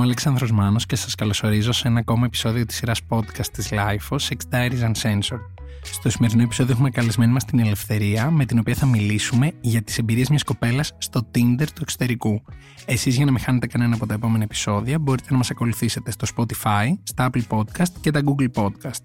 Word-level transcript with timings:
Είμαι 0.00 0.08
ο 0.08 0.12
Αλέξανδρος 0.12 0.52
Μάνος 0.52 0.86
και 0.86 0.96
σας 0.96 1.14
καλωσορίζω 1.14 1.72
σε 1.72 1.88
ένα 1.88 1.98
ακόμα 1.98 2.26
επεισόδιο 2.26 2.66
της 2.66 2.76
σειράς 2.76 3.00
podcast 3.08 3.46
της 3.52 3.68
LIFO, 3.70 4.16
Sex 4.16 4.36
Diaries 4.50 4.92
Uncensored. 4.92 5.40
Στο 5.82 6.10
σημερινό 6.10 6.42
επεισόδιο 6.42 6.72
έχουμε 6.72 6.90
καλεσμένη 6.90 7.32
μας 7.32 7.44
την 7.44 7.58
Ελευθερία, 7.58 8.30
με 8.30 8.44
την 8.44 8.58
οποία 8.58 8.74
θα 8.74 8.86
μιλήσουμε 8.86 9.52
για 9.60 9.82
τις 9.82 9.98
εμπειρίες 9.98 10.28
μιας 10.28 10.42
κοπέλας 10.42 10.92
στο 10.98 11.30
Tinder 11.34 11.66
του 11.74 11.80
εξωτερικού. 11.80 12.42
Εσείς 12.86 13.16
για 13.16 13.24
να 13.24 13.30
μην 13.30 13.40
χάνετε 13.40 13.66
κανένα 13.66 13.94
από 13.94 14.06
τα 14.06 14.14
επόμενα 14.14 14.44
επεισόδια 14.44 14.98
μπορείτε 14.98 15.28
να 15.30 15.36
μας 15.36 15.50
ακολουθήσετε 15.50 16.10
στο 16.10 16.26
Spotify, 16.36 16.86
στα 17.02 17.30
Apple 17.30 17.56
Podcast 17.56 17.92
και 18.00 18.10
τα 18.10 18.20
Google 18.24 18.62
Podcast. 18.62 19.04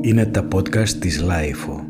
Είναι 0.00 0.26
τα 0.26 0.48
podcast 0.52 0.88
της 0.88 1.22
LIFO. 1.22 1.87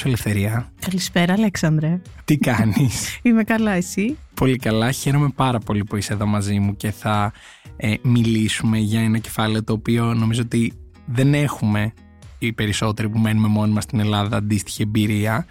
Σου 0.00 0.08
Ελευθερία. 0.08 0.72
Καλησπέρα, 0.80 1.32
Αλέξανδρε. 1.32 2.00
Τι 2.24 2.38
κάνεις; 2.38 3.08
Είμαι 3.22 3.44
καλά, 3.44 3.70
εσύ; 3.70 4.18
πολύ 4.34 4.56
καλά. 4.56 4.90
Χαίρομαι 4.90 5.28
πάρα 5.28 5.58
πολύ 5.58 5.84
που 5.84 5.96
είσαι 5.96 6.12
εδώ 6.12 6.26
μαζί 6.26 6.58
μου 6.58 6.76
και 6.76 6.90
θα 6.90 7.32
ε, 7.76 7.94
μιλήσουμε 8.02 8.78
για 8.78 9.00
ένα 9.00 9.18
κεφάλαιο 9.18 9.64
το 9.64 9.72
οποίο 9.72 10.14
νομίζω 10.14 10.42
ότι 10.42 10.72
δεν 11.06 11.34
έχουμε 11.34 11.92
οι 12.38 12.52
περισσότεροι 12.52 13.08
που 13.08 13.18
μένουμε 13.18 13.48
μόνοι 13.48 13.72
μας 13.72 13.84
στην 13.84 14.00
Ελλάδα 14.00 14.36
αντίστοιχη 14.36 14.82
εμπειρία 14.82 15.46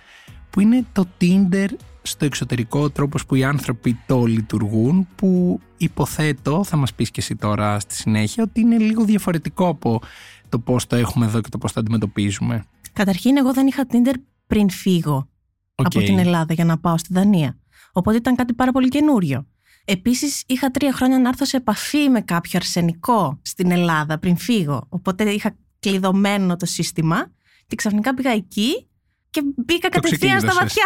που 0.50 0.59
είναι 0.59 0.86
το 0.92 1.05
Tinder 1.22 1.67
στο 2.02 2.25
εξωτερικό, 2.25 2.80
ο 2.80 2.89
τρόπος 2.89 3.25
που 3.25 3.36
οι 3.36 3.44
άνθρωποι 3.44 3.97
το 4.05 4.25
λειτουργούν 4.25 5.08
που 5.16 5.59
υποθέτω, 5.77 6.64
θα 6.64 6.77
μας 6.77 6.94
πεις 6.94 7.11
και 7.11 7.20
εσύ 7.22 7.36
τώρα 7.36 7.80
στη 7.80 7.95
συνέχεια, 7.95 8.44
ότι 8.44 8.59
είναι 8.59 8.77
λίγο 8.77 9.03
διαφορετικό 9.03 9.67
από 9.67 10.02
το 10.50 10.59
πώς 10.59 10.88
το 10.88 10.95
έχουμε 10.95 11.25
εδώ 11.25 11.42
και 11.42 11.50
το 11.50 11.58
πώς 11.58 11.73
το 11.73 11.80
αντιμετωπίζουμε. 11.80 12.64
Καταρχήν, 12.94 13.38
εγώ 13.38 13.53
δεν 13.53 13.67
είχα 13.67 13.86
Tinder 13.92 14.16
πριν 14.50 14.69
φύγω 14.69 15.30
από 15.75 16.00
την 16.00 16.19
Ελλάδα 16.19 16.53
για 16.53 16.66
να 16.66 16.80
πάω 16.80 16.97
στη 16.97 17.14
Δανία. 17.14 17.59
Οπότε 17.92 18.17
ήταν 18.17 18.36
κάτι 18.36 18.53
πάρα 18.53 18.72
πολύ 18.72 18.88
καινούριο. 18.88 19.47
Επίσης, 19.86 20.44
είχα 20.47 20.72
τρία 20.72 20.94
χρόνια 20.94 21.19
να 21.19 21.30
έρθω 21.30 21.45
σε 21.45 21.58
επαφή 21.58 22.09
με 22.09 22.22
κάποιο 22.22 22.52
αρσενικό 22.53 23.39
στην 23.42 23.72
Ελλάδα 23.72 24.20
πριν 24.20 24.38
φύγω. 24.38 24.86
Οπότε 24.89 25.31
είχα 25.31 25.55
κλειδωμένο 25.80 26.55
το 26.55 26.66
σύστημα 26.66 27.31
και 27.67 27.75
ξαφνικά 27.75 28.14
πήγα 28.14 28.31
εκεί 28.31 28.88
και 29.30 29.42
μπήκα 29.55 29.89
κατευθείαν 29.89 30.39
στα 30.39 30.53
βαθιά. 30.59 30.86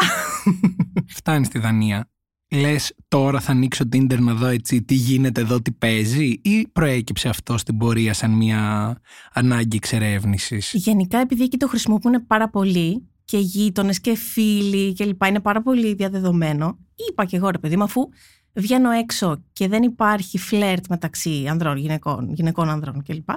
Φτάνεις 1.18 1.48
στη 1.48 1.60
Δανία. 1.60 2.08
Λες 2.52 2.96
τώρα 3.08 3.40
θα 3.40 3.52
ανοίξω 3.52 3.84
Tinder 3.94 4.20
να 4.20 4.34
δω 4.34 4.48
έτσι 4.48 4.82
τι 4.82 4.94
γίνεται 4.94 5.42
εδώ, 5.42 5.62
τι 5.62 5.72
παίζει, 5.72 6.40
ή 6.42 6.68
προέκυψε 6.68 7.30
αυτό 7.30 7.58
στην 7.58 7.78
πορεία 7.78 8.14
σαν 8.14 8.32
μια 8.32 8.94
ανάγκη 9.34 9.76
εξερεύνησης; 9.76 10.74
Γενικά, 10.74 11.18
επειδή 11.18 11.44
εκεί 11.44 11.58
το 11.58 11.68
χρησιμοποιούν 11.68 12.28
πάρα 12.28 12.50
πολύ 12.50 13.08
και 13.34 13.40
γείτονες 13.40 14.02
και 14.02 14.16
φίλοι 14.16 14.94
και 14.94 15.06
λοιπά, 15.06 15.28
είναι 15.28 15.40
πάρα 15.40 15.62
πολύ 15.62 15.94
διαδεδομένο. 15.94 16.78
Είπα 17.10 17.26
και 17.26 17.36
εγώ 17.36 17.50
ρε 17.50 17.58
παιδί 17.58 17.78
μου, 17.78 17.84
αφού 17.84 18.10
βγαίνω 18.54 18.92
έξω 18.92 19.44
και 19.54 19.68
δεν 19.68 19.84
υπάρχει 19.84 20.38
φλερτ 20.38 20.86
μεταξύ 20.90 21.46
ανδρών, 21.50 21.78
γυναικών, 21.78 22.34
γυναικών 22.34 22.70
ανδρών 22.70 23.04
κλπ. 23.04 23.30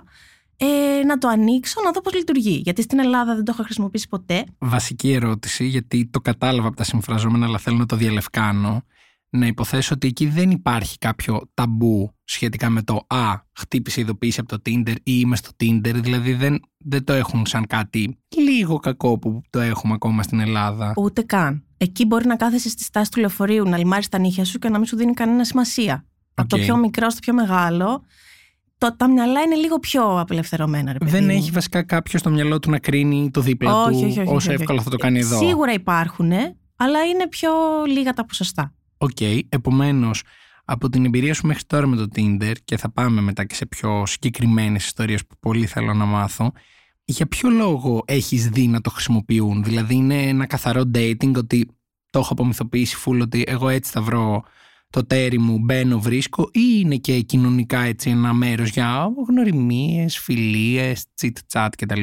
Ε, 0.56 1.04
να 1.06 1.18
το 1.18 1.28
ανοίξω, 1.28 1.80
να 1.84 1.90
δω 1.90 2.00
πώς 2.00 2.14
λειτουργεί. 2.14 2.60
Γιατί 2.64 2.82
στην 2.82 2.98
Ελλάδα 2.98 3.34
δεν 3.34 3.44
το 3.44 3.52
είχα 3.54 3.64
χρησιμοποιήσει 3.64 4.08
ποτέ. 4.08 4.44
Βασική 4.58 5.12
ερώτηση, 5.12 5.64
γιατί 5.64 6.06
το 6.06 6.20
κατάλαβα 6.20 6.68
από 6.68 6.76
τα 6.76 6.84
συμφραζόμενα, 6.84 7.46
αλλά 7.46 7.58
θέλω 7.58 7.76
να 7.76 7.86
το 7.86 7.96
διαλευκάνω. 7.96 8.84
Να 9.30 9.46
υποθέσω 9.46 9.94
ότι 9.94 10.06
εκεί 10.06 10.26
δεν 10.26 10.50
υπάρχει 10.50 10.98
κάποιο 10.98 11.50
ταμπού 11.54 12.14
σχετικά 12.24 12.70
με 12.70 12.82
το 12.82 13.04
Α, 13.06 13.34
χτύπησε 13.58 14.00
ειδοποίηση 14.00 14.40
από 14.40 14.48
το 14.48 14.62
Tinder 14.66 14.94
ή 14.94 15.00
είμαι 15.04 15.36
στο 15.36 15.50
Tinder. 15.60 15.94
Δηλαδή 15.94 16.32
δεν, 16.32 16.60
δεν 16.78 17.04
το 17.04 17.12
έχουν 17.12 17.46
σαν 17.46 17.66
κάτι 17.66 18.18
λίγο 18.36 18.78
κακό 18.78 19.18
που 19.18 19.42
το 19.50 19.60
έχουμε 19.60 19.94
ακόμα 19.94 20.22
στην 20.22 20.40
Ελλάδα. 20.40 20.92
Ούτε 20.96 21.22
καν. 21.22 21.64
Εκεί 21.76 22.04
μπορεί 22.04 22.26
να 22.26 22.36
κάθεσαι 22.36 22.68
στη 22.68 22.82
στάση 22.82 23.10
του 23.10 23.20
λεωφορείου, 23.20 23.68
να 23.68 23.78
λιμάρεις 23.78 24.08
τα 24.08 24.18
νύχια 24.18 24.44
σου 24.44 24.58
και 24.58 24.68
να 24.68 24.78
μην 24.78 24.86
σου 24.86 24.96
δίνει 24.96 25.12
κανένα 25.14 25.44
σημασία. 25.44 26.04
Από 26.34 26.48
το 26.48 26.56
Οκ. 26.56 26.62
πιο 26.62 26.76
μικρό 26.76 27.10
στο 27.10 27.20
πιο 27.20 27.34
μεγάλο. 27.34 28.02
Το, 28.78 28.96
τα 28.96 29.10
μυαλά 29.10 29.40
είναι 29.40 29.54
λίγο 29.54 29.78
πιο 29.78 30.20
απελευθερωμένα, 30.20 30.92
ρε 30.92 30.98
παιδί 30.98 31.10
Δεν 31.10 31.24
μου. 31.24 31.30
έχει 31.30 31.50
βασικά 31.50 31.82
κάποιο 31.82 32.18
στο 32.18 32.30
μυαλό 32.30 32.58
του 32.58 32.70
να 32.70 32.78
κρίνει 32.78 33.30
το 33.30 33.40
δίπλα 33.40 33.82
όχι, 33.82 33.90
του 33.90 33.96
όχι, 33.96 34.20
όχι, 34.20 34.28
όσο 34.28 34.34
όχι, 34.34 34.50
εύκολα 34.50 34.78
όχι. 34.78 34.84
θα 34.84 34.90
το 34.90 34.96
κάνει 34.96 35.18
εδώ. 35.18 35.38
Σίγουρα 35.38 35.72
υπάρχουν, 35.72 36.30
αλλά 36.76 37.04
είναι 37.04 37.28
πιο 37.28 37.50
λίγα 37.86 38.12
τα 38.12 38.24
ποσοστά. 38.24 38.74
Οκ, 38.98 39.20
επομένως, 39.48 40.22
από 40.64 40.88
την 40.88 41.04
εμπειρία 41.04 41.34
σου 41.34 41.46
μέχρι 41.46 41.64
τώρα 41.64 41.86
με 41.86 41.96
το 41.96 42.06
Tinder 42.14 42.52
και 42.64 42.76
θα 42.76 42.90
πάμε 42.90 43.20
μετά 43.20 43.44
και 43.44 43.54
σε 43.54 43.66
πιο 43.66 44.06
συγκεκριμένες 44.06 44.84
ιστορίες 44.84 45.26
που 45.26 45.34
πολύ 45.40 45.66
θέλω 45.66 45.94
να 45.94 46.04
μάθω. 46.04 46.52
Για 47.04 47.26
ποιο 47.26 47.50
λόγο 47.50 48.02
έχεις 48.06 48.48
δει 48.48 48.66
να 48.66 48.80
το 48.80 48.90
χρησιμοποιούν, 48.90 49.64
Δηλαδή 49.64 49.94
είναι 49.94 50.22
ένα 50.22 50.46
καθαρό 50.46 50.90
dating 50.94 51.32
ότι 51.36 51.68
το 52.10 52.18
έχω 52.18 52.32
απομυθοποιήσει 52.32 52.96
φουλ 52.96 53.20
ότι 53.20 53.44
εγώ 53.46 53.68
έτσι 53.68 53.92
θα 53.92 54.00
βρω 54.02 54.42
το 54.90 55.06
τέρι 55.06 55.38
μου, 55.38 55.58
μπαίνω, 55.58 56.00
βρίσκω 56.00 56.42
ή 56.52 56.60
είναι 56.80 56.96
και 56.96 57.20
κοινωνικά 57.20 57.80
έτσι 57.80 58.10
ένα 58.10 58.32
μέρος 58.32 58.68
για 58.70 59.08
γνωριμίες, 59.28 60.18
φιλίες, 60.18 61.04
chit 61.20 61.32
chat 61.52 61.68
κτλ; 61.76 62.00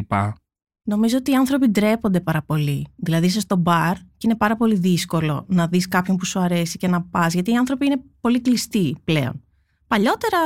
Νομίζω 0.84 1.18
ότι 1.18 1.32
οι 1.32 1.36
άνθρωποι 1.36 1.68
ντρέπονται 1.68 2.20
πάρα 2.20 2.42
πολύ. 2.44 2.88
Δηλαδή 2.96 3.26
είσαι 3.26 3.40
στο 3.40 3.56
μπαρ 3.56 3.98
και 4.24 4.30
είναι 4.30 4.38
πάρα 4.38 4.56
πολύ 4.56 4.76
δύσκολο 4.76 5.46
να 5.48 5.68
δεις 5.68 5.88
κάποιον 5.88 6.18
που 6.18 6.26
σου 6.26 6.40
αρέσει 6.40 6.78
και 6.78 6.88
να 6.88 7.02
πας, 7.02 7.34
γιατί 7.34 7.52
οι 7.52 7.56
άνθρωποι 7.56 7.86
είναι 7.86 8.02
πολύ 8.22 8.42
κλειστοί 8.42 8.98
πλέον. 9.04 9.44
Παλιότερα 9.88 10.38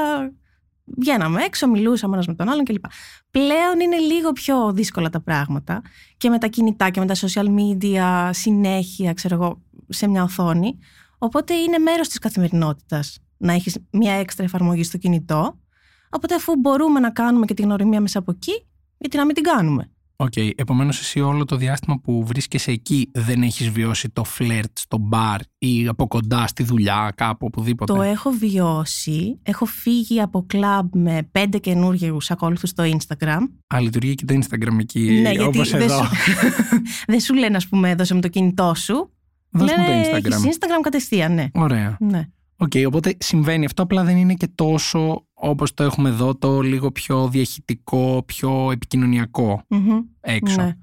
βγαίναμε 0.84 1.44
έξω, 1.44 1.68
μιλούσαμε 1.68 2.14
ένας 2.14 2.28
με 2.28 2.34
τον 2.34 2.50
άλλον 2.50 2.66
κλπ. 2.66 2.86
Πλέον 3.32 3.80
είναι 3.80 3.98
λίγο 3.98 4.32
πιο 4.32 4.72
δύσκολα 4.74 5.10
τα 5.10 5.22
πράγματα 5.22 5.82
και 6.18 6.30
με 6.30 6.38
τα 6.38 6.48
κινητά 6.48 6.90
και 6.90 7.00
με 7.00 7.06
τα 7.06 7.16
social 7.16 7.48
media 7.58 8.30
συνέχεια, 8.32 9.14
ξέρω 9.14 9.36
εγώ, 9.36 9.62
σε 9.88 10.08
μια 10.08 10.24
οθόνη. 10.24 10.78
Οπότε 11.18 11.54
είναι 11.54 11.78
μέρος 11.78 12.08
της 12.08 12.20
καθημερινότητας 12.20 13.20
να 13.38 13.54
έχεις 13.54 13.78
μια 13.92 14.14
έξτρα 14.14 14.46
εφαρμογή 14.46 14.84
στο 14.84 14.98
κινητό. 14.98 15.60
Οπότε 16.10 16.36
αφού 16.36 16.56
μπορούμε 16.56 17.00
να 17.00 17.12
κάνουμε 17.12 17.46
και 17.46 17.54
τη 17.54 17.62
γνωριμία 17.62 18.02
μέσα 18.02 18.20
από 18.20 18.32
εκεί, 18.32 18.68
γιατί 18.98 19.18
να 19.18 19.26
μην 19.26 19.36
την 19.36 19.44
κάνουμε. 19.44 19.92
Οκ, 20.20 20.34
επομένως 20.56 21.00
εσύ 21.00 21.20
όλο 21.20 21.46
το 21.46 21.56
διάστημα 21.56 22.00
που 22.00 22.26
βρίσκεσαι 22.26 22.72
εκεί 22.72 23.10
δεν 23.14 23.42
έχεις 23.42 23.70
βιώσει 23.70 24.10
το 24.10 24.24
φλερτ 24.24 24.78
στο 24.78 24.98
μπαρ 24.98 25.40
ή 25.58 25.88
από 25.88 26.08
κοντά 26.08 26.48
στη 26.48 26.64
δουλειά 26.64 27.14
κάπου 27.16 27.46
οπουδήποτε; 27.46 27.94
Το 27.94 28.02
έχω 28.02 28.30
βιώσει. 28.30 29.40
Έχω 29.44 29.66
φύγει 29.66 30.22
από 30.22 30.46
κλαμπ 30.48 30.96
με 30.96 31.28
πέντε 31.32 31.58
καινούργιους 31.58 32.32
ακόλουθους 32.32 32.70
στο 32.70 32.84
Instagram. 32.84 33.40
Α, 33.76 33.80
λειτουργεί 33.80 34.16
και 34.16 34.26
το 34.26 34.40
Instagram 34.42 34.80
εκεί, 34.80 35.00
ναι, 35.00 35.32
γιατί 35.32 35.44
όπως 35.44 35.70
δεν 35.70 35.82
εδώ. 35.82 36.04
σου, 36.04 36.10
δεν 37.08 37.20
σου 37.20 37.34
λένε, 37.34 37.56
ας 37.58 37.68
πούμε, 37.68 37.96
δώσε 37.96 38.14
μου 38.14 38.20
το 38.20 38.28
κινητό 38.28 38.74
σου. 38.76 39.12
Δώσ' 39.50 39.72
μου 39.78 39.84
Λένε, 39.86 40.04
το 40.04 40.18
Instagram. 40.18 40.32
«Έχεις 40.32 40.58
Instagram 40.60 40.82
κατευθείαν, 40.82 41.34
ναι. 41.34 41.48
Ωραία. 41.54 41.98
ναι. 42.00 42.28
Οκ, 42.58 42.72
οπότε 42.88 43.18
συμβαίνει 43.20 43.66
αυτό, 43.66 43.84
απλά 43.84 44.04
δεν 44.04 44.18
είναι 44.18 44.34
και 44.34 44.48
τόσο 44.56 45.27
όπως 45.40 45.74
το 45.74 45.84
έχουμε 45.84 46.10
εδώ, 46.10 46.36
το 46.36 46.62
λίγο 46.62 46.92
πιο 46.92 47.28
διαχυτικό, 47.28 48.24
πιο 48.26 48.72
επικοινωνιακό 48.72 49.64
Μμμ. 49.68 50.00
έξω. 50.22 50.62
Ναι. 50.62 50.76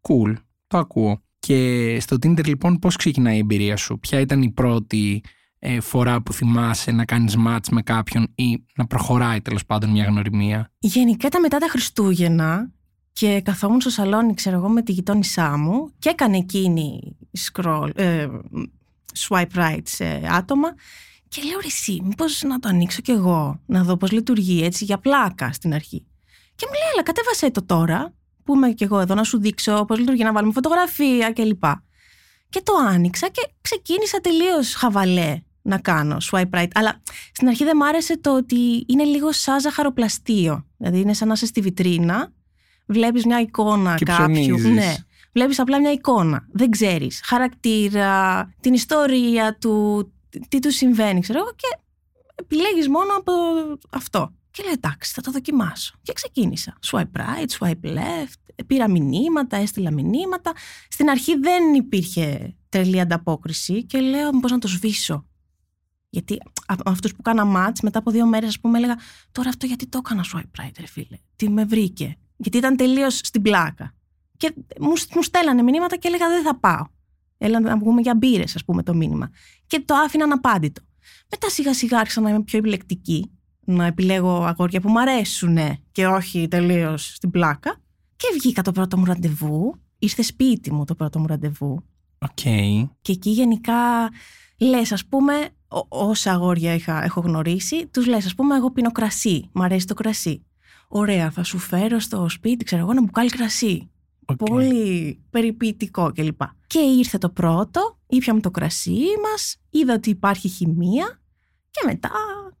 Cool, 0.00 0.34
το 0.66 0.78
ακούω. 0.78 1.22
Και 1.38 1.96
στο 2.00 2.16
Tinder 2.16 2.46
λοιπόν 2.46 2.78
πώς 2.78 2.96
ξεκινάει 2.96 3.36
η 3.36 3.38
εμπειρία 3.38 3.76
σου, 3.76 3.98
ποια 3.98 4.20
ήταν 4.20 4.42
η 4.42 4.50
πρώτη 4.50 5.22
ε, 5.58 5.80
φορά 5.80 6.22
που 6.22 6.32
θυμάσαι 6.32 6.90
να 6.90 7.04
κάνεις 7.04 7.36
match 7.46 7.68
με 7.70 7.82
κάποιον 7.82 8.32
ή 8.34 8.64
να 8.74 8.86
προχωράει 8.86 9.40
τέλος 9.40 9.66
πάντων 9.66 9.90
μια 9.90 10.04
γνωριμία; 10.04 10.72
Γενικά 10.78 11.26
ήταν 11.26 11.40
μετά 11.40 11.58
τα 11.58 11.66
Χριστούγεννα 11.68 12.70
και 13.12 13.40
καθόμουν 13.44 13.80
στο 13.80 13.90
σαλόνι, 13.90 14.34
ξέρω 14.34 14.56
εγώ, 14.56 14.68
με 14.68 14.82
τη 14.82 14.92
γειτόνισά 14.92 15.58
μου 15.58 15.92
και 15.98 16.08
έκανε 16.08 16.36
εκείνη 16.36 17.16
scroll, 17.38 17.90
ε, 17.94 18.26
swipe 19.28 19.54
right 19.54 19.82
σε 19.82 20.20
άτομα 20.30 20.68
και 21.28 21.42
λέω 21.42 21.58
ρε 21.60 21.66
εσύ, 21.66 22.00
μήπως 22.04 22.42
να 22.42 22.58
το 22.58 22.68
ανοίξω 22.68 23.00
κι 23.00 23.10
εγώ, 23.10 23.60
να 23.66 23.82
δω 23.82 23.96
πώς 23.96 24.10
λειτουργεί 24.10 24.64
έτσι 24.64 24.84
για 24.84 24.98
πλάκα 24.98 25.52
στην 25.52 25.74
αρχή. 25.74 26.06
Και 26.54 26.66
μου 26.68 26.72
λέει, 26.72 26.90
αλλά 26.92 27.02
κατέβασέ 27.02 27.50
το 27.50 27.64
τώρα, 27.64 28.14
που 28.44 28.54
είμαι 28.54 28.70
κι 28.70 28.84
εγώ 28.84 28.98
εδώ 28.98 29.14
να 29.14 29.24
σου 29.24 29.38
δείξω 29.40 29.84
πώς 29.84 29.98
λειτουργεί, 29.98 30.22
να 30.22 30.32
βάλουμε 30.32 30.52
φωτογραφία 30.52 31.32
κλπ. 31.32 31.64
Και 32.48 32.60
το 32.62 32.72
άνοιξα 32.88 33.28
και 33.28 33.48
ξεκίνησα 33.60 34.18
τελείως 34.18 34.74
χαβαλέ 34.74 35.40
να 35.62 35.78
κάνω 35.78 36.16
swipe 36.30 36.50
right. 36.50 36.68
Αλλά 36.74 37.02
στην 37.32 37.48
αρχή 37.48 37.64
δεν 37.64 37.76
μ' 37.76 37.82
άρεσε 37.82 38.18
το 38.18 38.36
ότι 38.36 38.84
είναι 38.86 39.04
λίγο 39.04 39.32
σαν 39.32 39.60
ζαχαροπλαστείο. 39.60 40.66
Δηλαδή 40.76 41.00
είναι 41.00 41.12
σαν 41.14 41.28
να 41.28 41.34
είσαι 41.34 41.46
στη 41.46 41.60
βιτρίνα, 41.60 42.32
βλέπεις 42.86 43.26
μια 43.26 43.40
εικόνα 43.40 43.94
Και 43.94 44.04
κάποιου. 44.04 44.34
ψωνίζεις. 44.34 44.64
Ναι. 44.64 44.94
Βλέπεις 45.32 45.58
απλά 45.58 45.80
μια 45.80 45.92
εικόνα. 45.92 46.46
Δεν 46.52 46.70
ξέρεις. 46.70 47.20
Χαρακτήρα, 47.24 48.44
την 48.60 48.74
ιστορία 48.74 49.56
του, 49.60 50.12
τι 50.48 50.58
του 50.58 50.72
συμβαίνει, 50.72 51.20
ξέρω 51.20 51.38
εγώ, 51.38 51.50
και 51.56 51.78
επιλέγεις 52.34 52.88
μόνο 52.88 53.16
από 53.16 53.32
αυτό. 53.90 54.32
Και 54.50 54.62
Και 54.62 54.62
λέω 54.62 54.72
εντάξει, 54.72 55.12
θα 55.12 55.22
το 55.22 55.30
δοκιμάσω. 55.30 55.94
Και 56.02 56.12
ξεκίνησα. 56.12 56.78
Swipe 56.86 57.02
right, 57.02 57.58
swipe 57.58 57.96
left. 57.96 58.64
Πήρα 58.66 58.90
μηνύματα, 58.90 59.56
έστειλα 59.56 59.90
μηνύματα. 59.90 60.52
Στην 60.88 61.10
αρχή 61.10 61.38
δεν 61.38 61.74
υπήρχε 61.74 62.54
τρελή 62.68 63.00
ανταπόκριση 63.00 63.84
και 63.84 64.00
λέω 64.00 64.32
μήπως 64.32 64.50
να 64.50 64.58
το 64.58 64.68
σβήσω. 64.68 65.26
Γιατί 66.10 66.38
αυτούς 66.84 67.14
που 67.14 67.22
κάνα 67.22 67.44
μάτς 67.44 67.80
μετά 67.80 67.98
από 67.98 68.10
δύο 68.10 68.26
μέρες, 68.26 68.48
ας 68.48 68.60
πούμε, 68.60 68.78
έλεγα 68.78 68.98
Τώρα 69.32 69.48
αυτό 69.48 69.66
γιατί 69.66 69.86
το 69.86 69.98
έκανα 70.04 70.24
swipe 70.34 70.62
right, 70.62 70.72
ρε 70.80 70.86
φίλε; 70.86 71.18
Τι 71.36 71.48
με 71.48 71.64
βρήκε; 71.64 72.16
Γιατί 72.36 72.56
ήταν 72.56 72.76
τελείως 72.76 73.20
στην 73.22 73.42
πλάκα. 73.42 73.94
Και 74.36 74.54
μου, 74.80 74.92
μου 75.14 75.22
στέλνανε 75.22 75.62
μηνύματα 75.62 75.96
και 75.96 76.08
έλεγα 76.08 76.28
Δεν 76.28 76.42
θα 76.42 76.58
πάω. 76.58 76.84
Έλα 77.38 77.60
να 77.60 77.78
βγούμε 77.78 78.00
για 78.00 78.14
μπύρες, 78.14 78.54
ας 78.54 78.64
πούμε, 78.64 78.82
το 78.82 78.94
μήνυμα. 78.94 79.30
Και 79.66 79.82
το 79.84 79.94
άφηνα 79.94 80.24
αναπάντητο. 80.24 80.82
Μετά 81.30 81.48
σιγά 81.50 81.74
σιγά 81.74 81.98
άρχισα 81.98 82.20
να 82.20 82.30
είμαι 82.30 82.42
πιο 82.42 82.58
επιλεκτική, 82.58 83.30
να 83.64 83.84
επιλέγω 83.84 84.44
αγόρια 84.44 84.80
που 84.80 84.88
μου 84.88 85.00
αρέσουν 85.00 85.58
και 85.92 86.06
όχι 86.06 86.48
τελείως 86.48 87.14
στην 87.14 87.30
πλάκα. 87.30 87.80
Και 88.16 88.26
βγήκα 88.40 88.62
το 88.62 88.72
πρώτο 88.72 88.98
μου 88.98 89.04
ραντεβού. 89.04 89.74
Ήρθε 89.98 90.22
σπίτι 90.22 90.72
μου 90.72 90.84
το 90.84 90.94
πρώτο 90.94 91.18
μου 91.18 91.26
ραντεβού. 91.26 91.84
Okay. 92.18 92.88
Και 93.00 93.12
εκεί 93.12 93.30
γενικά 93.30 93.74
λες, 94.58 94.92
ας 94.92 95.06
πούμε, 95.06 95.48
όσα 95.88 96.32
αγόρια 96.32 96.74
είχα, 96.74 97.04
έχω 97.04 97.20
γνωρίσει, 97.20 97.86
τους 97.86 98.06
λες, 98.06 98.26
ας 98.26 98.34
πούμε, 98.34 98.56
εγώ 98.56 98.70
πίνω 98.70 98.92
κρασί. 98.92 99.48
Μ' 99.52 99.62
αρέσει 99.62 99.86
το 99.86 99.94
κρασί. 99.94 100.46
Ωραία, 100.88 101.30
θα 101.30 101.42
σου 101.42 101.58
φέρω 101.58 101.98
στο 101.98 102.28
σπίτι, 102.28 102.64
ξέρω 102.64 102.82
εγώ, 102.82 102.90
ένα 102.90 103.02
μπουκάλι 103.02 103.30
κρασί. 103.30 103.90
Πολύ 104.36 105.20
περιποιητικό 105.30 106.12
κλπ. 106.12 106.40
Και 106.66 106.78
ήρθε 106.78 107.18
το 107.18 107.30
πρώτο, 107.30 107.98
ήπιαμε 108.06 108.40
το 108.40 108.50
κρασί 108.50 109.00
μας, 109.22 109.56
είδα 109.70 109.94
ότι 109.94 110.10
υπάρχει 110.10 110.48
χημεία 110.48 111.20
και 111.70 111.80
μετά 111.86 112.10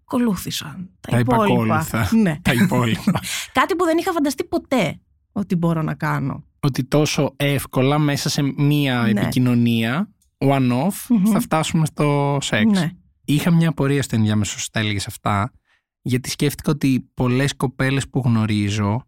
ακολούθησαν 0.02 0.90
τα, 1.00 1.10
τα 1.10 1.18
υπόλοιπα. 1.18 1.86
Ναι. 2.22 2.38
Τα 2.42 2.52
υπόλοιπα. 2.52 3.20
Κάτι 3.58 3.76
που 3.76 3.84
δεν 3.84 3.98
είχα 3.98 4.12
φανταστεί 4.12 4.44
ποτέ 4.44 5.00
ότι 5.32 5.56
μπορώ 5.56 5.82
να 5.82 5.94
κάνω. 5.94 6.44
Ότι 6.60 6.84
τόσο 6.84 7.32
εύκολα 7.36 7.98
μέσα 7.98 8.28
σε 8.28 8.42
μία 8.42 9.02
ναι. 9.02 9.20
επικοινωνία 9.20 10.08
one-off 10.38 11.16
θα 11.32 11.40
φτάσουμε 11.40 11.86
στο 11.86 12.38
σεξ. 12.40 12.78
Ναι. 12.78 12.90
Είχα 13.24 13.50
μια 13.50 13.68
απορία 13.68 14.02
στο 14.02 14.16
ενδιάμεσο 14.16 14.56
τα 14.72 14.80
έλεγες 14.80 15.06
αυτά, 15.06 15.52
γιατί 16.02 16.30
σκέφτηκα 16.30 16.70
ότι 16.70 17.10
πολλές 17.14 17.56
κοπέλες 17.56 18.08
που 18.08 18.22
γνωρίζω 18.24 19.02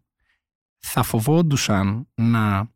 θα 0.81 1.03
φοβόντουσαν 1.03 2.07
να 2.15 2.71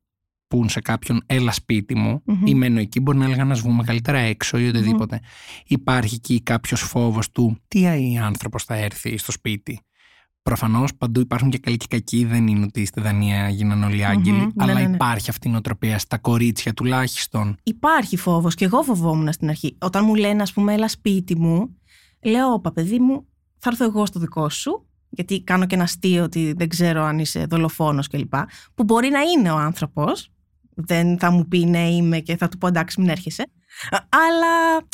πούν 0.47 0.69
σε 0.69 0.79
κάποιον 0.79 1.21
έλα 1.25 1.51
σπίτι 1.51 1.95
μου 1.95 2.23
ή 2.45 2.55
μένω 2.55 2.79
εκεί, 2.79 2.99
μπορεί 2.99 3.17
να 3.17 3.25
έλεγαν 3.25 3.47
να 3.47 3.55
σβούμε 3.55 3.83
καλύτερα 3.83 4.17
έξω 4.17 4.57
ή 4.57 4.67
οτιδήποτε. 4.67 5.21
Υπάρχει 5.65 6.15
εκεί 6.15 6.41
κάποιος 6.41 6.81
φόβος 6.81 7.31
του 7.31 7.57
τι 7.67 7.87
άνθρωπος 8.17 8.63
θα 8.63 8.75
έρθει 8.75 9.17
στο 9.17 9.31
σπίτι. 9.31 9.79
Προφανώς 10.41 10.95
παντού 10.95 11.19
υπάρχουν 11.19 11.49
και 11.49 11.57
καλοί 11.57 11.77
και 11.77 11.85
κακοί. 11.89 12.25
Δεν 12.25 12.47
είναι 12.47 12.65
ότι 12.65 12.85
στη 12.85 13.01
Δανία 13.01 13.49
γίνανε 13.49 13.85
όλοι 13.85 14.05
άγγελοι. 14.05 14.37
Ναι, 14.37 14.47
αλλά 14.57 14.73
ναι, 14.73 14.87
ναι, 14.87 14.95
υπάρχει 14.95 15.29
αυτή 15.29 15.47
η 15.47 15.51
νοοτροπία 15.51 15.99
στα 15.99 16.17
κορίτσια 16.17 16.73
τουλάχιστον. 16.73 17.57
Υπάρχει 17.63 18.17
φόβος 18.17 18.55
και 18.55 18.65
εγώ 18.65 18.81
φοβόμουν 18.81 19.33
στην 19.33 19.49
αρχή. 19.49 19.77
Όταν 19.79 20.05
μου 20.05 20.15
λένε, 20.15 20.41
ας 20.41 20.53
πούμε, 20.53 20.73
έλα 20.73 20.87
σπίτι 20.87 21.39
μου, 21.39 21.77
λέω, 22.23 22.53
Όπα, 22.53 22.71
παιδί 22.71 22.99
μου, 22.99 23.27
θα 23.57 23.69
έρθω 23.69 23.85
εγώ 23.85 24.05
στο 24.05 24.19
δικό 24.19 24.49
σου. 24.49 24.85
Γιατί 25.15 25.41
κάνω 25.41 25.65
και 25.65 25.75
ένα 25.75 25.83
αστείο 25.83 26.23
ότι 26.23 26.53
δεν 26.57 26.69
ξέρω 26.69 27.03
αν 27.03 27.19
είσαι 27.19 27.45
δολοφόνος 27.49 28.07
κλπ. 28.07 28.33
Που 28.75 28.83
μπορεί 28.83 29.09
να 29.09 29.19
είναι 29.19 29.51
ο 29.51 29.57
άνθρωπος. 29.57 30.29
Δεν 30.75 31.19
θα 31.19 31.31
μου 31.31 31.47
πει 31.47 31.65
ναι, 31.65 31.89
είμαι 31.89 32.19
και 32.19 32.37
θα 32.37 32.47
του 32.47 32.57
πω 32.57 32.67
εντάξει, 32.67 33.01
μην 33.01 33.09
έρχεσαι. 33.09 33.51
Αλλά 34.09 34.85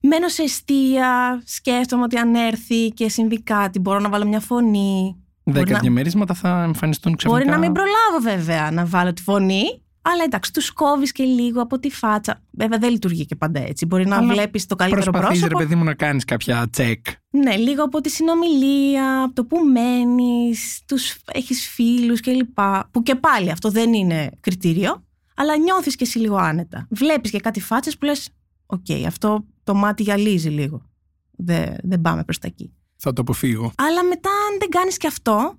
μένω 0.00 0.28
σε 0.28 0.42
αιστεία, 0.42 1.42
σκέφτομαι 1.44 2.02
ότι 2.02 2.16
αν 2.16 2.34
έρθει 2.34 2.88
και 2.88 3.08
συμβεί 3.08 3.42
κάτι, 3.42 3.78
μπορώ 3.78 3.98
να 3.98 4.08
βάλω 4.08 4.26
μια 4.26 4.40
φωνή. 4.40 5.16
Δέκα 5.44 5.72
να... 5.72 5.78
διαμερίσματα 5.78 6.34
θα 6.34 6.62
εμφανιστούν 6.62 7.16
ξαφνικά. 7.16 7.44
Μπορεί 7.44 7.54
να 7.54 7.66
μην 7.66 7.72
προλάβω 7.72 8.38
βέβαια 8.38 8.70
να 8.70 8.86
βάλω 8.86 9.12
τη 9.12 9.22
φωνή, 9.22 9.81
αλλά 10.02 10.24
εντάξει, 10.24 10.52
τους 10.52 10.70
κόβεις 10.70 11.12
και 11.12 11.24
λίγο 11.24 11.62
από 11.62 11.78
τη 11.78 11.90
φάτσα. 11.90 12.42
Βέβαια 12.50 12.78
δεν 12.78 12.90
λειτουργεί 12.90 13.26
και 13.26 13.36
πάντα 13.36 13.60
έτσι. 13.60 13.86
Μπορεί 13.86 14.06
να 14.06 14.22
βλέπεις 14.22 14.66
το 14.66 14.74
καλύτερο 14.74 15.10
προσπαθείς, 15.10 15.38
πρόσωπο. 15.38 15.58
ρε 15.58 15.64
παιδί 15.64 15.74
μου, 15.78 15.84
να 15.84 15.94
κάνεις 15.94 16.24
κάποια 16.24 16.68
τσεκ. 16.70 17.06
Ναι, 17.30 17.56
λίγο 17.56 17.84
από 17.84 18.00
τη 18.00 18.10
συνομιλία, 18.10 19.22
από 19.22 19.34
το 19.34 19.44
που 19.44 19.56
μένεις, 19.58 20.82
τους 20.86 21.16
έχεις 21.32 21.68
φίλους 21.68 22.20
κλπ. 22.20 22.58
Που 22.90 23.02
και 23.02 23.14
πάλι 23.14 23.50
αυτό 23.50 23.70
δεν 23.70 23.92
είναι 23.92 24.30
κριτήριο, 24.40 25.04
αλλά 25.36 25.56
νιώθεις 25.56 25.96
και 25.96 26.04
εσύ 26.04 26.18
λίγο 26.18 26.36
άνετα. 26.36 26.86
Βλέπεις 26.90 27.30
και 27.30 27.40
κάτι 27.40 27.60
φάτσες 27.60 27.98
που 27.98 28.04
λες: 28.04 28.30
Οκ, 28.66 28.90
αυτό 29.06 29.44
το 29.64 29.74
μάτι 29.74 30.02
γυαλίζει 30.02 30.48
λίγο. 30.48 30.82
Δεν, 31.30 31.76
δεν 31.82 32.00
πάμε 32.00 32.24
προς 32.24 32.38
τα 32.38 32.46
εκεί. 32.46 32.72
Θα 32.96 33.12
το 33.12 33.20
αποφύγω. 33.20 33.72
Αλλά 33.76 34.04
μετά 34.04 34.30
αν 34.30 34.58
δεν 34.58 34.68
κάνεις 34.68 34.96
και 34.96 35.06
αυτό, 35.06 35.58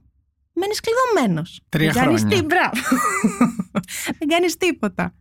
μένεις 0.54 0.80
κλειδωμένος. 0.80 1.62
Τρία 1.70 1.92
δεν 1.92 2.02
χρόνια. 2.02 2.22
Κάνεις 2.22 2.40
τι, 2.40 2.46
δεν 4.20 4.28
κάνεις 4.28 4.58
τίποτα. 4.58 5.14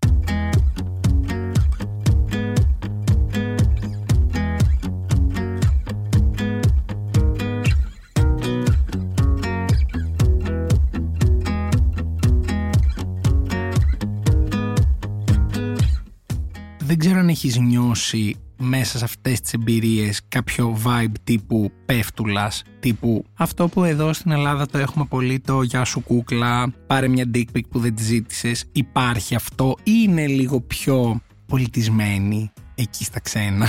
Δεν 16.78 16.98
ξέρω 17.00 17.18
αν 17.18 17.28
έχεις 17.28 17.56
νιώσει 17.56 18.36
μέσα 18.62 18.98
σε 18.98 19.04
αυτές 19.04 19.40
τις 19.40 19.52
εμπειρίες 19.52 20.20
κάποιο 20.28 20.78
vibe 20.84 21.14
τύπου 21.24 21.70
πέφτουλας, 21.86 22.62
τύπου 22.80 23.24
αυτό 23.34 23.68
που 23.68 23.84
εδώ 23.84 24.12
στην 24.12 24.30
Ελλάδα 24.30 24.66
το 24.66 24.78
έχουμε 24.78 25.04
πολύ 25.04 25.40
το 25.40 25.62
«Γεια 25.62 25.84
σου 25.84 26.00
κούκλα», 26.00 26.72
«Πάρε 26.86 27.08
μια 27.08 27.30
dick 27.34 27.44
pic 27.56 27.62
που 27.70 27.78
δεν 27.78 27.94
τη 27.94 28.02
ζήτησες», 28.02 28.64
υπάρχει 28.72 29.34
αυτό 29.34 29.74
ή 29.82 29.92
είναι 30.02 30.26
λίγο 30.26 30.60
πιο 30.60 31.20
πολιτισμένοι 31.46 32.52
εκεί 32.74 33.04
στα 33.04 33.20
ξένα; 33.20 33.66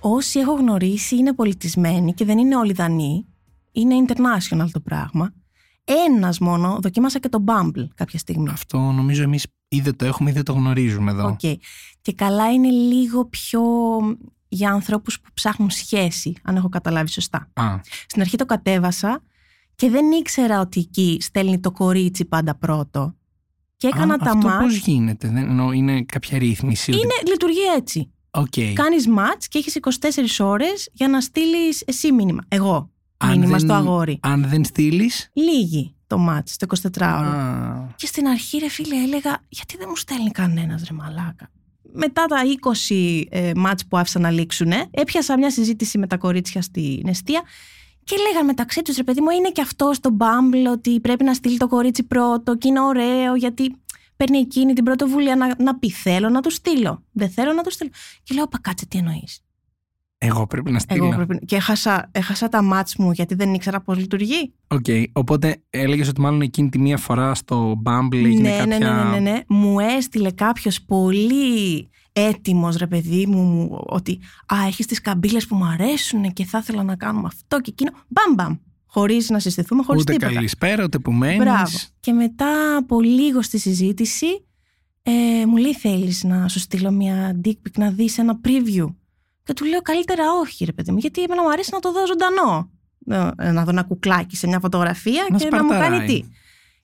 Όσοι 0.00 0.38
έχω 0.38 0.52
γνωρίσει 0.52 1.16
είναι 1.16 1.32
πολιτισμένοι 1.32 2.14
και 2.14 2.24
δεν 2.24 2.38
είναι 2.38 2.56
όλοι 2.56 2.72
Δανείοι, 2.72 3.26
είναι 3.72 3.94
international 4.06 4.66
το 4.72 4.80
πράγμα. 4.80 5.32
Ένας 6.06 6.38
μόνο, 6.38 6.78
δοκίμασα 6.82 7.18
και 7.18 7.28
το 7.28 7.44
Bumble 7.46 7.86
κάποια 7.94 8.18
στιγμή. 8.18 8.48
Αυτό 8.50 8.78
νομίζω 8.78 9.22
εμείς 9.22 9.46
ή 9.68 9.82
το 9.82 10.04
έχουμε 10.04 10.30
ή 10.30 10.32
δεν 10.32 10.44
το 10.44 10.52
γνωρίζουμε 10.52 11.10
εδώ. 11.10 11.36
Okay. 11.40 11.54
Και 12.02 12.12
καλά 12.12 12.52
είναι 12.52 12.68
λίγο 12.68 13.24
πιο 13.24 13.60
για 14.54 14.70
ανθρώπους 14.70 15.20
που 15.20 15.30
ψάχνουν 15.34 15.70
σχέση, 15.70 16.36
αν 16.42 16.56
έχω 16.56 16.68
καταλάβει 16.68 17.08
σωστά. 17.08 17.50
Α. 17.54 17.80
Στην 18.06 18.20
αρχή 18.20 18.36
το 18.36 18.46
κατέβασα 18.46 19.22
και 19.74 19.90
δεν 19.90 20.10
ήξερα 20.10 20.60
ότι 20.60 20.80
εκεί 20.80 21.18
στέλνει 21.20 21.60
το 21.60 21.70
κορίτσι 21.70 22.24
πάντα 22.24 22.54
πρώτο. 22.54 23.14
Και 23.76 23.86
έκανα 23.86 24.18
τα 24.18 24.30
αυτό 24.30 24.48
μάτς. 24.48 24.64
πώς 24.64 24.76
γίνεται, 24.76 25.28
δεν, 25.28 25.36
εννοώ, 25.36 25.72
είναι 25.72 26.02
κάποια 26.02 26.38
ρύθμιση. 26.38 26.92
Είναι, 26.92 27.14
λειτουργεί 27.28 27.64
έτσι. 27.76 28.10
Okay. 28.30 28.72
Κάνεις 28.72 29.08
μάτς 29.08 29.48
και 29.48 29.58
έχεις 29.58 29.78
24 30.38 30.44
ώρες 30.44 30.90
για 30.92 31.08
να 31.08 31.20
στείλεις 31.20 31.82
εσύ 31.86 32.12
μήνυμα. 32.12 32.42
Εγώ. 32.48 32.90
μήνυμα 33.24 33.46
δεν, 33.46 33.58
στο 33.58 33.72
αγόρι. 33.72 34.18
Αν 34.22 34.48
δεν 34.48 34.64
στείλεις; 34.64 35.30
Λίγη 35.32 35.94
το 36.06 36.18
μάτς, 36.18 36.56
το 36.56 36.66
24ωρο. 36.92 37.86
Και 37.96 38.06
στην 38.06 38.26
αρχή, 38.26 38.58
ρε 38.58 38.68
φίλε, 38.68 38.96
έλεγα, 39.02 39.38
γιατί 39.48 39.76
δεν 39.76 39.86
μου 39.88 39.96
στέλνει 39.96 40.30
κανένας 40.30 40.82
ρε 40.88 40.94
μαλάκα 40.94 41.50
μετά 41.94 42.24
τα 42.24 42.40
20 42.88 43.22
ε, 43.28 43.52
μάτς 43.56 43.86
που 43.86 43.96
άφησαν 43.96 44.22
να 44.22 44.30
λήξουν, 44.30 44.72
έπιασα 44.90 45.38
μια 45.38 45.50
συζήτηση 45.50 45.98
με 45.98 46.06
τα 46.06 46.16
κορίτσια 46.16 46.62
στην 46.62 47.08
αιστεία 47.08 47.42
και 48.04 48.16
λέγανε 48.16 48.46
μεταξύ 48.46 48.82
τους, 48.82 48.96
ρε 48.96 49.02
παιδί 49.02 49.20
μου, 49.20 49.30
είναι 49.30 49.50
και 49.50 49.60
αυτό 49.60 49.92
στο 49.92 50.16
Bumble 50.18 50.72
ότι 50.72 51.00
πρέπει 51.00 51.24
να 51.24 51.34
στείλει 51.34 51.56
το 51.56 51.68
κορίτσι 51.68 52.02
πρώτο 52.02 52.56
και 52.56 52.68
είναι 52.68 52.80
ωραίο 52.80 53.34
γιατί 53.34 53.76
παίρνει 54.16 54.38
εκείνη 54.38 54.72
την 54.72 54.84
πρωτοβουλία 54.84 55.36
να, 55.36 55.54
να 55.58 55.78
πει: 55.78 55.90
Θέλω 55.90 56.28
να 56.28 56.40
του 56.40 56.50
στείλω. 56.50 57.04
Δεν 57.12 57.30
θέλω 57.30 57.52
να 57.52 57.62
του 57.62 57.70
στείλω. 57.70 57.90
Και 58.22 58.34
λέω: 58.34 58.46
Πακάτσε, 58.46 58.86
τι 58.86 58.98
εννοείς. 58.98 59.44
Εγώ 60.26 60.46
πρέπει 60.46 60.70
να 60.70 60.78
στείλω. 60.78 61.04
Εγώ 61.04 61.14
πρέπει... 61.14 61.44
Και 61.44 61.56
έχασα, 61.56 62.10
έχασα 62.12 62.48
τα 62.48 62.62
μάτς 62.62 62.96
μου 62.96 63.10
γιατί 63.10 63.34
δεν 63.34 63.54
ήξερα 63.54 63.80
πώς 63.80 63.98
λειτουργεί. 63.98 64.52
OK. 64.68 64.84
Okay. 64.86 65.04
Οπότε 65.12 65.62
έλεγες 65.70 66.08
ότι 66.08 66.20
μάλλον 66.20 66.40
εκείνη 66.40 66.68
τη 66.68 66.78
μία 66.78 66.96
φορά 66.96 67.34
στο 67.34 67.82
Bumble 67.84 68.24
έγινε 68.24 68.50
ναι, 68.50 68.56
κάποια... 68.56 68.78
Ναι, 68.78 69.02
ναι, 69.02 69.18
ναι, 69.18 69.30
ναι. 69.30 69.40
Μου 69.48 69.78
έστειλε 69.80 70.30
κάποιος 70.30 70.82
πολύ 70.82 71.88
έτοιμος, 72.12 72.76
ρε 72.76 72.86
παιδί 72.86 73.26
μου, 73.26 73.68
ότι 73.86 74.18
Α, 74.46 74.56
έχεις 74.66 74.86
τις 74.86 75.00
καμπύλες 75.00 75.46
που 75.46 75.56
μου 75.56 75.64
αρέσουν 75.64 76.32
και 76.32 76.44
θα 76.44 76.58
ήθελα 76.58 76.82
να 76.82 76.96
κάνουμε 76.96 77.26
αυτό 77.26 77.60
και 77.60 77.70
εκείνο. 77.70 77.90
Μπαμ, 78.08 78.34
μπαμ. 78.34 78.56
Χωρίς 78.86 79.30
να 79.30 79.38
συστηθούμε, 79.38 79.82
χωρίς 79.82 80.04
τίποτα. 80.04 80.26
Ούτε 80.26 80.34
καλησπέρα, 80.34 80.84
ούτε 80.84 80.98
που 80.98 81.12
μένεις. 81.12 81.38
Μπράβο. 81.38 81.78
Και 82.00 82.12
μετά 82.12 82.76
από 82.76 83.00
λίγο 83.00 83.42
στη 83.42 83.58
συζήτηση, 83.58 84.26
ε, 85.02 85.46
μου 85.46 85.56
λέει: 85.56 85.74
Θέλεις 85.74 86.24
να 86.24 86.48
σου 86.48 86.58
στείλω 86.58 86.90
μια 86.90 87.40
dick 87.44 87.50
pic 87.50 87.72
να 87.76 87.90
δεις 87.90 88.18
ένα 88.18 88.40
preview; 88.44 88.86
Και 89.44 89.52
του 89.52 89.64
λέω 89.64 89.80
καλύτερα 89.80 90.24
όχι, 90.40 90.64
ρε 90.64 90.72
παιδί 90.72 90.92
μου, 90.92 90.98
γιατί 90.98 91.22
εμένα 91.22 91.42
μου 91.42 91.50
αρέσει 91.50 91.70
να 91.72 91.78
το 91.78 91.92
δω 91.92 92.06
ζωντανό. 92.06 92.70
Να 93.52 93.64
δω 93.64 93.70
ένα 93.70 93.82
κουκλάκι 93.82 94.36
σε 94.36 94.46
μια 94.46 94.60
φωτογραφία 94.60 95.26
να 95.30 95.38
και 95.38 95.48
να 95.50 95.64
μου 95.64 95.70
κάνει 95.70 96.06
τι. 96.06 96.22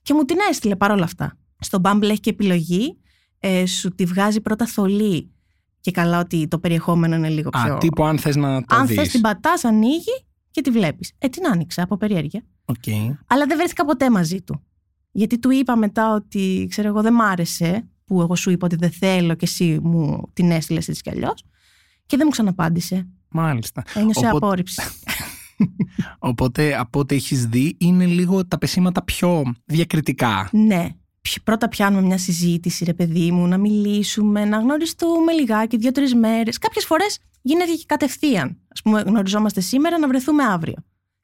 Και 0.01 0.13
μου 0.13 0.23
την 0.25 0.37
έστειλε 0.49 0.75
παρόλα 0.75 1.03
αυτά. 1.03 1.37
Στο 1.59 1.81
Bumble 1.83 2.03
έχει 2.03 2.19
και 2.19 2.29
επιλογή. 2.29 2.97
Ε, 3.39 3.65
σου 3.65 3.89
τη 3.95 4.05
βγάζει 4.05 4.41
πρώτα 4.41 4.65
θολή. 4.65 5.31
Και 5.79 5.91
καλά 5.91 6.19
ότι 6.19 6.47
το 6.47 6.59
περιεχόμενο 6.59 7.15
είναι 7.15 7.29
λίγο 7.29 7.49
πιο. 7.49 7.73
Α, 7.73 7.77
τύπου 7.77 8.03
αν 8.03 8.17
θες 8.17 8.35
να 8.35 8.63
το 8.63 8.75
Αν 8.75 8.87
δεις. 8.87 8.95
θες 8.95 9.09
την 9.09 9.21
πατάς, 9.21 9.63
ανοίγει 9.65 10.25
και 10.51 10.61
τη 10.61 10.69
βλέπεις. 10.69 11.13
Ε, 11.17 11.27
την 11.27 11.47
άνοιξα 11.47 11.83
από 11.83 11.97
περιέργεια. 11.97 12.43
Οκ. 12.65 12.87
Αλλά 13.27 13.45
δεν 13.45 13.57
βρέθηκα 13.57 13.85
ποτέ 13.85 14.09
μαζί 14.09 14.41
του. 14.41 14.63
Γιατί 15.11 15.39
του 15.39 15.51
είπα 15.51 15.75
μετά 15.75 16.13
ότι, 16.13 16.67
ξέρω 16.69 16.87
εγώ, 16.87 17.01
δεν 17.01 17.13
μ' 17.13 17.21
άρεσε 17.21 17.87
που 18.05 18.21
εγώ 18.21 18.35
σου 18.35 18.49
είπα 18.49 18.65
ότι 18.65 18.75
δεν 18.75 18.91
θέλω 18.91 19.35
και 19.35 19.45
εσύ 19.45 19.79
μου 19.83 20.29
την 20.33 20.51
έστειλες 20.51 20.87
έτσι 20.87 21.01
κι 21.01 21.09
αλλιώς. 21.09 21.45
Και 22.11 22.17
δεν 22.17 22.25
μου 22.25 22.31
ξαναπάντησε. 22.31 23.07
Μάλιστα. 23.29 23.83
Ένιωσε 23.93 24.19
Οπότε- 24.19 24.35
απόρριψη. 24.43 24.81
Οπότε 26.19 26.77
από 26.77 26.99
ό,τι 26.99 27.15
έχεις 27.15 27.45
δει 27.45 27.75
είναι 27.79 28.05
λίγο 28.05 28.45
τα 28.47 28.57
πεσήματα 28.57 29.03
πιο 29.03 29.43
διακριτικά. 29.65 30.49
ναι. 30.51 30.87
Πι- 31.21 31.41
Πρώτα 31.43 31.67
πιάνουμε 31.69 32.01
μια 32.01 32.17
συζήτηση, 32.17 32.83
ρε 32.85 32.93
παιδί 32.93 33.31
μου, 33.31 33.47
να 33.47 33.57
μιλήσουμε, 33.57 34.45
να 34.45 34.57
γνωριστούμε 34.57 35.31
λιγάκι, 35.31 35.77
δύο-τρεις 35.77 36.15
μέρες. 36.15 36.57
Κάποιες 36.57 36.85
φορές 36.85 37.19
γίνεται 37.41 37.71
και 37.71 37.83
κατευθείαν. 37.85 38.47
Α 38.47 38.81
πούμε, 38.83 39.01
γνωριζόμαστε 39.01 39.61
σήμερα 39.61 39.99
να 39.99 40.07
βρεθούμε 40.07 40.43
αύριο. 40.43 40.75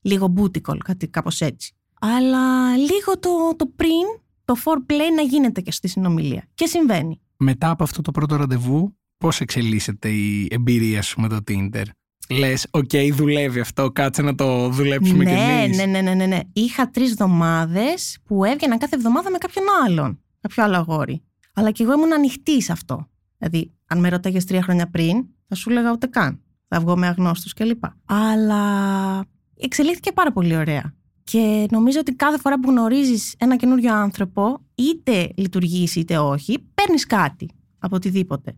Λίγο 0.01 0.33
booty 0.37 0.61
call, 0.69 0.77
κάτι 0.77 1.07
κάπως 1.07 1.41
έτσι. 1.41 1.73
Αλλά 2.01 2.75
λίγο 2.77 3.19
το, 3.19 3.29
το 3.55 3.65
πριν, 3.75 4.05
το 4.45 4.55
foreplay 4.63 5.15
να 5.15 5.21
γίνεται 5.21 5.61
και 5.61 5.71
στη 5.71 5.87
συνομιλία. 5.87 6.43
Και 6.53 6.65
συμβαίνει. 6.65 7.21
Μετά 7.37 7.69
από 7.69 7.83
αυτό 7.83 8.01
το 8.01 8.11
πρώτο 8.11 8.35
ραντεβού, 8.35 8.95
πώς 9.17 9.41
εξελίσσεται 9.41 10.09
η 10.09 10.47
εμπειρία 10.51 11.01
σου 11.01 11.21
με 11.21 11.27
το 11.27 11.37
Tinder. 11.47 11.83
Λες, 12.29 12.67
οκ, 12.71 12.89
δουλεύει 13.13 13.59
αυτό, 13.59 13.91
κάτσε 13.91 14.21
να 14.21 14.35
το 14.35 14.69
δουλέψουμε 14.69 15.25
κι 15.25 15.31
ναι, 15.31 15.63
εμείς. 15.63 15.77
ναι, 15.77 15.85
ναι, 15.85 16.01
ναι, 16.01 16.13
ναι, 16.13 16.25
ναι. 16.25 16.39
Είχα 16.53 16.89
τρεις 16.89 17.11
εβδομάδες 17.11 18.17
που 18.25 18.43
έβγαινα 18.43 18.77
κάθε 18.77 18.95
εβδομάδα 18.95 19.31
με 19.31 19.37
κάποιον 19.37 19.65
άλλον. 19.85 20.19
Κάποιο 20.41 20.63
άλλο 20.63 20.75
αγόρι. 20.75 21.21
Αλλά 21.53 21.71
και 21.71 21.83
εγώ 21.83 21.93
ήμουν 21.93 22.13
ανοιχτή 22.13 22.61
σε 22.61 22.71
αυτό. 22.71 23.07
Δηλαδή, 23.37 23.71
αν 23.87 23.99
με 23.99 24.09
ρωτάγε 24.09 24.43
τρία 24.43 24.61
χρόνια 24.61 24.89
πριν, 24.89 25.25
θα 25.47 25.55
σου 25.55 25.69
έλεγα 25.69 25.91
ούτε 25.91 26.07
καν. 26.07 26.41
Θα 26.67 26.79
βγω 26.79 26.97
με 26.97 27.07
αγνώστους 27.07 27.53
κλπ. 27.53 27.83
Αλλά 28.05 29.23
εξελίχθηκε 29.57 30.11
πάρα 30.11 30.31
πολύ 30.31 30.55
ωραία. 30.55 30.93
Και 31.23 31.67
νομίζω 31.71 31.99
ότι 31.99 32.15
κάθε 32.15 32.37
φορά 32.37 32.59
που 32.59 32.69
γνωρίζεις 32.69 33.35
ένα 33.37 33.55
καινούριο 33.55 33.95
άνθρωπο, 33.95 34.59
είτε 34.75 35.31
λειτουργείς 35.35 35.95
είτε 35.95 36.17
όχι, 36.17 36.59
παίρνεις 36.73 37.05
κάτι 37.05 37.49
από 37.79 37.95
οτιδήποτε. 37.95 38.55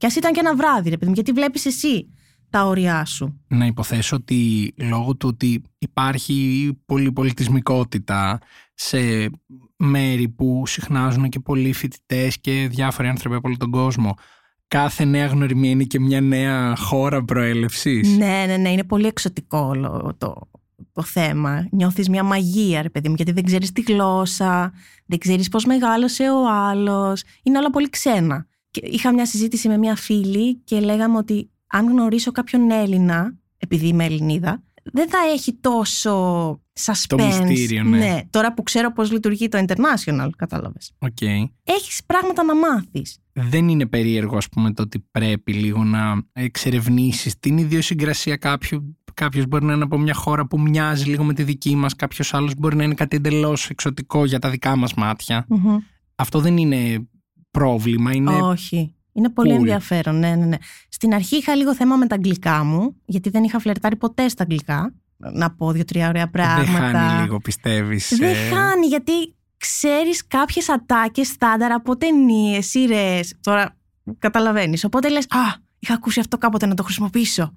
Και 0.00 0.06
ας 0.06 0.16
ήταν 0.16 0.32
και 0.32 0.40
ένα 0.40 0.56
βράδυ, 0.56 0.88
ρε 0.90 0.96
παιδί 0.96 1.06
μου, 1.06 1.14
γιατί 1.14 1.32
βλέπεις 1.32 1.66
εσύ 1.66 2.10
τα 2.50 2.64
όρια 2.66 3.04
σου. 3.04 3.40
Να 3.48 3.66
υποθέσω 3.66 4.16
ότι 4.16 4.72
λόγω 4.76 5.16
του 5.16 5.28
ότι 5.32 5.62
υπάρχει 5.78 6.70
πολυπολιτισμικότητα 6.86 8.38
σε 8.74 8.98
μέρη 9.76 10.28
που 10.28 10.62
συχνάζουν 10.66 11.28
και 11.28 11.40
πολλοί 11.40 11.72
φοιτητές 11.72 12.40
και 12.40 12.68
διάφοροι 12.70 13.08
άνθρωποι 13.08 13.36
από 13.36 13.48
όλο 13.48 13.56
τον 13.56 13.70
κόσμο, 13.70 14.14
κάθε 14.68 15.04
νέα 15.04 15.26
γνωριμία 15.26 15.70
είναι 15.70 15.84
και 15.84 16.00
μια 16.00 16.20
νέα 16.20 16.76
χώρα 16.76 17.24
προέλευσης. 17.24 18.16
Ναι, 18.16 18.44
ναι, 18.46 18.56
ναι. 18.56 18.68
Είναι 18.70 18.84
πολύ 18.84 19.06
εξωτικό 19.06 19.58
όλο 19.58 20.14
το, 20.18 20.50
το 20.92 21.02
θέμα. 21.02 21.68
Νιώθεις 21.70 22.08
μια 22.08 22.22
μαγεία, 22.22 22.82
ρε 22.82 22.90
παιδί 22.90 23.08
μου, 23.08 23.14
γιατί 23.14 23.32
δεν 23.32 23.44
ξέρεις 23.44 23.72
τη 23.72 23.80
γλώσσα, 23.80 24.72
δεν 25.06 25.18
ξέρεις 25.18 25.48
πώς 25.48 25.64
μεγάλωσε 25.64 26.30
ο 26.30 26.50
άλλος. 26.50 27.22
Είναι 27.42 27.58
όλα 27.58 27.70
πολύ 27.70 27.90
ξένα. 27.90 28.48
Και 28.70 28.80
είχα 28.84 29.12
μια 29.12 29.26
συζήτηση 29.26 29.68
με 29.68 29.78
μια 29.78 29.96
φίλη 29.96 30.54
και 30.54 30.80
λέγαμε 30.80 31.16
ότι 31.16 31.50
αν 31.66 31.88
γνωρίσω 31.88 32.32
κάποιον 32.32 32.70
Έλληνα, 32.70 33.36
επειδή 33.56 33.86
είμαι 33.86 34.04
Ελληνίδα, 34.04 34.62
δεν 34.92 35.08
θα 35.08 35.18
έχει 35.32 35.52
τόσο 35.52 36.50
suspense. 36.84 37.04
Το 37.06 37.16
μυστήριο, 37.16 37.82
ναι. 37.82 38.20
τώρα 38.30 38.54
που 38.54 38.62
ξέρω 38.62 38.92
πώς 38.92 39.12
λειτουργεί 39.12 39.48
το 39.48 39.64
international, 39.66 40.28
κατάλαβες. 40.36 40.92
Οκ. 40.98 41.20
Έχεις 41.64 42.00
πράγματα 42.06 42.44
να 42.44 42.54
μάθεις. 42.56 43.18
Δεν 43.32 43.68
είναι 43.68 43.86
περίεργο, 43.86 44.36
ας 44.36 44.48
πούμε, 44.48 44.72
το 44.72 44.82
ότι 44.82 45.04
πρέπει 45.10 45.52
λίγο 45.52 45.84
να 45.84 46.22
εξερευνήσεις 46.32 47.38
την 47.38 47.58
ιδιοσυγκρασία 47.58 48.36
κάποιου. 48.36 48.96
Κάποιος 49.14 49.46
μπορεί 49.46 49.64
να 49.64 49.72
είναι 49.72 49.82
από 49.82 49.98
μια 49.98 50.14
χώρα 50.14 50.46
που 50.46 50.60
μοιάζει 50.60 51.04
λίγο 51.04 51.24
με 51.24 51.34
τη 51.34 51.42
δική 51.42 51.76
μας, 51.76 51.94
κάποιος 51.96 52.34
άλλος 52.34 52.54
μπορεί 52.56 52.76
να 52.76 52.84
είναι 52.84 52.94
κάτι 52.94 53.16
εντελώς 53.16 53.70
εξωτικό 53.70 54.24
για 54.24 54.38
τα 54.38 54.50
δικά 54.50 54.76
μας 54.76 54.94
μάτια. 54.94 55.46
Μμμ. 55.48 55.76
Αυτό 56.14 56.40
δεν 56.40 56.56
είναι 56.56 57.08
πρόβλημα, 57.50 58.12
είναι 58.12 58.30
Όχι. 58.30 58.94
Είναι 59.12 59.28
πολύ 59.28 59.52
cool. 59.52 59.56
ενδιαφέρον, 59.56 60.18
ναι, 60.18 60.34
ναι, 60.34 60.44
ναι. 60.44 60.56
Στην 60.88 61.14
αρχή 61.14 61.36
είχα 61.36 61.54
λίγο 61.54 61.74
θέμα 61.74 61.96
με 61.96 62.06
τα 62.06 62.14
αγγλικά 62.14 62.64
μου, 62.64 62.96
γιατί 63.04 63.30
δεν 63.30 63.44
είχα 63.44 63.58
φλερτάρει 63.58 63.96
ποτέ 63.96 64.28
στα 64.28 64.42
αγγλικά. 64.42 64.94
Να 65.16 65.50
πω 65.50 65.72
δύο-τρία 65.72 66.08
ωραία 66.08 66.22
δεν 66.22 66.30
πράγματα. 66.30 66.78
χάνει 66.78 67.22
λίγο, 67.22 67.38
πιστεύεις. 67.38 68.16
Δεν 68.18 68.30
ε, 68.30 68.34
χάνει, 68.34 68.86
γιατί 68.86 69.12
ξέρεις 69.56 70.26
κάποιες 70.26 70.68
ατάκες 70.68 71.26
στάνταρ 71.26 71.72
από 71.72 71.96
ταινίες, 71.96 72.66
σειρές. 72.66 73.34
Τώρα 73.40 73.76
καταλαβαίνεις. 74.18 74.84
Οπότε 74.84 75.08
λες, 75.08 75.24
α, 75.24 75.38
είχα 75.78 75.94
ακούσει 75.94 76.20
αυτό 76.20 76.38
κάποτε 76.38 76.66
να 76.66 76.74
το 76.74 76.82
χρησιμοποιήσω. 76.82 77.54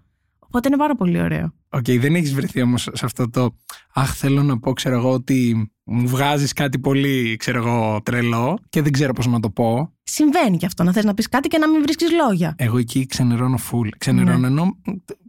Οπότε 0.55 0.67
είναι 0.67 0.77
πάρα 0.77 0.95
πολύ 0.95 1.21
ωραίο. 1.21 1.53
Οκ, 1.69 1.83
δεν 1.89 2.15
έχεις 2.15 2.33
βρεθεί 2.33 2.61
όμως 2.61 2.81
σε 2.93 3.05
αυτό 3.05 3.29
το 3.29 3.55
«Αχ, 3.93 4.15
θέλω 4.15 4.43
να 4.43 4.59
πω, 4.59 4.73
ξέρω 4.73 4.95
εγώ, 4.97 5.11
ότι 5.11 5.71
μου 5.83 6.07
βγάζεις 6.07 6.53
κάτι 6.53 6.79
πολύ, 6.79 7.35
ξέρω 7.39 7.57
εγώ, 7.57 8.01
τρελό 8.03 8.57
και 8.69 8.81
δεν 8.81 8.91
ξέρω 8.91 9.13
πώς 9.13 9.27
να 9.27 9.39
το 9.39 9.49
πω». 9.49 9.93
Συμβαίνει 10.03 10.57
και 10.57 10.65
αυτό, 10.65 10.83
να 10.83 10.91
θες 10.93 11.03
να 11.03 11.13
πεις 11.13 11.29
κάτι 11.29 11.47
και 11.47 11.57
να 11.57 11.69
μην 11.69 11.81
βρίσκεις 11.81 12.07
λόγια. 12.11 12.55
Εγώ 12.57 12.77
εκεί 12.77 13.05
ξενερώνω 13.05 13.57
full. 13.71 13.89
Ξενερώνω 13.97 14.37
Ναι. 14.37 14.47
ενώ 14.47 14.77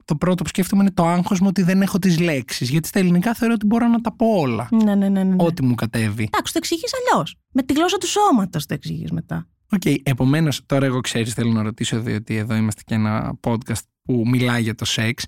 το 0.04 0.16
πρώτο 0.16 0.42
που 0.42 0.48
σκέφτομαι 0.48 0.82
είναι 0.82 0.92
το 0.92 1.06
άγχος 1.06 1.40
μου 1.40 1.46
ότι 1.50 1.62
δεν 1.62 1.82
έχω 1.82 1.98
τις 1.98 2.18
λέξεις. 2.20 2.70
Γιατί 2.70 2.88
στα 2.88 2.98
ελληνικά 2.98 3.34
θεωρώ 3.34 3.54
ότι 3.54 3.66
μπορώ 3.66 3.88
να 3.88 4.00
τα 4.00 4.14
πω 4.16 4.26
όλα. 4.26 4.68
Ναι, 4.70 4.84
ναι, 4.84 4.94
ναι. 4.94 5.08
ναι, 5.08 5.24
ναι. 5.24 5.34
Ό,τι 5.38 5.64
μου 5.64 5.74
κατέβει. 5.74 6.28
Εντάξει, 6.32 6.52
το 6.52 6.58
εξηγείς 6.62 6.90
αλλιώς. 6.94 7.36
Με 7.52 7.62
τη 7.62 7.72
γλώσσα 7.74 7.96
του 7.98 8.06
σώματος 8.06 8.66
το 8.66 8.74
εξηγείς 8.74 9.10
μετά. 9.10 9.48
Οκ, 9.70 9.82
επομένως, 10.02 10.66
τώρα 10.66 10.86
εγώ 10.86 11.00
ξέρεις, 11.00 11.34
θέλω 11.34 11.52
να 11.52 11.62
ρωτήσω, 11.62 12.00
διότι 12.00 12.36
εδώ 12.36 12.54
είμαστε 12.54 12.82
και 12.84 12.94
ένα 12.94 13.38
podcast 13.40 13.82
που 14.02 14.22
μιλάει 14.26 14.62
για 14.62 14.74
το 14.74 14.84
σεξ. 14.84 15.26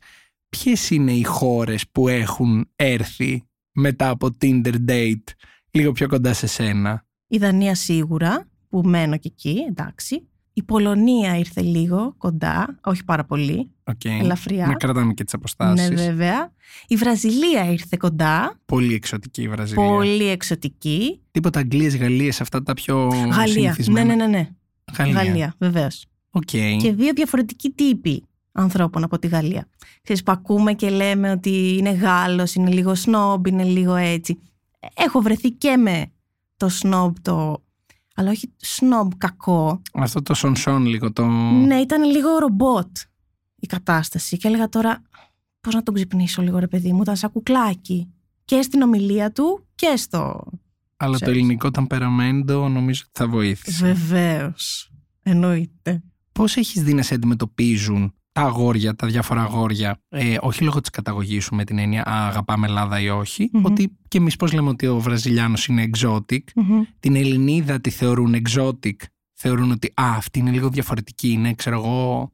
Ποιες 0.48 0.90
είναι 0.90 1.12
οι 1.12 1.22
χώρες 1.22 1.88
που 1.88 2.08
έχουν 2.08 2.70
έρθει 2.76 3.42
μετά 3.72 4.08
από 4.08 4.28
Tinder 4.40 4.74
date 4.88 5.24
λίγο 5.70 5.92
πιο 5.92 6.08
κοντά 6.08 6.32
σε 6.32 6.46
σένα; 6.46 7.06
Η 7.26 7.38
Δανία 7.38 7.74
σίγουρα, 7.74 8.48
που 8.68 8.82
μένω 8.84 9.16
και 9.16 9.28
εκεί, 9.32 9.64
εντάξει. 9.68 10.28
Η 10.58 10.62
Πολωνία 10.62 11.36
ήρθε 11.38 11.60
λίγο 11.62 12.14
κοντά, 12.18 12.78
όχι 12.84 13.04
πάρα 13.04 13.24
πολύ, 13.24 13.70
Οκ. 13.84 14.04
ελαφριά. 14.04 14.66
Να 14.66 14.74
κρατάμε 14.74 15.12
και 15.14 15.24
τις 15.24 15.34
αποστάσεις. 15.34 15.88
Ναι, 15.90 15.94
βέβαια. 15.96 16.52
Η 16.86 16.96
Βραζιλία 16.96 17.70
ήρθε 17.70 17.96
κοντά, 17.98 18.58
Πολύ 18.66 18.94
εξωτική 18.94 19.42
η 19.42 19.48
Βραζιλία. 19.48 19.84
πολύ 19.88 20.24
εξωτική. 20.28 21.20
Τίποτα 21.30 21.58
Αγγλίες, 21.58 21.96
Γαλλίες, 21.96 22.40
αυτά 22.40 22.62
τα 22.62 22.74
πιο 22.74 23.08
Γαλλία. 23.08 23.34
Ναι, 23.36 23.46
συνηθισμένα. 23.46 24.04
ναι, 24.04 24.14
ναι, 24.14 24.26
ναι. 24.26 24.48
Γαλλία. 24.98 25.22
Γαλλία, 25.22 25.54
βεβαίως. 25.58 26.06
Οκ. 26.30 26.42
Και 26.80 26.92
δύο 26.96 27.12
διαφορετικοί 27.12 27.70
τύποι 27.70 28.22
ανθρώπων 28.52 29.04
από 29.04 29.18
τη 29.18 29.26
Γαλλία. 29.26 29.68
Ξέρεις, 30.02 30.22
που 30.22 30.32
ακούμε 30.32 30.72
και 30.72 30.90
λέμε 30.90 31.30
ότι 31.30 31.76
είναι 31.78 31.90
Γάλλος, 31.90 32.54
είναι 32.54 32.70
λίγο 32.70 32.94
σνόμπ, 32.94 33.46
είναι 33.46 33.64
λίγο 33.64 33.94
έτσι. 33.94 34.38
Έχω 34.94 35.20
βρεθεί 35.20 35.50
και 35.50 35.76
με 35.76 36.06
το 36.56 36.68
σνόμπ 36.68 37.16
το... 37.22 37.62
Αλλά 38.18 38.30
όχι 38.30 38.52
σνόμπ 38.56 39.10
κακό. 39.16 39.82
Αυτό 39.94 40.22
το 40.22 40.34
σονσόν 40.34 40.86
λίγο 40.86 41.12
το... 41.12 41.26
Ναι, 41.26 41.76
ήταν 41.76 42.04
λίγο 42.04 42.38
ρομπότ 42.38 42.96
η 43.56 43.66
κατάσταση. 43.66 44.36
Και 44.36 44.48
έλεγα 44.48 44.68
τώρα, 44.68 45.02
πώς 45.60 45.74
να 45.74 45.82
τον 45.82 45.94
ξυπνήσω 45.94 46.42
λίγο 46.42 46.58
ρε 46.58 46.66
παιδί 46.66 46.92
μου, 46.92 47.02
ήταν 47.02 47.16
σαν 47.16 47.32
κουκλάκι. 47.32 48.10
Και 48.44 48.62
στην 48.62 48.82
ομιλία 48.82 49.32
του 49.32 49.66
και 49.74 49.94
στο... 49.96 50.44
Αλλά 50.96 51.12
το 51.12 51.24
ξέρεις. 51.24 51.40
ελληνικό 51.40 51.70
ταμπεραμέντο 51.70 52.68
νομίζω 52.68 53.02
ότι 53.04 53.18
θα 53.18 53.28
βοήθησε. 53.28 53.86
Βεβαίως. 53.86 54.90
Εννοείται. 55.22 56.02
Πώς 56.32 56.56
έχεις 56.56 56.82
δει 56.82 56.94
να 56.94 57.02
σε 57.02 57.14
αντιμετωπίζουν 57.14 58.14
τα 58.36 58.42
αγόρια, 58.42 58.94
τα 58.94 59.06
διάφορα 59.06 59.42
αγόρια, 59.42 60.00
ε, 60.08 60.36
όχι 60.40 60.64
λόγω 60.64 60.80
της 60.80 60.90
καταγωγής 60.90 61.44
σου 61.44 61.54
με 61.54 61.64
την 61.64 61.78
έννοια 61.78 62.02
«Α, 62.08 62.26
αγαπάμε 62.26 62.66
Ελλάδα 62.66 63.00
ή 63.00 63.08
όχι, 63.08 63.50
Μμμ. 63.52 63.64
ότι 63.64 63.96
και 64.08 64.18
εμείς 64.18 64.36
πώς 64.36 64.52
λέμε 64.52 64.68
ότι 64.68 64.86
ο 64.86 64.98
Βραζιλιάνος 64.98 65.66
είναι 65.66 65.90
exotic, 65.94 66.38
Μμμ. 66.54 66.82
την 67.00 67.16
Ελληνίδα 67.16 67.80
τη 67.80 67.90
θεωρούν 67.90 68.34
exotic, 68.34 68.94
θεωρούν 69.34 69.70
ότι 69.70 69.86
«Α, 69.86 70.14
αυτή 70.16 70.38
είναι 70.38 70.50
λίγο 70.50 70.68
διαφορετική, 70.68 71.28
είναι, 71.30 71.54
ξέρω 71.54 71.76
εγώ, 71.76 72.32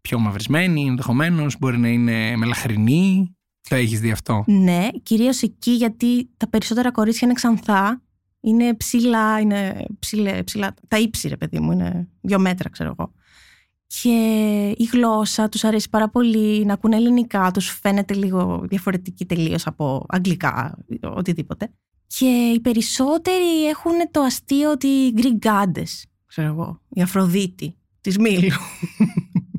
πιο 0.00 0.18
μαυρισμένη, 0.18 0.86
ενδεχομένως, 0.86 1.56
μπορεί 1.58 1.78
να 1.78 1.88
είναι 1.88 2.36
μελαχρινή». 2.36 3.36
Το 3.68 3.74
έχεις 3.74 4.00
δει 4.00 4.10
αυτό; 4.10 4.44
Ναι, 4.46 4.88
κυρίως 5.02 5.42
εκεί 5.42 5.70
γιατί 5.70 6.30
τα 6.36 6.48
περισσότερα 6.48 6.90
κορίτσια 6.90 7.20
είναι 7.26 7.34
ξανθά, 7.36 8.02
είναι 8.40 8.74
ψηλά, 8.74 9.40
είναι 9.40 9.86
ψηλέ, 9.98 10.42
ψηλά, 10.42 10.74
τα 10.88 10.98
ύψη 10.98 11.28
ρε 11.28 11.36
παιδί 11.36 11.60
μου, 11.60 11.72
είναι 11.72 12.08
δύο 12.20 12.38
μέτρα 12.38 12.68
ξέρω 12.70 12.94
εγώ. 12.98 13.12
Και 14.00 14.10
η 14.76 14.84
γλώσσα 14.92 15.48
τους 15.48 15.64
αρέσει 15.64 15.88
πάρα 15.90 16.08
πολύ, 16.08 16.64
να 16.64 16.72
ακούνε 16.72 16.96
ελληνικά, 16.96 17.50
τους 17.50 17.78
φαίνεται 17.82 18.14
λίγο 18.14 18.64
διαφορετική 18.68 19.24
τελείως 19.26 19.66
από 19.66 20.06
αγγλικά, 20.08 20.78
οτιδήποτε. 21.02 21.72
Και 22.06 22.26
οι 22.26 22.60
περισσότεροι 22.60 23.66
έχουν 23.68 23.92
το 24.10 24.20
αστείο 24.20 24.70
ότι 24.70 24.86
οι 24.86 25.14
Greek 25.16 25.46
goddess, 25.46 26.02
ξέρω 26.26 26.48
εγώ, 26.48 26.80
η 26.88 27.02
Αφροδίτη 27.02 27.76
της 28.00 28.18
Μήλου. 28.18 28.52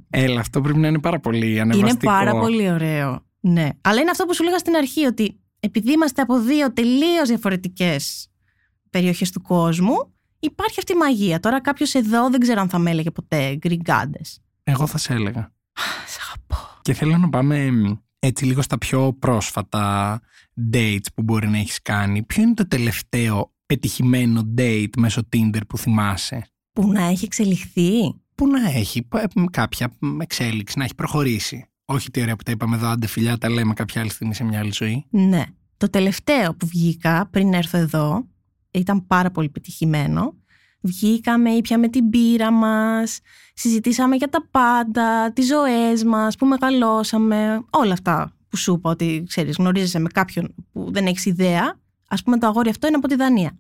Έλα, 0.10 0.40
αυτό 0.40 0.62
πρέπει 0.62 0.80
να 0.80 0.88
είναι 0.88 1.00
πάρα 1.00 1.20
πολύ 1.20 1.52
Είναι 1.52 1.62
ανεβαστικό. 1.62 2.06
πάρα 2.06 2.40
πολύ 2.40 2.72
ωραίο. 2.72 3.26
Ναι. 3.40 3.70
Αλλά 3.82 4.02
είναι 4.02 4.10
αυτό 4.10 4.26
που 4.26 4.34
σου 4.36 4.44
λέγα 4.44 4.58
στην 4.58 4.76
αρχή, 4.76 5.06
ότι 5.06 5.40
επειδή 5.60 5.92
είμαστε 5.92 6.22
από 6.22 6.40
δύο 6.40 6.74
τελείως 6.74 7.28
διαφορετικές 7.28 8.28
περιοχές 8.90 9.32
του 9.32 9.42
κόσμου, 9.42 10.14
υπάρχει 10.46 10.80
αυτή 10.80 10.92
η 10.92 10.96
μαγεία. 10.96 11.40
Τώρα 11.40 11.62
κάποιος 11.62 11.94
εδώ 11.94 12.30
δεν 12.30 12.40
ξέρω 12.40 12.62
αν 12.62 12.70
θα 12.70 12.78
με 12.78 12.90
έλεγε 12.90 13.12
ποτέ 13.12 13.56
γκριγκάντε. 13.56 14.20
Εγώ 14.64 14.88
θα 14.88 14.98
σε 14.98 15.14
έλεγα. 15.14 15.54
Σε 16.06 16.20
αγαπώ. 16.28 16.80
Και 16.82 16.94
θέλω 16.94 17.18
να 17.18 17.30
πάμε 17.30 17.72
μ, 17.72 17.94
έτσι 18.20 18.46
λίγο 18.46 18.62
στα 18.62 18.78
πιο 18.78 19.14
πρόσφατα 19.14 20.22
dates 20.72 21.06
που 21.16 21.24
μπορεί 21.24 21.48
να 21.48 21.58
έχεις 21.58 21.82
κάνει, 21.82 22.24
ποιο 22.24 22.44
είναι 22.44 22.54
το 22.54 22.68
τελευταίο 22.68 23.54
πετυχημένο 23.66 24.54
date 24.58 24.90
μέσω 24.98 25.22
Tinder 25.36 25.62
που 25.68 25.78
θυμάσαι; 25.78 26.48
Που 26.74 26.92
να 26.92 27.04
έχει 27.04 27.26
εξελιχθεί. 27.26 28.22
Που 28.36 28.48
να 28.48 28.70
έχει 28.70 29.08
ε, 29.14 29.24
κάποια 29.52 29.94
εξέλιξη, 30.22 30.78
να 30.78 30.84
έχει 30.84 30.96
προχωρήσει. 30.96 31.66
Όχι 31.86 32.12
τη 32.12 32.22
ωραία 32.22 32.36
που 32.36 32.44
τα 32.44 32.52
είπαμε 32.52 32.76
εδώ, 32.76 32.88
άντε 32.88 33.08
φιλιά, 33.08 33.38
τα 33.38 33.50
λέμε 33.50 33.74
κάποια 33.74 34.02
άλλη 34.02 34.10
στιγμή 34.10 34.34
σε 34.34 34.44
μια 34.44 34.60
άλλη 34.60 34.72
ζωή. 34.74 35.06
Ναι. 35.10 35.44
Το 35.78 35.90
τελευταίο 35.90 36.56
που 36.56 36.68
βγήκα 36.68 37.28
πριν 37.32 37.54
έρθω 37.54 37.78
εδώ 37.78 38.28
ήταν 38.74 39.08
πάρα 39.08 39.32
πολύ 39.32 39.50
πετυχημένο. 39.50 40.36
Βγήκαμε, 40.82 41.50
ήπιαμε 41.50 41.88
την 41.88 42.10
πύρα 42.10 42.52
μας, 42.52 43.20
συζητήσαμε 43.54 44.16
για 44.16 44.30
τα 44.30 44.48
πάντα, 44.52 45.32
τις 45.34 45.46
ζωές 45.48 46.04
μας, 46.04 46.36
που 46.36 46.46
μεγαλώσαμε, 46.46 47.64
όλα 47.70 47.94
αυτά 47.94 48.34
που 48.54 48.60
σου 48.60 48.74
είπα 48.74 48.90
ότι 48.90 49.24
ξέρεις, 49.28 49.56
γνωρίζεσαι 49.56 50.00
με 50.00 50.10
κάποιον 50.10 50.56
που 50.72 50.92
δεν 50.92 51.06
έχεις 51.06 51.26
ιδέα. 51.26 51.80
Ας 52.08 52.24
πούμε 52.24 52.38
το 52.38 52.48
αγόρι 52.48 52.70
αυτό 52.70 52.88
είναι 52.88 52.96
από 52.96 53.08
τη 53.08 53.16
Δανία. 53.16 53.58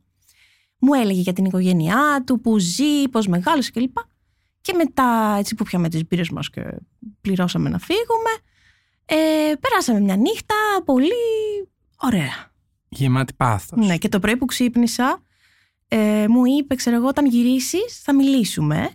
Μου 0.79 0.93
έλεγε 0.93 1.21
για 1.21 1.33
την 1.33 1.45
οικογένειά 1.45 2.23
του, 2.25 2.39
που 2.39 2.59
ζει, 2.59 3.03
πώς 3.11 3.27
μεγάλωσε 3.27 3.71
κλπ. 3.71 3.97
Και 4.61 4.73
μετά 4.73 5.35
έτσι 5.39 5.55
που 5.55 5.63
πιάμε 5.63 5.89
τις 5.89 6.07
μπύρες 6.07 6.29
μας 6.29 6.49
και 6.49 6.61
πληρώσαμε 7.21 7.69
να 7.69 7.79
φύγουμε, 7.79 8.31
ε, 9.05 9.15
περάσαμε 9.59 9.99
μια 9.99 10.15
νύχτα 10.15 10.55
πολύ 10.85 11.09
ωραία. 11.97 12.52
Γεμάτη 12.95 13.33
πάθος. 13.33 13.87
Ναι, 13.87 13.97
και 13.97 14.09
το 14.09 14.19
πρωί 14.19 14.37
που 14.37 14.45
ξύπνησα, 14.45 15.21
ε, 15.87 16.27
μου 16.27 16.45
είπε, 16.45 16.75
ξέρω 16.75 16.95
εγώ, 16.95 17.07
όταν 17.07 17.25
γυρίσεις, 17.25 18.01
θα 18.01 18.13
μιλήσουμε. 18.13 18.89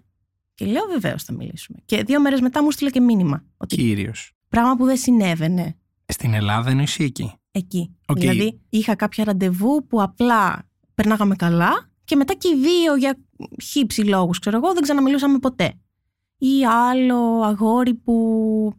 Και 0.54 0.64
λέω, 0.64 0.84
βεβαίως 0.92 1.22
θα 1.22 1.32
μιλήσουμε. 1.32 1.78
Και 1.84 2.02
δύο 2.02 2.20
μέρες 2.20 2.40
μετά 2.40 2.62
μου 2.62 2.70
στείλε 2.70 2.90
και 2.90 3.00
μήνυμα. 3.00 3.44
Ότι 3.56 3.76
Κύριος. 3.76 4.32
Πράγμα 4.48 4.76
που 4.76 4.84
δεν 4.84 4.96
συνέβαινε. 4.96 5.76
Στην 6.06 6.34
Ελλάδα 6.34 6.70
είναι 6.70 6.82
εσύ 6.82 7.04
εκεί; 7.04 7.32
Εκεί. 7.50 7.96
Okay. 8.06 8.16
Δηλαδή, 8.16 8.60
είχα 8.68 8.94
κάποια 8.94 9.24
ραντεβού 9.24 9.86
που 9.86 10.02
απλά 10.02 10.68
περνάγαμε 10.94 11.36
καλά 11.36 11.90
και 12.04 12.16
μετά 12.16 12.34
και 12.34 12.48
οι 12.48 12.56
δύο 12.60 12.96
για 12.96 13.18
χύψη 13.62 14.02
λόγους, 14.02 14.38
ξέρω 14.38 14.56
εγώ, 14.56 14.72
δεν 14.72 14.82
ξαναμιλούσαμε 14.82 15.38
ποτέ. 15.38 15.74
Ή 16.38 16.64
άλλο 16.64 17.40
αγόρι 17.42 17.94
που 17.94 18.72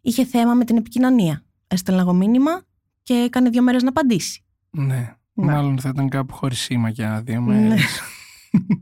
είχε 0.00 0.24
θέμα 0.24 0.54
με 0.54 0.64
την 0.64 0.76
επικοινωνία. 0.76 1.44
Έστελνα 1.66 2.00
εγώ 2.00 2.12
μήνυμα 2.12 2.62
και 3.02 3.14
έκανε 3.14 3.50
δύο 3.50 3.62
μέρες 3.62 3.82
να 3.82 3.88
απαντήσει. 3.88 4.44
Ναι. 4.76 5.16
Ναι. 5.34 5.52
Μάλλον 5.52 5.78
θα 5.80 5.88
ήταν 5.88 6.08
κάπου 6.08 6.34
χωρίς 6.34 6.60
σήμα 6.60 6.88
για 6.88 7.22
δύο 7.24 7.40
μέρες. 7.40 8.00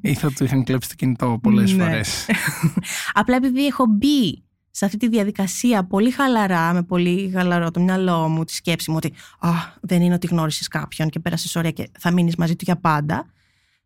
Ναι. 0.01 0.11
ή 0.11 0.15
θα 0.15 0.33
του 0.33 0.45
είχαν 0.45 0.65
κλέψει 0.65 0.89
το 0.89 0.95
κινητό 0.95 1.39
πολλές 1.43 1.73
ναι. 1.73 1.85
φορές. 1.85 2.27
Απλά 3.13 3.37
επειδή 3.37 3.67
έχω 3.67 3.87
μπει 3.87 4.45
σε 4.71 4.85
αυτή 4.85 4.97
τη 4.97 5.09
διαδικασία 5.09 5.85
πολύ 5.85 6.11
χαλαρά, 6.11 6.73
με 6.73 6.83
πολύ 6.83 7.31
χαλαρό 7.35 7.71
το 7.71 7.81
μυαλό 7.81 8.29
μου, 8.29 8.45
τη 8.45 8.53
σκέψη 8.53 8.91
μου 8.91 8.97
ότι 8.97 9.13
Α, 9.39 9.51
δεν 9.81 10.03
είναι 10.03 10.15
ότι 10.15 10.27
γνώρισες 10.27 10.69
κάποιον 10.69 11.09
και 11.09 11.21
πέρασες 11.21 11.57
ωραία 11.57 11.71
και 11.71 11.91
θα 11.99 12.13
μείνεις 12.13 12.37
μαζί 12.37 12.57
του 12.57 12.65
για 12.65 12.77
πάντα. 12.77 13.27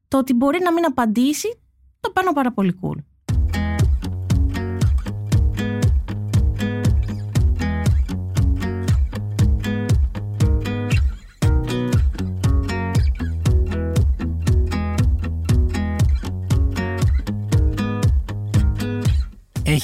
Το 0.08 0.18
ότι 0.18 0.34
μπορεί 0.34 0.58
να 0.62 0.72
μην 0.72 0.84
απαντήσει, 0.84 1.60
το 2.00 2.10
παίρνω 2.10 2.32
πάρα 2.32 2.52
πολύ 2.52 2.78
cool. 2.82 2.96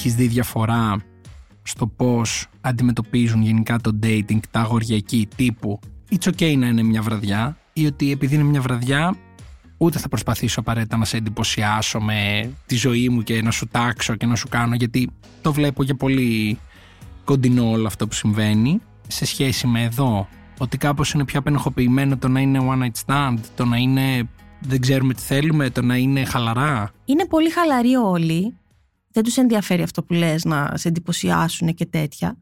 Έχεις 0.05 0.17
δει 0.17 0.27
διαφορά 0.27 0.97
στο 1.63 1.87
πώς 1.87 2.47
αντιμετωπίζουν 2.61 3.41
γενικά 3.41 3.79
το 3.79 3.99
dating 4.03 4.39
τα 4.51 4.59
αγόρια 4.59 4.95
εκεί 4.95 5.27
τύπου 5.35 5.79
it's 6.11 6.29
okay 6.29 6.57
να 6.57 6.67
είναι 6.67 6.83
μια 6.83 7.01
βραδιά 7.01 7.57
ή 7.73 7.85
ότι 7.85 8.11
επειδή 8.11 8.35
είναι 8.35 8.43
μια 8.43 8.61
βραδιά 8.61 9.15
ούτε 9.77 9.99
θα 9.99 10.07
προσπαθήσω 10.07 10.59
απαραίτητα 10.59 10.97
να 10.97 11.05
σε 11.05 11.17
εντυπωσιάσω 11.17 11.99
με 11.99 12.49
τη 12.65 12.75
ζωή 12.75 13.09
μου 13.09 13.21
και 13.21 13.41
να 13.41 13.51
σου 13.51 13.67
τάξω 13.67 14.15
και 14.15 14.25
να 14.25 14.35
σου 14.35 14.47
κάνω 14.49 14.75
γιατί 14.75 15.09
το 15.41 15.53
βλέπω 15.53 15.83
για 15.83 15.95
πολύ 15.95 16.59
κοντινό 17.23 17.69
όλο 17.69 17.87
αυτό 17.87 18.07
που 18.07 18.13
συμβαίνει 18.13 18.81
σε 19.07 19.25
σχέση 19.25 19.67
με 19.67 19.83
εδώ 19.83 20.27
ότι 20.57 20.77
κάπως 20.77 21.11
είναι 21.11 21.25
πιο 21.25 21.39
απενοχοποιημένο 21.39 22.17
το 22.17 22.27
να 22.27 22.39
είναι 22.39 22.59
one 22.69 22.83
night 22.83 23.05
stand 23.05 23.37
το 23.55 23.65
να 23.65 23.77
είναι 23.77 24.29
δεν 24.59 24.81
ξέρουμε 24.81 25.13
τι 25.13 25.21
θέλουμε, 25.21 25.69
το 25.69 25.81
να 25.81 25.95
είναι 25.95 26.25
χαλαρά. 26.25 26.91
Είναι 27.05 27.25
πολύ 27.25 27.49
χαλαροί 27.51 27.95
όλοι 27.95 28.55
δεν 29.15 29.23
τους 29.23 29.37
ενδιαφέρει 29.37 29.81
αυτό 29.81 30.03
που 30.03 30.13
λες 30.13 30.45
να 30.45 30.71
σε 30.75 30.87
εντυπωσιάσουν 30.87 31.73
και 31.73 31.85
τέτοια. 31.85 32.37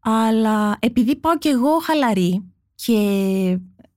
Αλλά 0.00 0.76
επειδή 0.80 1.16
πάω 1.16 1.38
κι 1.38 1.48
εγώ 1.48 1.78
χαλαρή 1.78 2.44
και 2.74 2.98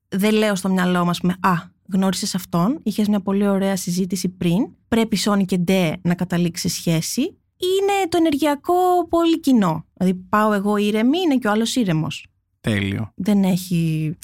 δεν 0.08 0.34
λέω 0.34 0.56
στο 0.56 0.70
μυαλό 0.70 1.06
μας 1.06 1.22
με 1.22 1.36
«Α, 1.40 1.54
γνώρισες 1.94 2.36
αυτόν, 2.36 2.80
είχες 2.84 3.08
μια 3.08 3.20
πολύ 3.20 3.48
ωραία 3.48 3.76
συζήτηση 3.76 4.30
πριν, 4.30 4.68
πρέπει 4.88 5.18
Σόνι 5.18 5.46
και 5.46 5.58
Ντε 5.58 5.94
να 6.02 6.16
καταλήξεις 6.16 6.74
σχέση». 6.74 7.22
Είναι 7.58 8.08
το 8.10 8.18
ενεργειακό 8.18 9.08
πολύ 9.10 9.40
κοινό. 9.40 9.86
Δηλαδή 9.94 10.14
πάω 10.30 10.54
εγώ 10.54 10.78
ήρεμη, 10.78 11.20
είναι 11.20 11.38
και 11.38 11.48
ο 11.48 11.52
άλλος 11.52 11.76
ήρεμος. 11.76 12.28
Τέλειο. 12.62 13.12
Δεν 13.16 13.44
έχει 13.44 14.16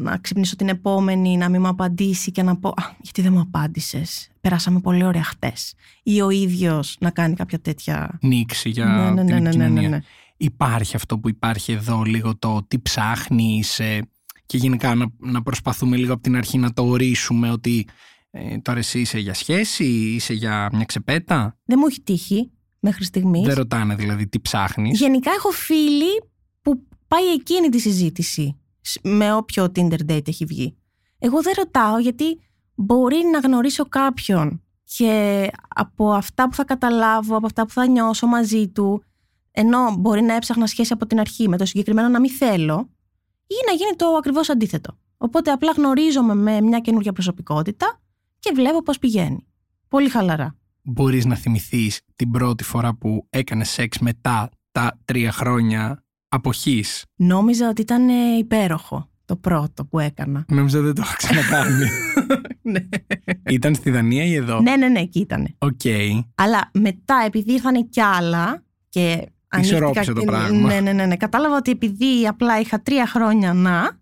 να 0.00 0.18
ξυπνήσω 0.18 0.56
την 0.56 0.68
επόμενη, 0.68 1.36
να 1.36 1.48
μην 1.48 1.60
μου 1.60 1.68
απαντήσει 1.68 2.30
και 2.30 2.42
να 2.42 2.56
πω 2.56 2.68
Α, 2.68 2.94
γιατί 3.00 3.22
δεν 3.22 3.32
μου 3.32 3.40
απάντησες; 3.40 4.30
Περάσαμε 4.40 4.80
πολύ 4.80 5.04
ωραία 5.04 5.24
χτες. 5.24 5.74
Ή 6.02 6.20
ο 6.20 6.30
ίδιος 6.30 6.96
να 7.00 7.10
κάνει 7.10 7.34
κάποια 7.34 7.60
τέτοια. 7.60 8.18
Νίξη 8.22 8.68
για 8.68 8.84
ναι, 8.84 9.22
ναι, 9.22 9.24
την 9.24 9.42
ναι, 9.42 9.50
ναι, 9.50 9.68
ναι, 9.68 9.88
ναι, 9.88 10.00
Υπάρχει 10.36 10.96
αυτό 10.96 11.18
που 11.18 11.28
υπάρχει 11.28 11.72
εδώ, 11.72 12.02
λίγο 12.02 12.36
το 12.36 12.64
τι 12.68 12.78
ψάχνεις 12.78 13.80
και 14.46 14.56
γενικά 14.56 14.94
να, 14.94 15.06
να 15.18 15.42
προσπαθούμε 15.42 15.96
λίγο 15.96 16.12
από 16.12 16.22
την 16.22 16.36
αρχή 16.36 16.58
να 16.58 16.72
το 16.72 16.86
ορίσουμε 16.86 17.50
ότι 17.50 17.86
ε, 18.30 18.58
τώρα 18.58 18.78
εσύ 18.78 19.00
είσαι 19.00 19.18
για 19.18 19.34
σχέση, 19.34 19.84
είσαι 19.84 20.32
για 20.32 20.70
μια 20.72 20.84
ξεπέτα; 20.84 21.58
Δεν 21.64 21.78
μου 21.80 21.86
έχει 21.86 22.00
τύχει 22.00 22.50
μέχρι 22.80 23.04
στιγμής. 23.04 23.46
Δεν 23.46 23.54
ρωτάνε 23.54 23.94
δηλαδή 23.94 24.26
τι 24.26 24.40
ψάχνεις. 24.40 24.98
Γενικά 24.98 25.30
έχω 25.30 25.50
φίλοι 25.50 26.22
που 26.62 26.86
πάει 27.08 27.32
εκείνη 27.34 27.68
τη 27.68 27.78
συζήτηση 27.78 28.56
με 29.02 29.34
όποιο 29.34 29.64
Tinder 29.74 30.00
date 30.08 30.28
έχει 30.28 30.44
βγει. 30.44 30.76
Εγώ 31.18 31.42
δεν 31.42 31.52
ρωτάω 31.56 31.98
γιατί 31.98 32.40
μπορεί 32.74 33.16
να 33.32 33.38
γνωρίσω 33.38 33.88
κάποιον 33.88 34.62
και 34.84 35.50
από 35.68 36.12
αυτά 36.12 36.48
που 36.48 36.54
θα 36.54 36.64
καταλάβω, 36.64 37.36
από 37.36 37.46
αυτά 37.46 37.66
που 37.66 37.72
θα 37.72 37.86
νιώσω 37.86 38.26
μαζί 38.26 38.68
του, 38.68 39.02
ενώ 39.50 39.96
μπορεί 39.98 40.22
να 40.22 40.34
έψαχνα 40.34 40.66
σχέση 40.66 40.92
από 40.92 41.06
την 41.06 41.20
αρχή 41.20 41.48
με 41.48 41.56
το 41.56 41.64
συγκεκριμένο 41.64 42.08
να 42.08 42.20
μην 42.20 42.30
θέλω, 42.30 42.90
ή 43.46 43.54
να 43.66 43.72
γίνει 43.72 43.96
το 43.96 44.06
ακριβώς 44.06 44.48
αντίθετο. 44.50 44.98
Οπότε 45.16 45.50
απλά 45.50 45.72
γνωρίζομαι 45.76 46.34
με 46.34 46.60
μια 46.60 46.78
καινούργια 46.80 47.12
προσωπικότητα 47.12 48.00
και 48.38 48.52
βλέπω 48.54 48.82
πώς 48.82 48.98
πηγαίνει. 48.98 49.46
Πολύ 49.88 50.08
χαλαρά. 50.08 50.56
Μπορείς 50.82 51.24
να 51.24 51.34
θυμηθείς 51.34 52.00
την 52.16 52.30
πρώτη 52.30 52.64
φορά 52.64 52.94
που 52.94 53.26
έκανες 53.30 53.70
σεξ 53.70 53.98
μετά 53.98 54.50
τα 54.72 54.98
τρία 55.04 55.32
χρόνια; 55.32 56.04
Αποχής. 56.36 57.04
Νόμιζα 57.16 57.68
ότι 57.68 57.80
ήταν 57.80 58.08
ε, 58.08 58.36
υπέροχο 58.38 59.10
το 59.24 59.36
πρώτο 59.36 59.84
που 59.84 59.98
έκανα. 59.98 60.44
Νόμιζα 60.48 60.80
δεν 60.80 60.94
το 60.94 61.02
είχα 61.04 61.16
ξανακάνει. 61.16 61.86
ναι. 62.72 62.88
Ήταν 63.50 63.74
στη 63.74 63.90
Δανία 63.90 64.24
ή 64.24 64.34
εδώ; 64.34 64.60
Ναι, 64.60 64.76
ναι, 64.76 64.88
ναι, 64.88 65.00
εκεί 65.00 65.20
ήταν. 65.20 65.54
OK. 65.58 65.80
Okay. 65.84 66.24
Αλλά 66.34 66.70
μετά 66.72 67.22
επειδή 67.26 67.52
ήρθαν 67.52 67.88
κι 67.88 68.00
άλλα 68.00 68.62
και 68.88 69.28
Ισορρόπησε 69.60 70.12
το 70.12 70.22
πράγμα. 70.24 70.68
Ναι, 70.68 70.80
ναι, 70.80 70.92
ναι, 70.92 71.06
ναι. 71.06 71.16
Κατάλαβα 71.16 71.56
ότι 71.56 71.70
επειδή 71.70 72.26
απλά 72.26 72.60
είχα 72.60 72.82
τρία 72.82 73.06
χρόνια 73.06 73.52
να, 73.52 73.98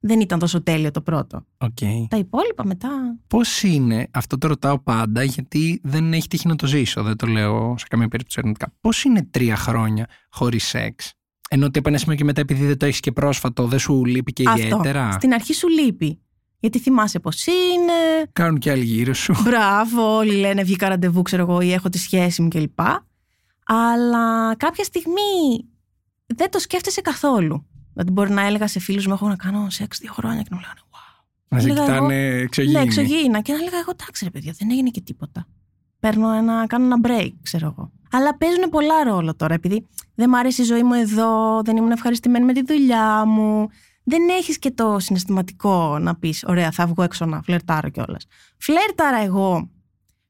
δεν 0.00 0.20
ήταν 0.20 0.38
τόσο 0.38 0.62
τέλειο 0.62 0.90
το 0.90 1.00
πρώτο. 1.00 1.44
Okay. 1.58 2.06
Τα 2.08 2.16
υπόλοιπα 2.16 2.64
μετά. 2.64 2.88
Πώς 3.26 3.62
είναι, 3.62 4.08
αυτό 4.10 4.38
το 4.38 4.46
ρωτάω 4.46 4.78
πάντα, 4.78 5.22
γιατί 5.22 5.80
δεν 5.82 6.12
έχει 6.12 6.28
τύχει 6.28 6.48
να 6.48 6.56
το 6.56 6.66
ζήσω, 6.66 7.02
δεν 7.02 7.16
το 7.16 7.26
λέω 7.26 7.74
σε 7.78 7.86
καμία 7.88 8.08
περίπτωση 8.08 8.38
αρνητικά. 8.40 8.72
Πώς 8.80 9.04
είναι 9.04 9.22
τρία 9.30 9.56
χρόνια 9.56 10.06
χωρίς 10.30 10.64
σεξ; 10.64 11.12
Ενώ 11.48 11.66
ότι 11.66 11.78
από 11.78 11.88
ένα 11.88 11.98
σημείο 11.98 12.16
και 12.16 12.24
μετά, 12.24 12.40
επειδή 12.40 12.66
δεν 12.66 12.78
το 12.78 12.86
έχεις 12.86 13.00
και 13.00 13.12
πρόσφατο, 13.12 13.66
δεν 13.66 13.78
σου 13.78 14.04
λείπει 14.04 14.32
και 14.32 14.44
Αυτό. 14.46 14.60
ιδιαίτερα; 14.60 15.10
Στην 15.12 15.32
αρχή 15.32 15.54
σου 15.54 15.68
λείπει. 15.68 16.20
Γιατί 16.60 16.78
θυμάσαι 16.78 17.18
πώς 17.18 17.46
είναι. 17.46 18.30
Κάνουν 18.32 18.58
και 18.58 18.70
άλλοι 18.70 18.84
γύρω 18.84 19.14
σου. 19.14 19.34
Μπράβο, 19.44 20.16
όλοι 20.16 20.34
λένε 20.34 20.62
βγήκα 20.62 20.88
ραντεβού, 20.88 21.22
ξέρω 21.22 21.42
εγώ, 21.42 21.60
ή 21.60 21.72
έχω 21.72 21.88
τη 21.88 21.98
σχέση 21.98 22.42
μου 22.42 22.48
κλπ. 22.48 22.80
Αλλά 23.64 24.54
κάποια 24.56 24.84
στιγμή 24.84 25.64
δεν 26.26 26.50
το 26.50 26.58
σκέφτεσαι 26.58 27.00
καθόλου. 27.00 27.66
Δηλαδή, 27.92 28.10
μπορεί 28.10 28.30
να 28.30 28.46
έλεγα 28.46 28.66
σε 28.66 28.80
φίλους 28.80 29.06
μου: 29.06 29.12
Έχω 29.12 29.28
να 29.28 29.36
κάνω 29.36 29.70
σεξ 29.70 29.98
δύο 29.98 30.12
χρόνια 30.12 30.42
και 30.42 30.48
να 30.50 30.56
μου 30.56 30.62
λέγανε 30.62 30.80
Wow. 30.90 31.24
Να 31.48 31.60
σε 31.60 31.68
κοιτάνε 31.68 32.14
εξωγήινα. 32.14 32.78
Ναι, 32.78 32.84
εξωγήινα. 32.84 33.40
Και 33.40 33.52
να 33.52 33.58
έλεγα 33.58 33.78
εγώ: 33.78 33.90
Εντάξει, 34.00 34.24
ρε 34.24 34.30
παιδιά, 34.30 34.54
δεν 34.58 34.70
έγινε 34.70 34.90
και 34.90 35.00
τίποτα. 35.00 35.46
Παίρνω 36.00 36.32
ένα, 36.32 36.66
κάνω 36.66 36.84
ένα 36.84 36.96
break, 37.02 37.32
ξέρω 37.42 37.66
εγώ. 37.66 37.92
Αλλά 38.10 38.36
παίζουν 38.36 38.68
πολλά 38.70 39.04
ρόλο 39.04 39.34
τώρα, 39.34 39.54
επειδή 39.54 39.86
δεν 40.18 40.26
μου 40.30 40.38
αρέσει 40.38 40.62
η 40.62 40.64
ζωή 40.64 40.82
μου 40.82 40.94
εδώ, 40.94 41.60
δεν 41.64 41.76
ήμουν 41.76 41.90
ευχαριστημένη 41.90 42.44
με 42.44 42.52
τη 42.52 42.62
δουλειά 42.62 43.24
μου. 43.24 43.68
Δεν 44.04 44.28
έχεις 44.28 44.58
και 44.58 44.70
το 44.70 44.98
συναισθηματικό 44.98 45.98
να 45.98 46.16
πεις: 46.16 46.44
Ωραία, 46.46 46.70
θα 46.70 46.86
βγω 46.86 47.02
έξω 47.02 47.26
να 47.26 47.42
φλερτάρω 47.42 47.88
κιόλας. 47.88 48.26
Φλέρταρα 48.58 49.22
εγώ. 49.22 49.70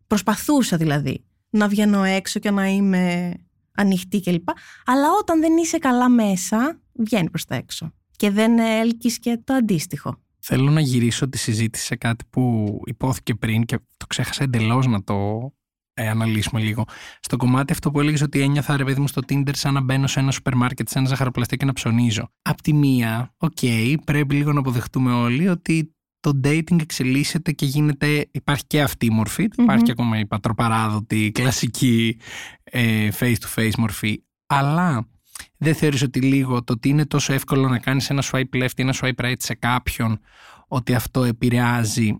Προσπαθούσα 0.07 0.77
δηλαδή 0.77 1.24
να 1.51 1.68
βγαίνω 1.68 2.05
έξω 2.05 2.40
και 2.40 2.51
να 2.51 2.66
είμαι 2.66 3.35
ανοιχτή 3.74 4.20
κλπ. 4.20 4.48
Αλλά 4.85 5.07
όταν 5.20 5.40
δεν 5.40 5.57
είσαι 5.57 5.79
καλά 5.79 6.09
μέσα, 6.09 6.81
βγαίνει 6.92 7.31
προς 7.31 7.44
τα 7.44 7.55
έξω. 7.55 7.92
Και 8.16 8.31
δεν 8.31 8.59
έλκεις 8.59 9.18
και 9.18 9.40
το 9.44 9.55
αντίστοιχο. 9.55 10.16
Θέλω 10.38 10.70
να 10.70 10.81
γυρίσω 10.81 11.29
τη 11.29 11.38
συζήτηση 11.38 11.85
σε 11.85 11.96
κάτι 11.96 12.24
που 12.31 12.74
υπόθηκε 12.85 13.35
πριν 13.35 13.64
και 13.64 13.79
το 13.96 14.07
ξέχασα 14.07 14.42
εντελώς 14.42 14.87
να 14.87 15.03
το 15.05 15.51
ε, 15.99 16.09
αναλύσουμε 16.09 16.61
λίγο. 16.61 16.85
Στο 17.21 17.37
κομμάτι 17.37 17.73
αυτό 17.73 17.91
που 17.91 18.01
έλεγες 18.01 18.23
ότι 18.23 18.41
ένιωθα 18.41 18.77
ρε 18.77 18.85
παιδί 18.85 19.01
μου 19.01 19.09
στο 19.09 19.23
Tinder 19.29 19.55
σαν 19.55 19.75
να 19.75 19.81
μπαίνω 19.81 20.07
σε 20.07 20.21
ένα 20.21 20.31
σούπερ 20.31 20.55
μάρκετ, 20.55 20.89
σε 20.89 20.99
ένα 20.99 21.09
ζαχαροπλαστείο 21.09 21.57
και 21.57 21.65
να 21.65 21.73
ψωνίζω. 21.73 22.33
Απ' 22.43 22.61
τη 22.61 22.73
μία, 22.73 23.35
OK, 23.37 23.51
okay, 23.61 23.95
πρέπει 24.05 24.35
λίγο 24.35 24.53
να 24.53 24.59
αποδεχτούμε 24.59 25.13
όλοι 25.13 25.49
ότι 25.49 25.93
το 26.21 26.41
dating 26.45 26.81
εξελίσσεται 26.81 27.53
και 27.53 27.67
γίνεται, 27.67 28.29
υπάρχει 28.31 28.65
και 28.67 28.83
αυτή 28.83 29.07
η 29.07 29.11
μορφή 29.11 29.49
υπάρχει 29.57 29.85
και 29.85 29.91
ακόμα 29.91 30.19
η 30.19 30.27
πατροπαράδοτη, 30.27 31.31
κλασική 31.35 32.17
ε, 32.63 33.09
face-to-face 33.19 33.75
μορφή. 33.79 34.23
Αλλά 34.47 35.09
δεν 35.57 35.75
θεωρείς 35.75 36.03
ότι 36.03 36.21
λίγο 36.21 36.65
το 36.65 36.73
ότι 36.73 36.89
είναι 36.89 37.07
τόσο 37.07 37.33
εύκολο 37.33 37.69
να 37.69 37.79
κάνεις 37.79 38.11
ένα 38.11 38.23
swipe 38.33 38.63
left 38.63 38.77
ή 38.77 38.83
ένα 38.83 38.95
swipe 39.01 39.25
right 39.25 39.35
σε 39.39 39.55
κάποιον, 39.55 40.21
ότι 40.69 40.95
αυτό 40.95 41.25
επηρεάζει 41.25 42.17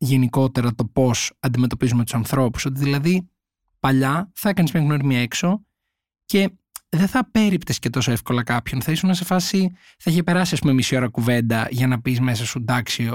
γενικότερα 0.00 0.74
το 0.74 0.84
πώς 0.84 1.32
αντιμετωπίζουμε 1.40 2.02
τους 2.02 2.14
ανθρώπους. 2.14 2.64
Ότι 2.64 2.80
δηλαδή 2.80 3.28
παλιά 3.80 4.30
θα 4.34 4.48
έκανες 4.48 4.72
μια 4.72 4.82
γνωριμία 4.82 5.20
έξω 5.20 5.64
και 6.24 6.50
δεν 6.88 7.08
θα 7.08 7.30
πέριπτε 7.30 7.72
και 7.78 7.90
τόσο 7.90 8.12
εύκολα 8.12 8.42
κάποιον. 8.42 8.82
Θα 8.82 8.92
ήσουν 8.92 9.14
σε 9.14 9.24
φάση. 9.24 9.72
θα 9.98 10.10
είχε 10.10 10.22
περάσει, 10.22 10.54
ας 10.54 10.60
πούμε, 10.60 10.72
μισή 10.72 10.96
ώρα 10.96 11.08
κουβέντα 11.08 11.68
για 11.70 11.86
να 11.86 12.00
πεις 12.00 12.20
μέσα 12.20 12.44
σου 12.44 12.58
εντάξει, 12.58 13.12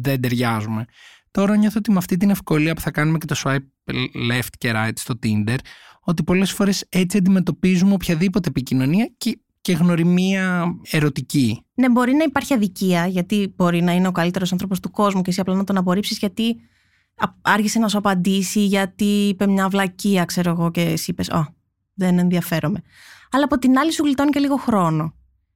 δεν 0.00 0.20
ταιριάζουμε. 0.20 0.84
Τώρα 1.30 1.56
νιώθω 1.56 1.78
ότι 1.78 1.90
με 1.90 1.98
αυτή 1.98 2.16
την 2.16 2.30
ευκολία 2.30 2.74
που 2.74 2.80
θα 2.80 2.90
κάνουμε 2.90 3.18
και 3.18 3.26
το 3.26 3.34
swipe 3.44 3.92
left 4.30 4.48
και 4.58 4.72
right 4.74 4.92
στο 4.94 5.18
Tinder, 5.22 5.56
ότι 6.00 6.22
πολλές 6.22 6.52
φορές 6.52 6.84
έτσι 6.88 7.16
αντιμετωπίζουμε 7.16 7.92
οποιαδήποτε 7.92 8.48
επικοινωνία 8.48 9.10
και, 9.18 9.38
και 9.60 9.72
γνωριμία 9.72 10.74
ερωτική. 10.90 11.62
Ναι, 11.74 11.90
μπορεί 11.90 12.12
να 12.12 12.24
υπάρχει 12.24 12.54
αδικία, 12.54 13.06
γιατί 13.06 13.54
μπορεί 13.56 13.82
να 13.82 13.92
είναι 13.92 14.08
ο 14.08 14.12
καλύτερος 14.12 14.52
άνθρωπος 14.52 14.80
του 14.80 14.90
κόσμου 14.90 15.22
και 15.22 15.30
εσύ 15.30 15.40
απλά 15.40 15.54
να 15.54 15.64
τον 15.64 15.76
απορρίψεις, 15.76 16.18
γιατί 16.18 16.56
άργησε 17.42 17.78
να 17.78 17.88
σου 17.88 17.98
απαντήσει, 17.98 18.64
γιατί 18.64 19.04
είπε 19.04 19.46
μια 19.46 19.68
βλακεία, 19.68 20.24
ξέρω 20.24 20.50
εγώ, 20.50 20.70
και 20.70 20.80
εσύ 20.80 21.10
είπες, 21.10 21.28
Ω, 21.28 21.54
δεν 21.94 22.18
ενδιαφέρομαι 22.18 22.82
αλλά 23.30 23.44
από 23.44 23.58
την 23.58 23.78
άλλη 23.78 23.92
σου 23.92 24.04
γλιτώνει 24.04 24.30
και 24.30 24.38
λίγο 24.38 24.56
χρόνο. 24.56 25.12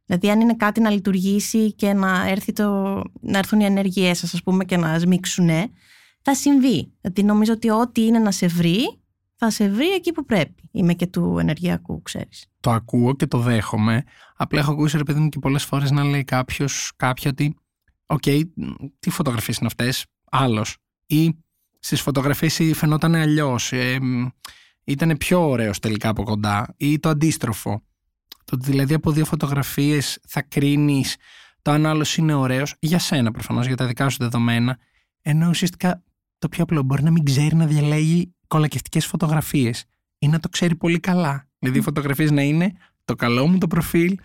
Δηλαδή, 0.06 0.30
αν 0.30 0.40
είναι 0.40 0.54
κάτι 0.54 0.80
να 0.80 0.90
λειτουργήσει 0.90 1.72
και 1.72 1.92
να, 1.92 2.28
έρθει 2.28 2.52
το, 2.52 3.02
να 3.20 3.38
έρθουν 3.38 3.60
οι 3.60 3.64
ενέργειές 3.64 4.18
σας, 4.18 4.34
ας 4.34 4.42
πούμε, 4.42 4.64
και 4.64 4.76
να 4.76 4.98
σμίξουν, 4.98 5.48
θα 6.22 6.34
συμβεί. 6.34 6.92
Δηλαδή, 7.00 7.22
νομίζω 7.22 7.52
ότι 7.52 7.70
ό,τι 7.70 8.06
είναι 8.06 8.18
να 8.18 8.30
σε 8.30 8.46
βρει, 8.46 9.01
θα 9.44 9.50
σε 9.50 9.68
βρει 9.68 9.92
εκεί 9.92 10.12
που 10.12 10.24
πρέπει. 10.24 10.68
Είμαι 10.70 10.94
και 10.94 11.06
του 11.06 11.38
ενεργειακού, 11.38 12.02
ξέρεις. 12.02 12.46
Το 12.60 12.70
ακούω 12.70 13.16
και 13.16 13.26
το 13.26 13.38
δέχομαι. 13.38 14.04
Απλά 14.36 14.60
έχω 14.60 14.72
ακούσει, 14.72 14.96
ρε 14.96 15.02
παιδί 15.02 15.20
μου, 15.20 15.28
και 15.28 15.38
πολλές 15.38 15.64
φορές 15.64 15.90
να 15.90 16.04
λέει 16.04 16.24
κάποιος, 16.24 16.92
κάποια 16.96 17.30
ότι, 17.30 17.56
Οκ, 18.06 18.22
τι 18.98 19.10
φωτογραφίες 19.10 19.56
είναι 19.56 19.66
αυτές, 19.66 20.06
άλλος. 20.30 20.76
Ή 21.06 21.38
στις 21.78 22.00
φωτογραφίες 22.00 22.60
φαινόταν 22.74 23.14
αλλιώς. 23.14 23.72
Ε, 23.72 23.98
ήταν 24.84 25.16
πιο 25.18 25.48
ωραίος 25.48 25.78
τελικά 25.78 26.08
από 26.08 26.22
κοντά 26.22 26.74
ή 26.76 26.98
το 26.98 27.08
αντίστροφο. 27.08 27.82
Το 28.44 28.56
ότι 28.56 28.70
δηλαδή 28.70 28.94
από 28.94 29.10
δύο 29.10 29.24
φωτογραφίες 29.24 30.18
θα 30.28 30.42
κρίνεις 30.42 31.16
το 31.62 31.70
αν 31.70 31.86
άλλος 31.86 32.16
είναι 32.16 32.34
ωραίος 32.34 32.74
για 32.78 32.98
σένα 32.98 33.30
προφανώς, 33.30 33.66
για 33.66 33.76
τα 33.76 33.86
δικά 33.86 34.08
σου 34.08 34.16
δεδομένα 34.20 34.78
ενώ 35.22 35.48
ουσιαστικά 35.48 36.02
το 36.38 36.48
πιο 36.48 36.62
απλό 36.62 36.82
μπορεί 36.82 37.02
να 37.02 37.10
μην 37.10 37.24
ξέρει 37.24 37.56
να 37.56 37.66
διαλέγει 37.66 38.34
κολακευτικές 38.52 39.06
φωτογραφίες 39.06 39.84
ή 40.18 40.28
να 40.28 40.40
το 40.40 40.48
ξέρει 40.48 40.74
πολύ 40.74 41.00
καλά. 41.00 41.48
Δηλαδή 41.58 41.78
οι 41.78 41.82
φωτογραφίες 41.82 42.30
να 42.30 42.42
είναι 42.42 42.72
το 43.04 43.14
καλό 43.14 43.46
μου 43.46 43.58
το 43.58 43.66
προφίλ, 43.66 44.18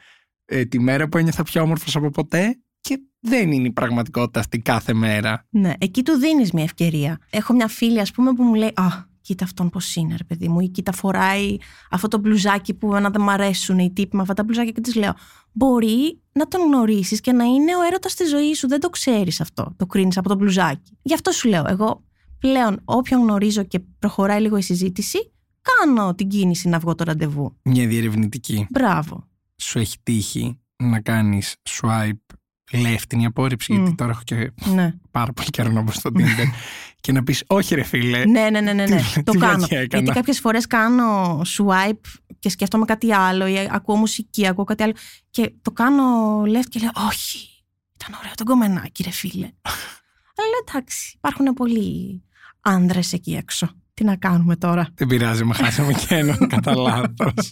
ε, 0.46 0.66
τη 0.66 0.80
μέρα 0.80 1.08
που 1.08 1.18
ένιωθα 1.18 1.44
πιο 1.44 1.62
όμορφος 1.62 1.96
από 1.96 2.10
ποτέ 2.10 2.60
και 2.82 3.00
δεν 3.20 3.52
είναι 3.52 3.68
η 3.68 3.72
πραγματικότητα 3.72 4.40
αυτή 4.40 4.60
κάθε 4.60 4.94
μέρα. 4.94 5.46
Ναι, 5.50 5.74
εκεί 5.78 6.04
του 6.04 6.14
δίνεις 6.14 6.52
μια 6.52 6.64
ευκαιρία. 6.64 7.18
Έχω 7.30 7.54
μια 7.54 7.68
φίλη 7.68 8.00
ας 8.00 8.12
πούμε 8.12 8.34
που 8.34 8.44
μου 8.44 8.54
λέει 8.54 8.72
«Α, 8.76 8.88
κοίτα 9.22 9.44
αυτόν 9.44 9.70
πώς 9.70 9.96
είναι, 9.96 10.16
ρε 10.18 10.24
παιδί 10.24 10.48
μου, 10.48 10.60
ή 10.60 10.70
κοίτα 10.70 10.92
φοράει 10.92 11.56
αυτό 11.90 12.08
το 12.08 12.18
μπλουζάκι 12.18 12.74
που 12.74 12.88
να 12.88 13.10
δεν 13.10 13.22
μ' 13.22 13.30
αρέσουν 13.30 13.80
οι 13.80 13.94
τύποι 13.94 14.16
με 14.16 14.22
αυτά 14.22 14.34
τα 14.34 14.44
μπλουζάκια 14.44 14.72
και 14.72 14.82
της 14.82 14.96
λέω. 14.96 15.14
Μπορεί 15.52 16.22
να 16.32 16.48
τον 16.48 16.62
γνωρίσεις 16.62 17.22
και 17.22 17.32
να 17.32 17.44
είναι 17.44 17.76
ο 17.76 17.82
έρωτας 17.82 18.12
στη 18.12 18.26
ζωής 18.26 18.58
σου. 18.58 18.68
Δεν 18.68 18.80
το 18.80 18.90
ξέρεις 18.90 19.42
αυτό. 19.42 19.74
Το 19.78 19.86
κρίνεις 19.86 20.18
από 20.18 20.30
το 20.30 20.36
μπλουζάκι. 20.36 20.98
Γι' 21.02 21.14
αυτό 21.14 21.32
σου 21.32 21.48
λέω. 21.48 21.64
Εγώ 21.68 22.07
πλέον 22.40 22.82
όποιον 22.86 23.22
γνωρίζω 23.22 23.64
και 23.64 23.80
προχωράει 24.00 24.42
λίγο 24.42 24.58
η 24.58 24.62
συζήτηση, 24.62 25.32
κάνω 25.62 26.16
την 26.16 26.28
κίνηση 26.28 26.70
να 26.70 26.80
βγω 26.80 26.96
το 26.96 27.04
ραντεβού. 27.04 27.58
Μια 27.62 27.88
διερευνητική. 27.88 28.68
Μπράβο. 28.70 29.28
Σου 29.56 29.80
έχει 29.80 29.96
τύχει 30.04 30.60
να 30.76 31.00
κάνεις 31.00 31.56
swipe 31.70 32.36
λεύθυνη 32.72 33.26
απόρριψη, 33.26 33.74
γιατί 33.74 33.96
τώρα 33.96 34.12
έχω 34.12 34.22
και 34.24 34.52
ναι. 34.66 34.94
πάρα 35.12 35.34
πολύ 35.34 35.50
καιρό 35.50 35.72
να 35.72 35.82
μπω 35.82 35.92
στο 35.92 36.10
Tinder 36.14 36.48
και 37.02 37.12
να 37.12 37.24
πεις 37.24 37.44
Όχι, 37.48 37.76
ρε 37.76 37.84
φίλε. 37.84 38.26
Ναι, 38.26 38.50
ναι, 38.50 38.62
ναι, 38.62 38.74
ναι. 38.74 38.86
ναι. 38.86 39.02
το 39.24 39.32
κάνω. 39.32 39.66
Γιατί 39.70 40.12
κάποιες 40.12 40.40
φορές 40.40 40.68
κάνω 40.68 41.42
swipe 41.58 42.08
και 42.40 42.50
σκέφτομαι 42.50 42.86
κάτι 42.86 43.14
άλλο 43.14 43.48
ή 43.48 43.68
ακούω 43.72 43.96
μουσική, 43.96 44.48
ακούω 44.48 44.64
κάτι 44.64 44.84
άλλο. 44.84 44.94
Και 45.30 45.54
το 45.62 45.72
κάνω 45.72 46.42
left 46.42 46.68
και 46.70 46.80
λέω 46.80 46.92
Όχι, 47.08 47.64
ήταν 47.94 48.20
ωραίο 48.20 48.34
το 48.36 48.44
κομμενάκι, 48.44 49.04
ρε 49.04 49.12
φίλε. 49.12 49.46
Αλλά 50.38 50.50
λέω 50.50 50.60
εντάξει, 50.68 51.14
υπάρχουν 51.16 51.46
πολλοί 51.46 52.24
άνδρες 52.62 53.14
εκεί 53.14 53.36
έξω. 53.36 53.70
Τι 53.94 54.04
να 54.04 54.16
κάνουμε 54.16 54.56
τώρα; 54.56 54.88
Δεν 54.96 55.08
πειράζει, 55.08 55.44
με 55.46 55.54
χάσαμε 55.54 55.94
και 55.94 56.16
έναν 56.16 56.48
κατά 56.54 56.76
λάθος. 56.76 57.52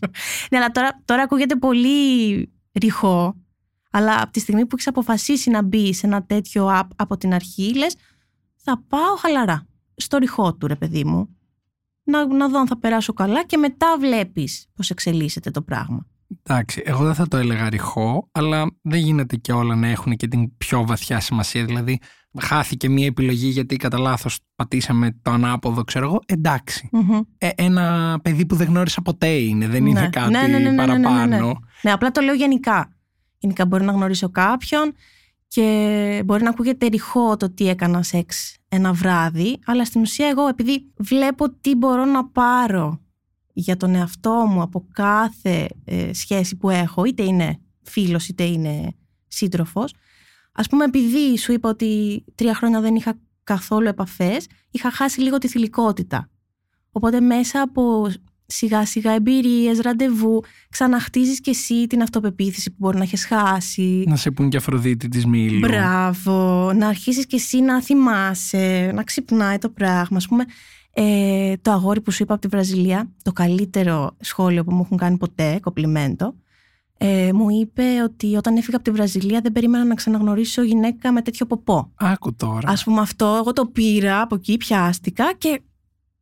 ναι, 0.52 0.58
αλλά 0.58 0.72
τώρα, 0.72 1.02
τώρα 1.06 1.22
ακούγεται 1.22 1.56
πολύ 1.56 2.50
ρηχό 2.72 3.36
αλλά 3.96 4.22
από 4.22 4.32
τη 4.32 4.40
στιγμή 4.40 4.62
που 4.62 4.70
έχεις 4.74 4.88
αποφασίσει 4.88 5.50
να 5.50 5.64
μπει 5.64 5.94
σε 5.94 6.06
ένα 6.06 6.24
τέτοιο 6.24 6.70
app 6.80 6.88
από 6.96 7.18
την 7.18 7.34
αρχή, 7.34 7.76
λες, 7.78 7.96
θα 8.56 8.84
πάω 8.88 9.16
χαλαρά. 9.16 9.68
Στο 9.96 10.18
ρηχό 10.18 10.56
του, 10.56 10.68
ρε 10.68 10.76
παιδί 10.76 11.04
μου. 11.04 11.38
Να, 12.04 12.28
να 12.28 12.50
δω 12.50 12.60
αν 12.60 12.68
θα 12.68 12.80
περάσω 12.80 13.14
καλά 13.14 13.46
και 13.46 13.58
μετά 13.58 13.98
βλέπεις 14.00 14.68
πώς 14.74 14.90
εξελίσσεται 14.90 15.52
το 15.52 15.62
πράγμα. 15.62 16.08
Εντάξει, 16.44 16.82
εγώ 16.86 17.04
δεν 17.04 17.14
θα 17.14 17.28
το 17.28 17.38
έλεγα 17.38 17.70
ρηχό, 17.70 18.30
αλλά 18.32 18.66
δεν 18.82 19.00
γίνεται 19.00 19.36
και 19.36 19.52
όλα 19.52 19.76
να 19.76 19.88
έχουν 19.88 20.16
και 20.16 20.28
την 20.28 20.58
πιο 20.58 20.86
βαθιά 20.86 21.20
σημασία. 21.20 21.66
Δηλαδή, 21.66 22.00
χάθηκε 22.42 22.90
μία 22.90 23.06
επιλογή 23.06 23.48
γιατί 23.48 23.76
κατά 23.76 24.00
λάθος 24.00 24.40
πατήσαμε 24.56 25.20
το 25.22 25.32
ανάποδο, 25.32 25.84
ξέρω 25.84 26.06
εγώ. 26.06 26.22
Ε, 27.38 27.50
ένα 27.56 28.20
παιδί 28.24 28.46
που 28.46 28.56
δεν 28.56 28.68
γνώρισα 28.68 29.02
ποτέ 29.02 29.28
είναι, 29.28 29.68
δεν 29.68 29.86
είναι 29.86 30.10
κάτι 30.10 30.34
παραπάνω. 30.76 31.60
Ναι, 31.82 31.92
απλά 31.92 32.12
το 32.12 32.22
λέω 32.22 32.34
γενικά. 32.34 32.90
Γενικά 33.38 33.66
μπορεί 33.66 33.84
να 33.84 33.92
γνωρίσω 33.92 34.30
κάποιον 34.30 34.94
και 35.48 36.22
μπορεί 36.26 36.44
να 36.44 36.50
ακούγεται 36.50 36.88
ρηχό 36.88 37.38
το 37.38 37.50
τι 37.50 37.70
έκανα 37.70 38.04
σεξ 38.04 38.58
ένα 38.70 38.94
βράδυ, 38.94 39.60
αλλά 39.66 39.86
στην 39.86 40.02
ουσία 40.02 40.28
εγώ 40.28 40.48
επειδή 40.48 40.92
βλέπω 40.98 41.50
τι 41.50 41.76
μπορώ 41.76 42.06
να 42.06 42.26
πάρω 42.26 43.00
για 43.54 43.78
τον 43.78 43.96
εαυτό 43.96 44.46
μου 44.50 44.62
από 44.62 44.88
κάθε 44.92 45.68
ε, 45.86 46.14
σχέση 46.14 46.56
που 46.56 46.70
έχω, 46.70 47.06
είτε 47.06 47.24
είναι 47.24 47.60
φίλος 47.82 48.28
είτε 48.28 48.44
είναι 48.44 48.96
σύντροφος, 49.28 49.94
ας 50.56 50.68
πούμε 50.68 50.84
επειδή 50.84 51.38
σου 51.38 51.52
είπα 51.52 51.70
ότι 51.70 52.24
τρία 52.36 52.56
χρόνια 52.56 52.82
δεν 52.82 52.96
είχα 52.96 53.18
καθόλου 53.44 53.88
επαφές, 53.88 54.48
είχα 54.72 54.92
χάσει 54.92 55.22
λίγο 55.22 55.38
τη 55.38 55.48
θηλυκότητα. 55.48 56.30
Οπότε 56.92 57.20
μέσα 57.20 57.62
από 57.62 58.12
σιγά 58.46 58.86
σιγά 58.86 59.12
εμπειρίες, 59.12 59.80
ραντεβού, 59.80 60.42
ξαναχτίζεις 60.70 61.42
και 61.42 61.50
εσύ 61.50 61.88
την 61.88 62.02
αυτοπεποίθηση 62.02 62.70
που 62.70 62.76
μπορεί 62.80 62.98
να 62.98 63.04
έχεις 63.04 63.26
χάσει. 63.26 64.04
Να 64.08 64.16
σε 64.16 64.32
πούν 64.32 64.50
και 64.50 64.58
Αφροδίτη 64.58 65.08
της 65.08 65.26
Μήλου. 65.26 65.60
Μπράβο, 65.60 66.72
να 66.74 66.88
αρχίσεις 66.88 67.26
και 67.26 67.36
εσύ 67.36 67.62
να 67.62 67.82
θυμάσαι, 67.82 68.92
να 68.94 69.04
ξυπνάει 69.04 69.58
το 69.58 69.70
πράγμα. 69.70 70.18
Α 70.18 70.28
πούμε, 70.28 70.44
ε, 70.94 71.54
το 71.62 71.72
αγόρι 71.72 72.02
που 72.02 72.12
σου 72.12 72.24
είπα 72.24 72.34
από 72.34 72.42
τη 72.42 72.48
Βραζιλία, 72.48 73.12
το 73.24 73.32
καλύτερο 73.32 74.16
σχόλιο 74.20 74.64
που 74.64 74.74
μου 74.74 74.82
έχουν 74.84 74.98
κάνει 74.98 75.18
ποτέ, 75.18 75.60
κοπλιμέντο, 75.62 76.36
ε, 76.98 77.34
μου 77.34 77.50
είπε 77.50 77.84
ότι 78.04 78.36
όταν 78.36 78.58
έφυγα 78.58 78.76
από 78.76 78.86
τη 78.86 78.92
Βραζιλία 78.92 79.42
δεν 79.42 79.52
περίμενα 79.52 79.86
να 79.86 79.94
ξαναγνωρίσω 79.94 80.64
γυναίκα 80.64 81.12
με 81.12 81.22
τέτοιο 81.22 81.46
ποπό. 81.46 81.92
Άκου 81.96 82.36
τώρα. 82.36 82.70
Α 82.70 82.76
πούμε 82.84 83.02
αυτό, 83.02 83.36
εγώ 83.40 83.54
το 83.54 83.66
πήρα 83.66 84.22
από 84.22 84.36
εκεί, 84.36 84.58
πιάστηκα 84.58 85.34
και 85.38 85.62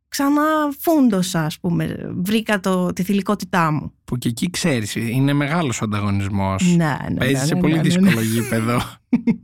ξαναφούντωσα, 0.08 1.44
ας 1.44 1.58
πούμε. 1.58 2.12
Βρήκα 2.16 2.60
το, 2.60 2.92
τη 2.92 3.02
θηλυκότητά 3.02 3.72
μου. 3.72 3.92
Που 4.04 4.16
και 4.16 4.28
εκεί 4.28 4.50
ξέρεις, 4.50 4.94
είναι 4.94 5.32
μεγάλος 5.32 5.80
ο 5.80 5.84
ανταγωνισμός. 5.84 6.74
Ναι, 6.76 6.96
ναι, 7.10 7.16
Παίζεις 7.16 7.38
ναι, 7.40 7.46
σε 7.46 7.54
ναι, 7.54 7.60
πολύ 7.60 7.72
ναι, 7.72 7.80
ναι, 7.80 7.88
δύσκολο 7.88 8.20
γήπεδο. 8.20 8.80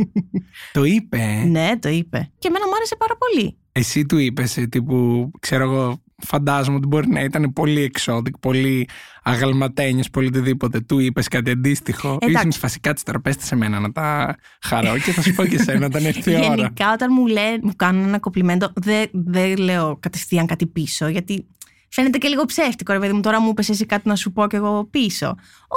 το 0.73 0.85
είπε. 0.85 1.45
Ναι, 1.47 1.79
το 1.79 1.88
είπε. 1.88 2.31
Και 2.38 2.49
εμένα 2.49 2.66
μου 2.66 2.75
άρεσε 2.77 2.97
πάρα 2.99 3.14
πολύ. 3.16 3.57
Εσύ 3.73 4.07
του 4.07 4.19
είπες, 4.19 4.57
ε, 4.57 4.66
τύπου, 4.66 5.31
ξέρω 5.40 5.62
εγώ, 5.62 6.03
φαντάζομαι 6.26 6.76
ότι 6.76 6.87
μπορεί 6.87 7.09
να 7.09 7.20
ήταν 7.20 7.52
πολύ 7.52 7.83
εξώδικ, 7.83 8.38
πολύ 8.38 8.88
αγαλματένιος, 9.22 10.11
πολύ 10.11 10.26
οτιδήποτε. 10.26 10.80
Του 10.80 10.98
είπες 10.98 11.28
κάτι 11.28 11.50
αντίστοιχο. 11.50 12.18
Ήσουν 12.20 12.52
φασικά 12.52 12.92
της 12.92 13.02
τραπέζι 13.02 13.38
σε 13.40 13.56
μένα 13.56 13.80
να 13.80 13.92
τα 13.92 14.37
χαρώ 14.61 14.98
και 14.98 15.12
θα 15.12 15.22
σου 15.22 15.35
πω 15.35 15.46
και 15.46 15.54
εσένα 15.56 15.87
όταν 15.87 16.04
έρθει 16.04 16.30
η 16.30 16.35
ώρα. 16.35 16.54
Γενικά, 16.54 16.92
όταν 16.92 17.09
μου, 17.12 17.26
λέ, 17.26 17.59
μου 17.62 17.72
κάνουν 17.76 18.04
ένα 18.04 18.18
κοπλιμέντο, 18.18 18.72
δεν, 18.74 19.06
δεν 19.12 19.56
λέω 19.56 19.96
κατευθείαν 20.00 20.46
κάτι 20.46 20.66
πίσω, 20.66 21.09
γιατί 21.09 21.46
φαίνεται 21.88 22.18
και 22.18 22.28
λίγο 22.28 22.44
ψεύτικο, 22.44 22.92
ρε 22.92 22.98
παιδί 22.98 23.12
μου. 23.12 23.20
Τώρα 23.20 23.40
μου 23.40 23.48
είπες 23.48 23.68
εσύ 23.68 23.87
κάτι 23.87 24.09
να 24.09 24.16
σου 24.16 24.33
πω 24.33 24.46
και 24.46 24.56
εγώ 24.56 24.85
πίσω. 24.90 25.35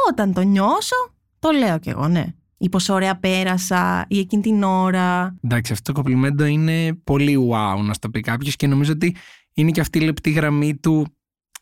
Όταν 0.10 0.34
το 0.34 0.42
νιώσω, 0.42 0.96
το 1.40 1.50
λέω 1.52 1.80
κι 1.80 1.90
εγώ, 1.90 2.08
ναι. 2.08 2.26
Ή 2.58 2.70
πόσο 2.70 2.94
ωραία 2.94 3.16
πέρασα, 3.16 4.06
ή 4.08 4.20
εκείνη 4.20 4.42
την 4.42 4.64
ώρα. 4.64 5.36
Εντάξει, 5.44 5.72
αυτό 5.72 5.92
το 5.92 6.00
κοπλιμέντο 6.00 6.46
είναι 6.46 6.94
πολύ 7.04 7.38
wow 7.52 7.84
να 7.86 7.94
στο 7.94 8.10
πει 8.10 8.20
κάποιος 8.20 8.56
και 8.56 8.68
νομίζω 8.68 8.92
ότι 8.92 9.16
είναι 9.54 9.72
και 9.72 9.82
αυτή 9.82 9.98
η 9.98 10.02
λεπτή 10.02 10.30
γραμμή 10.32 10.76
του 10.76 11.06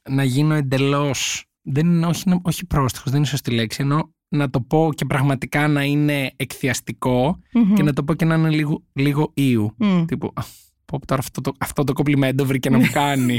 να 0.09 0.23
γίνω 0.23 0.53
εντελώς. 0.53 1.45
Δεν 1.61 1.85
είναι, 1.87 2.05
όχι, 2.05 2.23
όχι 2.41 2.65
πρόστιχος, 2.65 3.09
δεν 3.09 3.17
είναι 3.19 3.27
σωστή 3.29 3.51
λέξη. 3.51 3.81
Ενώ 3.81 4.13
να 4.27 4.49
το 4.49 4.61
πω 4.61 4.89
και 4.95 5.05
πραγματικά 5.05 5.67
να 5.67 5.83
είναι 5.83 6.31
εκθιαστικό 6.35 7.39
Μμμ. 7.53 7.73
και 7.73 7.83
να 7.83 7.93
το 7.93 8.03
πω 8.03 8.13
και 8.13 8.25
να 8.25 8.35
είναι 8.35 8.49
λίγο, 8.49 8.83
λίγο 8.93 9.31
ήου. 9.33 9.75
Μμ. 9.77 10.05
Τύπου, 10.05 10.31
«Α, 10.35 10.41
πω 10.85 11.05
τώρα 11.05 11.21
αυτό 11.21 11.41
το, 11.41 11.51
αυτό 11.59 11.83
το 11.83 11.93
κοπλιμέντο 11.93 12.45
βρήκε 12.45 12.69
να 12.69 12.77
μου 12.77 12.89
κάνει 13.01 13.37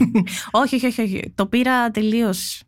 όχι, 0.51 0.75
όχι, 0.75 0.87
όχι, 0.87 1.03
όχι. 1.03 1.33
Το 1.35 1.47
πήρα 1.47 1.91
τελείως. 1.91 2.63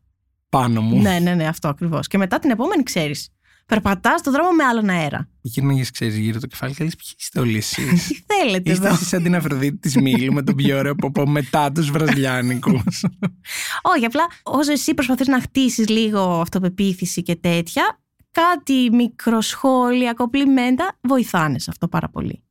πάνω 0.48 0.80
μου. 0.80 1.00
ναι, 1.00 1.18
ναι, 1.18 1.34
ναι, 1.34 1.46
αυτό 1.46 1.68
ακριβώς. 1.68 2.06
Και 2.06 2.18
μετά 2.18 2.38
την 2.38 2.50
επόμενη 2.50 2.82
ξέρεις. 2.82 3.28
Περπατάς 3.66 4.20
στον 4.20 4.32
δρόμο 4.32 4.50
με 4.50 4.64
άλλον 4.64 4.88
αέρα. 4.88 5.28
Γύρναγες, 5.40 5.90
ξέρεις, 5.90 6.16
γύρω 6.16 6.40
το 6.40 6.46
κεφάλι 6.46 6.74
και 6.74 6.84
λες 6.84 6.96
ποιοι 6.96 7.06
είστε 7.18 7.40
όλοι 7.40 7.56
εσείς; 7.56 8.06
Τι 8.08 8.24
θέλετε 8.26 8.70
Είστε 8.70 8.86
εδώ; 8.86 8.94
εσείς 8.94 9.08
σαν 9.08 9.22
την 9.22 9.34
Αφροδίτη 9.34 9.76
της 9.78 9.96
Μήλου 9.96 10.32
με 10.32 10.42
τον 10.42 10.54
πιο 10.54 10.78
ωραίο 10.78 10.94
ποπό 10.94 11.26
μετά 11.26 11.72
τους 11.72 11.90
βραζιλιάνικους. 11.90 13.04
Όχι, 13.94 14.04
απλά 14.04 14.26
όσο 14.42 14.72
εσύ 14.72 14.94
προσπαθείς 14.94 15.26
να 15.26 15.40
χτίσεις 15.40 15.88
λίγο 15.88 16.40
αυτοπεποίθηση 16.40 17.22
και 17.22 17.36
τέτοια, 17.36 18.00
κάτι 18.30 18.88
μικροσχόλια, 18.92 20.12
κοπλιμέντα 20.12 20.98
βοηθάνε 21.00 21.58
σε 21.58 21.70
αυτό 21.70 21.88
πάρα 21.88 22.08
πολύ. 22.08 22.42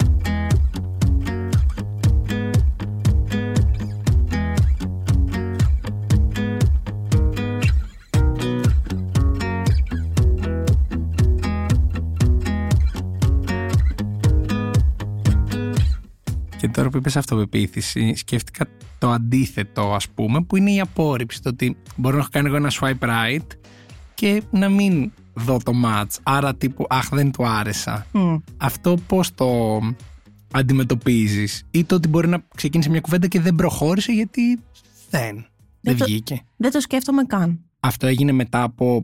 Και 16.64 16.70
τώρα 16.70 16.90
που 16.90 16.98
είπες 16.98 17.18
αυτοπεποίθηση, 17.18 18.16
σκέφτηκα 18.16 18.68
το 19.00 19.12
αντίθετο, 19.12 19.94
ας 19.94 20.10
πούμε, 20.10 20.44
που 20.44 20.56
είναι 20.56 20.72
η 20.72 20.80
απόρριψη. 20.80 21.42
Το 21.42 21.50
ότι 21.50 21.78
μπορώ 21.96 22.16
να 22.16 22.22
έχω 22.22 22.30
κάνει 22.32 22.48
εγώ 22.48 22.56
ένα 22.56 22.72
swipe 22.80 23.00
right 23.00 23.48
και 24.14 24.44
να 24.52 24.70
μην 24.70 25.12
δω 25.34 25.58
το 25.64 25.72
match. 25.86 26.16
Άρα 26.24 26.56
τύπου, 26.56 26.86
αχ, 26.90 27.10
δεν 27.10 27.32
του 27.32 27.48
άρεσα. 27.48 28.06
Μμ. 28.12 28.36
Αυτό 28.58 28.98
πώς 29.08 29.34
το 29.34 29.80
αντιμετωπίζεις; 30.52 31.64
Ή 31.72 31.84
το 31.84 31.96
ότι 31.96 32.08
μπορεί 32.08 32.28
να 32.28 32.44
ξεκίνησε 32.56 32.90
μια 32.90 33.02
κουβέντα 33.02 33.28
και 33.28 33.40
δεν 33.42 33.56
προχώρησε 33.56 34.12
γιατί 34.12 34.60
δεν, 35.10 35.36
δεν 35.36 35.46
Δεν 35.82 35.98
το- 35.98 36.06
βγήκε. 36.06 36.42
Δεν 36.58 36.72
το 36.72 36.80
σκέφτομαι 36.80 37.24
καν. 37.24 37.60
Αυτό 37.80 38.08
έγινε 38.08 38.32
μετά 38.32 38.64
από 38.64 39.02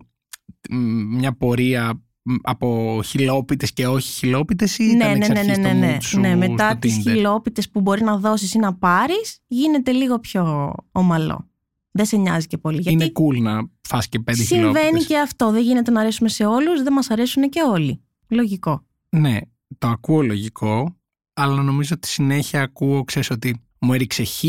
μ, 0.70 0.76
μια 1.18 1.34
πορεία 1.34 1.94
μ, 1.94 1.98
από 2.42 3.00
χιλόπιτες 3.06 3.74
και 3.74 3.88
όχι 3.88 4.12
χιλόπιτες 4.12 4.78
ή 4.78 4.84
ήταν 4.84 5.16
εξ 5.16 5.30
αρχής 5.30 5.56
το 5.56 5.74
ναι. 5.74 5.96
mood 5.96 6.04
σου 6.04 6.20
ναι, 6.20 6.36
μετά 6.36 6.70
στο 6.70 6.80
τις 6.80 6.98
Tinder? 6.98 7.02
χιλόπιτες 7.12 7.70
που 7.70 7.82
μπορεί 7.82 8.04
να 8.04 8.18
δώσεις 8.18 8.54
ή 8.54 8.58
να 8.60 8.74
πάρεις, 8.74 9.40
γίνεται 9.48 9.92
λίγο 9.92 10.20
πιο 10.20 10.74
ομαλό. 10.92 11.48
Δεν 11.92 12.06
σε 12.06 12.18
νοιάζει 12.18 12.48
και 12.48 12.58
πολύ. 12.58 12.82
Γιατί 12.82 12.92
Είναι 13.04 13.12
cool 13.14 13.42
να 13.42 13.70
φας 13.88 14.08
και 14.08 14.20
πέντε 14.20 14.44
συμβαίνει 14.44 14.76
χιλόπιτες. 14.76 15.06
και 15.06 15.18
αυτό. 15.18 15.52
Δεν 15.52 15.62
γίνεται 15.64 15.92
να 15.92 16.00
αρέσουμε 16.02 16.30
σε 16.30 16.46
όλους, 16.46 16.84
δεν 16.84 16.94
μας 16.94 17.10
αρέσουν 17.10 17.50
και 17.50 17.62
όλοι. 17.72 18.02
Λογικό. 18.28 18.86
Ναι, 19.10 19.38
το 19.78 19.88
ακούω 19.88 20.22
λογικό, 20.22 20.96
αλλά 21.34 21.62
νομίζω 21.62 21.94
ότι 21.96 22.08
συνέχεια 22.08 22.62
ακούω, 22.62 23.04
ξέρεις 23.04 23.30
ότι 23.30 23.62
μου 23.80 23.94
έριξε 23.94 24.24
χ, 24.24 24.44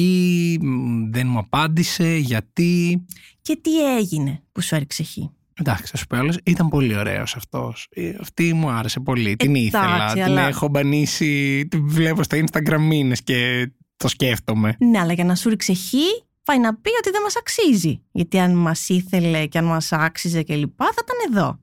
μ, 0.60 1.10
δεν 1.10 1.26
μου 1.26 1.38
απάντησε, 1.38 2.16
γιατί... 2.16 3.04
Και 3.42 3.56
τι 3.56 3.96
έγινε 3.96 4.42
που 4.52 4.60
σου 4.60 4.74
έριξε 4.74 5.02
χ; 5.02 5.16
Εντάξει, 5.60 5.86
θα 5.90 5.96
σου 5.96 6.06
πω 6.06 6.16
άλλος, 6.16 6.36
ήταν 6.44 6.68
πολύ 6.68 6.96
ωραίος 6.96 7.36
αυτός. 7.36 7.86
Ε, 7.90 8.12
Αυτή 8.20 8.52
μου 8.54 8.70
άρεσε 8.70 9.00
πολύ, 9.00 9.36
την 9.36 9.50
Εντάξει, 9.50 9.66
ήθελα, 9.66 10.12
την 10.12 10.22
αλλά- 10.22 10.46
έχω 10.46 10.68
μπανίσει, 10.68 11.66
την 11.70 11.88
βλέπω 11.88 12.22
στα 12.22 12.44
Instagram 12.44 12.78
μήνες 12.80 13.22
και 13.22 13.70
το 13.96 14.08
σκέφτομαι. 14.08 14.76
Ναι, 14.78 14.98
αλλά 14.98 15.12
για 15.12 15.24
να 15.24 15.34
σου 15.34 15.48
ρίξει 15.48 15.74
χ, 15.74 15.92
πάει 16.44 16.58
να 16.58 16.74
πει 16.74 16.90
ότι 16.98 17.10
δεν 17.10 17.22
μας 17.22 17.36
αξίζει. 17.36 18.02
Γιατί 18.12 18.38
αν 18.38 18.54
μας 18.56 18.88
ήθελε 18.88 19.46
και 19.46 19.58
αν 19.58 19.64
μας 19.64 19.92
άξιζε 19.92 20.42
και 20.42 20.54
λοιπά, 20.56 20.84
θα 20.84 21.02
ήταν 21.02 21.16
εδώ. 21.38 21.60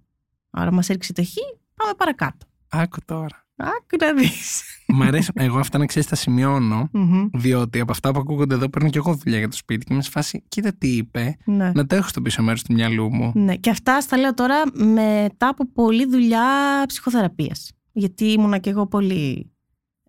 Άρα 0.50 0.72
μας 0.72 0.90
έριξε 0.90 1.14
το 1.14 1.24
χ, 1.24 1.34
πάμε 1.76 1.94
παρακάτω. 1.98 2.46
Άκου 2.70 2.98
τώρα. 3.06 3.46
Άκου 3.60 3.98
να 4.00 4.14
δεις. 4.14 4.64
Μ' 4.88 5.02
αρέσει, 5.02 5.32
εγώ 5.34 5.60
αυτά 5.60 5.78
να 5.78 5.86
ξέρεις 5.86 6.08
τα 6.08 6.16
σημειώνω, 6.16 6.90
Μμμ. 6.92 7.28
διότι 7.34 7.80
από 7.80 7.92
αυτά 7.92 8.12
που 8.12 8.20
ακούγονται 8.20 8.54
εδώ 8.56 8.70
παίρνω 8.70 8.90
και 8.90 8.98
εγώ 8.98 9.16
δουλειά 9.16 9.38
για 9.38 9.48
το 9.50 9.56
σπίτι 9.56 9.86
και 9.86 9.94
είμαι 9.94 10.02
σε 10.04 10.10
φάση, 10.10 10.44
κοίτα 10.48 10.74
τι 10.74 10.88
είπε, 10.88 11.38
Ναι. 11.46 11.72
να 11.72 11.86
το 11.86 11.96
έχω 11.96 12.08
στο 12.08 12.22
πίσω 12.22 12.44
μέρος 12.44 12.64
του 12.64 12.74
μυαλού 12.74 13.14
μου. 13.14 13.32
Ναι, 13.36 13.56
και 13.56 13.70
αυτά 13.70 14.02
στα 14.02 14.18
λέω 14.18 14.34
τώρα 14.34 14.56
μετά 14.74 15.48
από 15.48 15.68
πολλή 15.74 16.06
δουλειά 16.06 16.46
ψυχοθεραπείας. 16.88 17.72
Γιατί 17.92 18.26
ήμουνα 18.32 18.58
και 18.58 18.70
εγώ 18.70 18.88
πολύ... 18.88 19.52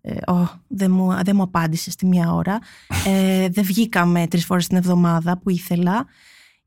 Ε, 0.01 0.31
«Ω, 0.31 0.47
δεν, 0.67 0.91
μου, 0.91 1.11
δεν 1.23 1.35
μου 1.35 1.41
απάντησες 1.41 1.93
στη 1.93 2.05
μία 2.05 2.33
ώρα. 2.33 2.59
Ε, 3.05 3.49
δεν 3.49 3.63
βγήκαμε 3.63 4.27
τρεις 4.27 4.45
φορές 4.45 4.67
την 4.67 4.77
εβδομάδα 4.77 5.37
που 5.39 5.49
ήθελα. 5.49 6.05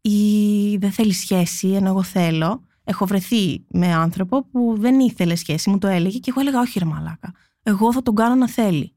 Ή 0.00 0.76
δεν 0.76 0.90
θέλει 0.90 1.12
σχέση, 1.12 1.68
ενώ 1.68 1.88
εγώ 1.88 2.02
θέλω. 2.02 2.62
Έχω 2.84 3.06
βρεθεί 3.06 3.64
με 3.68 3.92
άνθρωπο 3.92 4.46
που 4.48 4.74
δεν 4.78 5.00
ήθελε 5.00 5.34
σχέση, 5.34 5.70
μου 5.70 5.78
το 5.78 5.86
έλεγε 5.88 6.18
και 6.18 6.30
εγώ 6.30 6.40
έλεγα 6.40 6.60
όχι 6.60 6.78
ρε 6.78 6.84
μαλάκα. 6.84 7.34
Εγώ 7.62 7.92
θα 7.92 8.02
τον 8.02 8.14
κάνω 8.14 8.34
να 8.34 8.48
θέλει. 8.48 8.96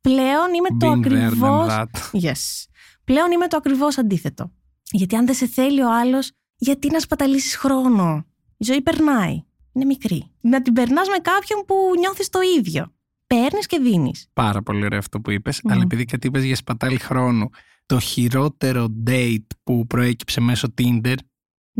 Πλέον 0.00 0.54
είμαι 0.54 0.68
το 0.78 0.90
Been 0.90 1.06
there, 1.06 1.10
done 1.10 1.26
ακριβώς 1.26 1.66
that. 1.70 2.20
Yes. 2.22 2.64
Πλέον 3.04 3.30
είμαι 3.30 3.46
το 3.46 3.56
ακριβώς 3.56 3.98
αντίθετο. 3.98 4.52
Γιατί 4.90 5.16
αν 5.16 5.26
δεν 5.26 5.34
σε 5.34 5.46
θέλει 5.46 5.82
ο 5.82 5.94
άλλος, 5.94 6.30
γιατί 6.56 6.90
να 6.90 7.00
σπαταλήσεις 7.00 7.56
χρόνο; 7.56 8.24
Η 8.56 8.64
ζωή 8.64 8.82
περνάει. 8.82 9.42
Είναι 9.72 9.84
μικρή. 9.84 10.30
Να 10.40 10.62
την 10.62 10.72
περνάς 10.72 11.08
με 11.08 11.16
κάποιον 11.16 11.64
που 11.66 11.74
νιώθεις 11.98 12.28
το 12.28 12.38
ίδιο. 12.58 12.92
Παίρνεις 13.26 13.66
και 13.66 13.78
δίνεις. 13.78 14.28
Πάρα 14.32 14.62
πολύ 14.62 14.84
ωραίο 14.84 14.98
αυτό 14.98 15.20
που 15.20 15.30
είπες, 15.30 15.60
Μμμ. 15.62 15.72
αλλά 15.72 15.82
επειδή 15.82 16.04
κάτι 16.04 16.26
είπες 16.26 16.44
για 16.44 16.56
σπατάλη 16.56 16.98
χρόνου, 16.98 17.48
το 17.86 17.98
χειρότερο 17.98 18.86
date 19.06 19.46
που 19.62 19.86
προέκυψε 19.86 20.40
μέσω 20.40 20.74
Tinder, 20.78 21.14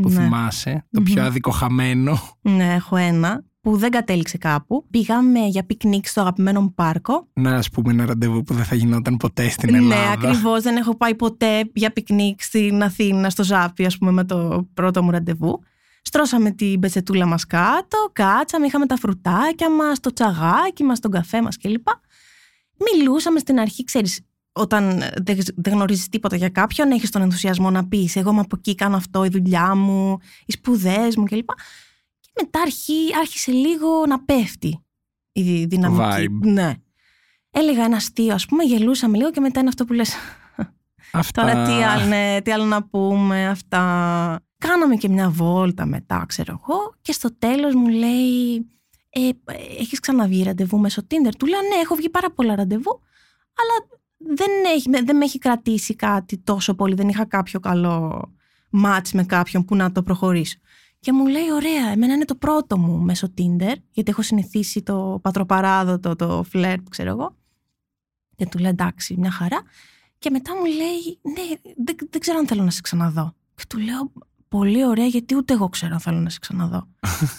που 0.03 0.09
ναι. 0.09 0.15
θυμάσαι, 0.23 0.87
το 0.91 1.01
πιο 1.03 1.15
Μμμ. 1.21 1.27
αδικοχαμένο, 1.27 2.19
ναι, 2.41 2.75
έχω 2.75 2.97
ένα 2.97 3.47
που 3.61 3.77
δεν 3.77 3.91
κατέληξε 3.91 4.39
κάπου. 4.39 4.87
Πήγαμε 4.91 5.39
για 5.47 5.65
πικνίκ 5.65 6.07
στο 6.07 6.21
αγαπημένο 6.21 6.61
μου 6.61 6.75
πάρκο. 6.75 7.29
να 7.33 7.57
ας 7.57 7.71
πούμε 7.71 7.93
ένα 7.93 8.07
ραντεβού 8.07 8.43
που 8.43 8.55
δεν 8.55 8.65
θα 8.65 8.75
γινόταν 8.75 9.17
ποτέ 9.17 9.49
στην 9.49 9.71
Ναι, 9.71 9.77
Ελλάδα. 9.79 10.11
ακριβώς. 10.11 10.63
Δεν 10.63 10.77
έχω 10.77 10.97
πάει 10.97 11.15
ποτέ 11.15 11.71
για 11.75 11.91
πικνίκ 11.93 12.43
στην 12.43 12.83
Αθήνα, 12.83 13.31
στο 13.31 13.45
Ζάππειο, 13.45 13.85
ας 13.85 13.99
πούμε, 13.99 14.11
με 14.13 14.25
το 14.25 14.69
πρώτο 14.75 15.03
μου 15.03 15.11
ραντεβού. 15.11 15.61
Στρώσαμε 16.03 16.51
την 16.51 16.81
πετσετούλα 16.81 17.27
μας 17.27 17.47
κάτω, 17.47 18.11
κάτσαμε, 18.13 18.67
είχαμε 18.67 18.87
τα 18.87 18.97
φρουτάκια 18.97 19.71
μας, 19.71 20.01
το 20.01 20.13
τσαγάκι 20.13 20.85
μας, 20.85 21.01
τον 21.01 21.11
καφέ 21.11 21.43
μας 21.43 21.57
κλπ. 21.57 21.87
Μιλούσαμε 22.93 23.39
στην 23.39 23.59
αρχή, 23.59 23.85
ξέρεις, 23.85 24.21
όταν 24.59 25.03
δεν, 25.23 25.39
δεν 25.57 25.73
γνωρίζεις 25.73 26.09
τίποτα 26.09 26.37
για 26.37 26.49
κάποιον, 26.49 26.91
έχεις 26.91 27.11
τον 27.11 27.23
ενθουσιασμό 27.23 27.71
να 27.71 27.89
πεις 27.89 28.17
εγώ 28.17 28.31
είμαι 28.31 28.41
από 28.41 28.57
εκεί, 28.59 28.75
κάνω 28.75 28.97
αυτό, 28.97 29.25
η 29.25 29.29
δουλειά 29.29 29.75
μου, 29.75 30.19
οι 30.47 30.53
σπουδές 30.53 31.17
μου 31.17 31.25
κλπ. 31.25 31.49
Και 32.21 32.31
μετά 32.41 32.61
αρχί, 32.61 32.95
άρχισε 33.19 33.53
λίγο 33.53 34.07
να 34.07 34.21
πέφτει 34.21 34.85
η 35.33 35.65
δυναμική. 35.65 36.29
vibe. 36.29 36.47
Ναι. 36.47 36.75
Έλεγα 37.51 37.85
ένα 37.85 37.97
αστείο, 37.97 38.35
ας 38.35 38.47
πούμε, 38.47 38.65
γελούσαμε 38.65 39.17
λίγο 39.17 39.31
και 39.31 39.41
μετά 39.41 39.61
είναι 39.61 39.69
αυτό 39.69 39.85
που 39.85 39.93
λες 39.93 40.15
Αυτά... 41.13 41.43
Τώρα 41.43 41.65
τι 41.65 41.73
άλλο, 41.73 42.05
ναι, 42.05 42.41
τι 42.43 42.53
άλλο 42.53 42.65
να 42.65 42.83
πούμε, 42.83 43.49
αυτά. 43.49 43.81
Κάναμε 44.59 44.97
και 44.97 45.09
μια 45.09 45.31
βόλτα 45.31 45.87
μετά, 45.87 46.25
ξέρω 46.29 46.61
εγώ, 46.63 46.95
και 47.01 47.13
στο 47.13 47.39
τέλος 47.39 47.75
μου 47.75 47.89
λέει, 47.89 48.67
ε, 49.09 49.31
έχεις 49.79 50.01
ξαναβγεί 50.01 50.43
ραντεβού 50.43 50.79
μέσω 50.79 51.03
Tinder; 51.03 51.33
Του 51.39 51.47
λέω, 51.47 51.61
ναι, 51.61 51.81
έχω 51.83 51.95
βγει 51.95 52.11
πάρα 52.11 52.31
πολλά 52.31 52.55
ραντεβού, 52.55 53.01
αλλά 53.55 53.98
δεν, 54.19 54.51
έχει, 54.75 54.91
δεν 55.05 55.17
με 55.17 55.25
έχει 55.25 55.39
κρατήσει 55.39 55.95
κάτι 55.95 56.39
τόσο 56.39 56.75
πολύ, 56.75 56.95
δεν 56.95 57.09
είχα 57.09 57.25
κάποιο 57.25 57.61
καλό 57.61 58.23
μάτς 58.71 59.13
με 59.13 59.25
κάποιον 59.25 59.65
που 59.65 59.77
να 59.77 59.93
το 59.93 60.03
προχωρήσω. 60.03 60.59
Και 61.01 61.13
μου 61.13 61.27
λέει, 61.27 61.53
ωραία, 61.53 61.93
εμένα 61.93 62.15
είναι 62.15 62.25
το 62.25 62.35
πρώτο 62.35 62.79
μου 62.79 62.99
μέσω 62.99 63.33
Tinder, 63.39 63.75
γιατί 63.91 64.11
έχω 64.11 64.23
συνηθίσει 64.23 64.83
το 64.83 65.19
πατροπαράδοτο, 65.23 66.17
το 66.17 66.45
φλερτ, 66.49 66.89
ξέρω 66.89 67.11
εγώ. 67.11 67.37
Και 68.37 68.47
του 68.47 68.59
λέω, 68.59 68.71
εντάξει, 68.71 69.17
μια 69.19 69.31
χαρά. 69.31 69.63
Και 70.19 70.31
μετά 70.31 70.57
μου 70.57 70.65
λέει, 70.65 71.19
ναι, 71.23 71.73
δεν, 71.85 71.97
δεν 72.11 72.21
ξέρω 72.21 72.39
αν 72.39 72.47
θέλω 72.47 72.63
να 72.63 72.71
σε 72.71 72.81
ξαναδώ. 72.81 73.35
Και 73.55 73.65
του 73.69 73.79
λέω, 73.79 74.13
πολύ 74.49 74.87
ωραία, 74.87 75.07
γιατί 75.07 75.37
ούτε 75.37 75.53
εγώ 75.53 75.69
ξέρω 75.69 75.95
αν 75.95 76.01
θέλω 76.01 76.19
να 76.19 76.31
σε 76.31 76.39
ξαναδώ. 76.39 76.89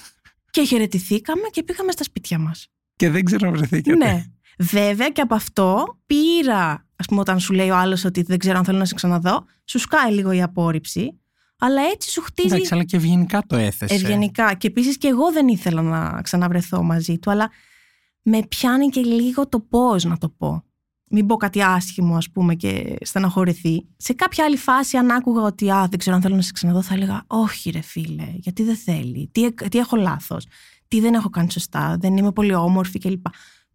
και 0.51 0.63
χαιρετηθήκαμε 0.63 1.47
και 1.51 1.63
πήγαμε 1.63 1.91
στα 1.91 2.03
σπίτια 2.03 2.39
μας. 2.39 2.67
Και 2.95 3.09
δεν 3.09 3.23
ξέρω 3.23 3.47
αν 3.47 3.53
βρεθήκατε. 3.53 4.05
Ναι. 4.05 4.25
Βέβαια 4.61 5.09
και 5.09 5.21
από 5.21 5.35
αυτό 5.35 5.97
πήρα, 6.05 6.87
ας 6.95 7.05
πούμε, 7.05 7.19
όταν 7.19 7.39
σου 7.39 7.53
λέει 7.53 7.69
ο 7.69 7.75
άλλος 7.75 8.05
ότι 8.05 8.21
δεν 8.21 8.37
ξέρω 8.37 8.57
αν 8.57 8.63
θέλω 8.65 8.77
να 8.77 8.85
σε 8.85 8.93
ξαναδώ, 8.93 9.45
σου 9.65 9.79
σκάει 9.79 10.11
λίγο 10.11 10.31
η 10.31 10.41
απόρριψη, 10.41 11.19
αλλά 11.57 11.81
έτσι 11.93 12.09
σου 12.09 12.21
χτίζει 12.21 12.53
Εντάξει, 12.53 12.73
αλλά 12.73 12.83
και 12.83 12.97
ευγενικά 12.97 13.43
το 13.47 13.55
έθεσε. 13.55 13.93
ευγενικά. 13.93 14.53
Και 14.53 14.67
επίσης 14.67 14.97
και 14.97 15.07
εγώ 15.07 15.31
δεν 15.31 15.47
ήθελα 15.47 15.81
να 15.81 16.21
ξαναβρεθώ 16.21 16.83
μαζί 16.83 17.17
του, 17.19 17.31
αλλά 17.31 17.49
με 18.21 18.41
πιάνει 18.49 18.87
και 18.87 19.01
λίγο 19.01 19.47
το 19.47 19.59
πώς 19.59 20.03
να 20.03 20.17
το 20.17 20.29
πω. 20.29 20.63
μην 21.11 21.25
πω 21.25 21.35
κάτι 21.35 21.61
άσχημο 21.63 22.15
ας 22.15 22.29
πούμε 22.31 22.55
και 22.55 22.95
στεναχωρηθεί. 23.01 23.87
Σε 23.97 24.13
κάποια 24.13 24.45
άλλη 24.45 24.57
φάση 24.57 24.97
αν 24.97 25.11
άκουγα 25.11 25.41
ότι 25.41 25.71
α, 25.71 25.87
δεν 25.89 25.99
ξέρω 25.99 26.15
αν 26.15 26.21
θέλω 26.21 26.35
να 26.35 26.41
σε 26.41 26.51
ξαναδώ 26.51 26.81
θα 26.81 26.93
έλεγα 26.93 27.23
όχι 27.27 27.69
ρε 27.69 27.81
φίλε, 27.81 28.31
γιατί 28.35 28.63
δεν 28.63 28.75
θέλει, 28.75 29.29
τι, 29.31 29.53
τι 29.53 29.77
έχω 29.77 29.95
λάθος, 29.95 30.45
τι 30.87 30.99
δεν 30.99 31.13
έχω 31.13 31.29
κάνει 31.29 31.51
σωστά, 31.51 31.97
δεν 31.99 32.17
είμαι 32.17 32.31
πολύ 32.31 32.53
όμορφη 32.53 32.99
κλπ. 32.99 33.25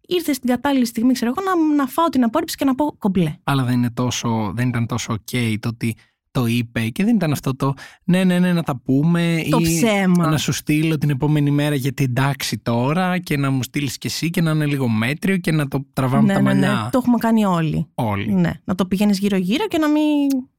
Ήρθε 0.07 0.33
στην 0.33 0.49
κατάλληλη 0.49 0.85
στιγμή, 0.85 1.13
ξέρω 1.13 1.33
εγώ, 1.37 1.47
να, 1.69 1.75
να 1.75 1.87
φάω 1.87 2.09
την 2.09 2.23
απόρριψη 2.23 2.55
και 2.57 2.65
να 2.65 2.75
πω 2.75 2.95
κομπλέ. 2.97 3.35
Αλλά 3.43 3.63
δεν, 3.63 3.73
είναι 3.73 3.91
τόσο, 3.91 4.51
δεν 4.55 4.67
ήταν 4.67 4.85
τόσο 4.85 5.13
ok 5.13 5.55
το 5.59 5.67
ότι 5.67 5.95
το 6.31 6.45
είπε 6.45 6.87
και 6.89 7.03
δεν 7.03 7.15
ήταν 7.15 7.31
αυτό 7.31 7.55
το 7.55 7.73
ναι, 8.03 8.23
ναι, 8.23 8.39
ναι, 8.39 8.53
να 8.53 8.63
τα 8.63 8.75
πούμε 8.85 9.43
Το 9.49 9.57
ή 9.57 9.63
ψέμα. 9.63 10.27
να 10.29 10.37
σου 10.37 10.51
στείλω 10.51 10.97
την 10.97 11.09
επόμενη 11.09 11.51
μέρα 11.51 11.75
γιατί 11.75 12.03
εντάξει 12.03 12.57
τώρα 12.57 13.19
και 13.19 13.37
να 13.37 13.49
μου 13.49 13.63
στείλεις 13.63 13.97
κι 13.97 14.07
εσύ 14.07 14.29
και 14.29 14.41
να 14.41 14.51
είναι 14.51 14.65
λίγο 14.65 14.87
μέτριο 14.87 15.37
και 15.37 15.51
να 15.51 15.67
το 15.67 15.85
τραβάμε 15.93 16.27
ναι, 16.27 16.33
τα 16.33 16.41
ναι, 16.41 16.45
μαλλιά. 16.45 16.71
ναι, 16.83 16.89
το 16.89 16.97
έχουμε 17.01 17.17
κάνει 17.17 17.45
όλοι. 17.45 17.87
Όλοι. 17.93 18.33
Ναι, 18.33 18.51
να 18.63 18.75
το 18.75 18.85
πηγαίνεις 18.85 19.19
γύρω-γύρω 19.19 19.67
και 19.67 19.77
να 19.77 19.87
μην, 19.87 20.03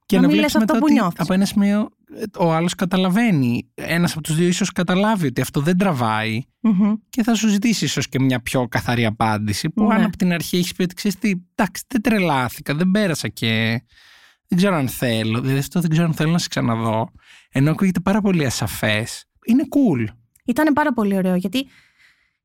Και 0.07 0.15
να 0.15 0.21
να, 0.21 0.27
μην 0.27 0.35
βλέπεις 0.37 0.53
λες 0.53 0.63
αυτό 0.63 0.73
μετά 0.73 0.73
που 0.73 0.83
ότι 0.83 0.93
νιώθεις. 0.93 1.19
από 1.19 1.33
ένα 1.33 1.45
σημείο 1.45 1.89
ε, 2.15 2.23
ο 2.37 2.53
άλλος 2.53 2.75
καταλαβαίνει. 2.75 3.69
Ένας 3.73 4.11
από 4.11 4.21
τους 4.21 4.35
δύο 4.35 4.47
ίσως 4.47 4.71
καταλάβει 4.71 5.27
ότι 5.27 5.41
αυτό 5.41 5.59
δεν 5.61 5.77
τραβάει 5.77 6.41
Μμμ. 6.59 6.93
και 7.09 7.23
θα 7.23 7.35
σου 7.35 7.47
ζητήσει 7.47 7.85
ίσως 7.85 8.09
και 8.09 8.19
μια 8.19 8.39
πιο 8.41 8.67
καθαρή 8.67 9.05
απάντηση 9.05 9.69
που 9.69 9.83
Ναι. 9.87 9.95
αν 9.95 10.03
από 10.03 10.17
την 10.17 10.31
αρχή 10.33 10.57
έχεις 10.57 10.73
πει 10.73 10.83
ότι 10.83 10.93
ξέρεις 10.95 11.17
τι, 11.17 11.31
εντάξει 11.55 11.83
δεν 11.87 12.01
τρελάθηκα, 12.01 12.75
δεν 12.75 12.91
πέρασα 12.91 13.27
και 13.27 13.81
δεν 14.47 14.57
ξέρω 14.57 14.75
αν 14.75 14.87
θέλω, 14.87 15.39
δηλαδή 15.41 15.59
αυτό 15.59 15.79
δεν 15.81 15.89
ξέρω 15.89 16.05
αν 16.05 16.13
θέλω 16.13 16.31
να 16.31 16.37
σε 16.37 16.47
ξαναδώ 16.47 17.11
ενώ 17.51 17.71
ακούγεται 17.71 17.99
πάρα 17.99 18.21
πολύ 18.21 18.45
ασαφές 18.45 19.25
είναι 19.45 19.63
cool. 19.69 20.05
Ήταν 20.45 20.73
πάρα 20.73 20.93
πολύ 20.93 21.17
ωραίο 21.17 21.35
γιατί 21.35 21.67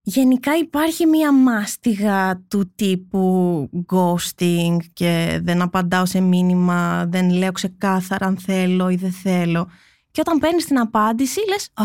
γενικά 0.03 0.57
υπάρχει 0.59 1.07
μία 1.07 1.33
μάστιγα 1.33 2.43
του 2.49 2.73
τύπου 2.75 3.71
ghosting 3.93 4.77
και 4.93 5.41
δεν 5.43 5.63
απαντάω 5.63 6.07
σε 6.07 6.21
μήνυμα, 6.21 7.07
δεν 7.07 7.31
λέω 7.31 7.53
ξεκάθαρα 7.53 8.27
αν 8.27 8.39
θέλω 8.39 8.89
ή 8.89 8.97
δεν 8.97 9.13
θέλω. 9.13 9.69
Και 10.11 10.21
όταν 10.21 10.39
παίρνεις 10.39 10.65
την 10.65 10.79
απάντηση 10.79 11.41
λες 11.49 11.71
«Α, 11.75 11.85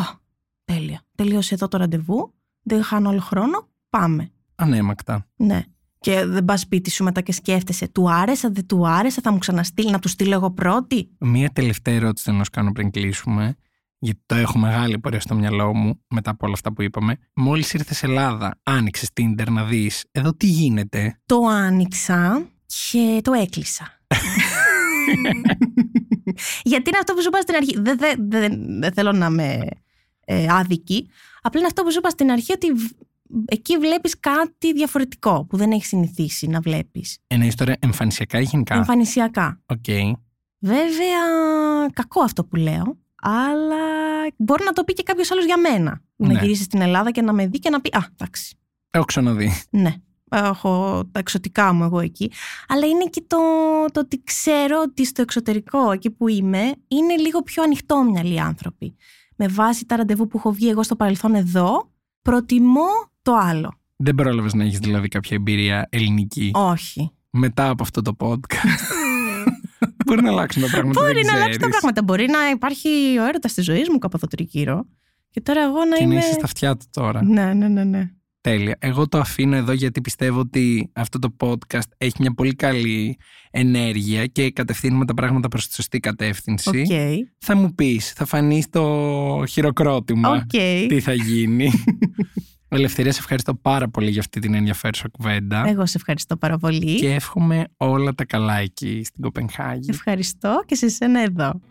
τέλεια, 0.65 1.01
τελείωσε 1.15 1.53
εδώ 1.53 1.67
το 1.67 1.77
ραντεβού, 1.77 2.34
δεν 2.62 2.84
χάνω 2.84 3.10
άλλο 3.10 3.21
χρόνο, 3.21 3.67
πάμε». 3.89 4.32
Ανέμακτα. 4.56 5.27
Ναι. 5.36 5.63
Και 5.99 6.25
δεν 6.25 6.45
πας 6.45 6.60
σπίτι 6.60 6.89
σου 6.89 7.03
μετά 7.03 7.21
και 7.21 7.32
σκέφτεσαι 7.32 7.88
«Του 7.88 8.12
άρεσα, 8.12 8.49
δεν 8.49 8.65
του 8.65 8.88
άρεσα, 8.88 9.21
θα 9.23 9.32
μου 9.32 9.38
ξαναστείλει, 9.38 9.91
να 9.91 9.99
του 9.99 10.08
στείλω 10.08 10.34
εγώ 10.34 10.51
πρώτη». 10.51 11.10
Μία 11.17 11.49
τελευταία 11.49 11.95
ερώτηση 11.95 12.23
θέλω 12.23 12.38
να 12.38 12.43
σου 12.43 12.49
κάνω 12.49 12.71
πριν 12.71 12.91
κλείσουμε, 12.91 13.56
γιατί 13.99 14.21
το 14.25 14.36
έχω 14.36 14.57
μεγάλη 14.57 14.99
απορία 14.99 15.19
στο 15.19 15.36
μυαλό 15.36 15.75
μου 15.75 16.01
μετά 16.10 16.31
από 16.31 16.45
όλα 16.45 16.53
αυτά 16.53 16.73
που 16.73 16.81
είπαμε. 16.81 17.17
Μόλις 17.33 17.73
ήρθε 17.73 18.07
Ελλάδα, 18.07 18.60
άνοιξες 18.63 19.10
Tinder 19.19 19.47
να 19.49 19.63
δεις 19.63 20.05
εδώ 20.12 20.33
τι 20.33 20.47
γίνεται; 20.47 21.19
Το 21.25 21.45
άνοιξα 21.45 22.47
και 22.91 23.19
το 23.23 23.33
έκλεισα. 23.33 23.91
Γιατί 26.63 26.89
είναι 26.89 26.97
αυτό 26.99 27.13
που 27.13 27.21
σου 27.21 27.27
είπα 27.27 27.41
στην 27.41 27.55
αρχή. 27.55 27.79
Δεν, 27.79 27.97
δεν, 27.97 28.29
δεν, 28.29 28.79
δεν 28.81 28.93
θέλω 28.93 29.12
να 29.12 29.25
είμαι 29.25 29.60
ε, 30.25 30.47
άδικη. 30.49 31.10
Απλά 31.41 31.60
είναι 31.60 31.67
αυτό 31.67 31.83
που 31.83 31.91
σου 31.91 31.97
είπα 31.97 32.10
στην 32.10 32.31
αρχή 32.31 32.51
ότι 32.51 32.71
β- 32.71 32.91
εκεί 33.45 33.77
βλέπεις 33.77 34.19
κάτι 34.19 34.73
διαφορετικό 34.73 35.45
που 35.45 35.57
δεν 35.57 35.71
έχεις 35.71 35.88
συνηθίσει 35.88 36.47
να 36.47 36.60
βλέπεις. 36.60 37.17
Εννοείς 37.27 37.55
τώρα 37.55 37.73
εμφανισιακά 37.79 38.39
ή 38.39 38.43
γενικά; 38.43 38.75
Εμφανισιακά. 38.75 39.62
Οκ. 39.65 39.86
Βέβαια, 40.60 41.19
κακό 41.93 42.21
αυτό 42.21 42.45
που 42.45 42.55
λέω, 42.55 42.97
αλλά 43.21 43.75
μπορεί 44.38 44.63
να 44.63 44.71
το 44.73 44.84
πει 44.84 44.93
και 44.93 45.03
κάποιος 45.03 45.32
άλλος 45.32 45.45
για 45.45 45.58
μένα. 45.60 46.01
Ναι. 46.15 46.34
Να 46.34 46.39
γυρίσει 46.41 46.63
στην 46.63 46.82
Ελλάδα 46.82 47.12
και 47.12 47.21
να 47.21 47.34
με 47.34 47.47
δει 47.47 47.60
και 47.60 47.69
να 47.69 47.82
πει 47.82 47.89
Α, 47.97 48.06
εντάξει, 48.12 48.56
Έχω 48.91 49.06
ξαναδεί. 49.06 49.51
ναι, 49.69 49.93
έχω 50.32 51.03
τα 51.12 51.19
εξωτικά 51.19 51.73
μου 51.73 51.84
εγώ 51.84 51.99
εκεί. 51.99 52.32
Αλλά 52.67 52.86
είναι 52.86 53.03
και 53.10 53.23
το, 53.27 53.38
το 53.91 53.99
ότι 53.99 54.21
ξέρω 54.23 54.82
ότι 54.88 55.06
στο 55.06 55.21
εξωτερικό, 55.21 55.91
εκεί 55.91 56.10
που 56.10 56.27
είμαι, 56.27 56.62
είναι 56.88 57.15
λίγο 57.15 57.41
πιο 57.41 57.63
ανοιχτόμυαλοι 57.63 58.34
οι 58.34 58.39
άνθρωποι. 58.39 58.95
Με 59.36 59.47
βάση 59.47 59.86
τα 59.86 59.95
ραντεβού 59.95 60.27
που 60.27 60.38
έχω 60.38 60.51
βγει 60.51 60.69
εγώ 60.69 60.84
στο 60.84 60.95
παρελθόν 60.95 61.36
εδώ, 61.36 61.91
προτιμώ 62.21 62.88
το 63.21 63.36
άλλο. 63.36 63.73
Δεν 63.95 64.15
πρόλαβες 64.15 64.53
να 64.53 64.63
έχεις 64.63 64.80
δηλαδή 64.80 65.08
κάποια 65.08 65.38
εμπειρία 65.38 65.88
ελληνική 65.91 66.51
Όχι. 66.53 67.12
μετά 67.30 67.69
από 67.69 67.84
αυτό 67.84 68.01
το 68.01 68.15
podcast; 68.19 68.91
Μπορεί 70.05 70.21
να 70.21 70.29
αλλάξουν 70.31 70.61
τα 70.61 70.67
πράγματα. 70.69 71.01
Μπορεί 71.01 71.13
δεν 71.13 71.25
να 71.25 71.31
αλλάξει 71.31 71.59
τα 71.59 71.67
ξέρεις. 71.67 71.69
πράγματα. 71.69 72.03
Μπορεί 72.03 72.25
να 72.27 72.49
υπάρχει 72.49 72.89
ο 73.19 73.25
έρωτας 73.27 73.53
της 73.53 73.65
ζωής 73.65 73.89
μου 73.89 73.97
κάπου 73.97 74.15
εδώ 74.17 74.27
τριγύρω. 74.27 74.85
Και 75.29 75.41
τώρα 75.41 75.61
εγώ 75.63 75.85
να 75.85 75.97
Και 75.97 76.05
να 76.05 76.11
είμαι. 76.13 76.19
είσαι 76.19 76.31
στα 76.33 76.43
αυτιά 76.43 76.75
του 76.77 76.85
τώρα. 76.91 77.23
Ναι, 77.23 77.53
ναι, 77.53 77.67
ναι, 77.67 77.83
ναι. 77.83 78.09
Τέλεια. 78.41 78.75
Εγώ 78.79 79.07
το 79.07 79.17
αφήνω 79.17 79.55
εδώ 79.55 79.71
γιατί 79.71 80.01
πιστεύω 80.01 80.39
ότι 80.39 80.89
αυτό 80.93 81.19
το 81.19 81.35
podcast 81.39 81.89
έχει 81.97 82.13
μια 82.19 82.33
πολύ 82.33 82.53
καλή 82.55 83.17
ενέργεια 83.51 84.25
και 84.25 84.51
κατευθύνουμε 84.51 85.05
τα 85.05 85.13
πράγματα 85.13 85.47
προς 85.47 85.67
τη 85.67 85.73
σωστή 85.73 85.99
κατεύθυνση. 85.99 86.69
Οκ. 86.69 87.27
Θα 87.37 87.55
μου 87.55 87.73
πεις, 87.75 88.11
θα 88.11 88.25
φανεί 88.25 88.69
στο 88.69 89.43
χειροκρότημα 89.49 90.29
Οκ. 90.29 90.49
τι 90.87 90.99
θα 90.99 91.13
γίνει. 91.13 91.71
Ελευθερία, 92.69 93.12
σε 93.12 93.19
ευχαριστώ 93.19 93.56
πάρα 93.56 93.88
πολύ 93.89 94.10
για 94.10 94.19
αυτή 94.19 94.39
την 94.39 94.53
ενδιαφέρουσα 94.53 95.08
κουβέντα 95.08 95.63
Εγώ 95.67 95.86
σε 95.86 95.97
ευχαριστώ 95.97 96.38
πάρα 96.38 96.58
πολύ. 96.58 96.95
και 96.99 97.13
εύχομαι 97.13 97.67
όλα 97.77 98.13
τα 98.13 98.25
καλά 98.25 98.58
εκεί 98.58 99.01
στην 99.03 99.23
Κοπενχάγη. 99.23 99.89
Ευχαριστώ 99.89 100.63
και 100.65 100.75
σε 100.75 100.89
σένα 100.89 101.21
εδώ. 101.21 101.62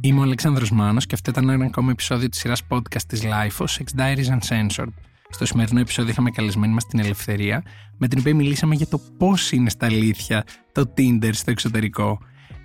Είμαι 0.00 0.20
ο 0.20 0.22
Αλεξάνδρος 0.22 0.70
Μάνος 0.70 1.06
και 1.06 1.14
αυτό 1.14 1.30
ήταν 1.30 1.48
ένα 1.48 1.64
ακόμα 1.64 1.90
επεισόδιο 1.90 2.28
της 2.28 2.38
σειράς 2.40 2.62
podcast 2.68 3.02
της 3.06 3.22
Lifeo, 3.24 3.64
Sex 3.66 4.00
Diaries 4.00 4.38
Uncensored. 4.38 4.92
Στο 5.30 5.46
σημερινό 5.46 5.80
επεισόδιο 5.80 6.10
είχαμε 6.10 6.30
καλεσμένη 6.30 6.72
μας 6.72 6.86
την 6.86 6.98
Ελευθερία, 6.98 7.62
με 7.98 8.08
την 8.08 8.18
οποία 8.18 8.34
μιλήσαμε 8.34 8.74
για 8.74 8.86
το 8.86 9.00
πώς 9.18 9.52
είναι 9.52 9.70
στα 9.70 9.86
αλήθεια 9.86 10.44
το 10.72 10.92
Tinder 10.96 11.30
στο 11.32 11.50
εξωτερικό. 11.50 12.18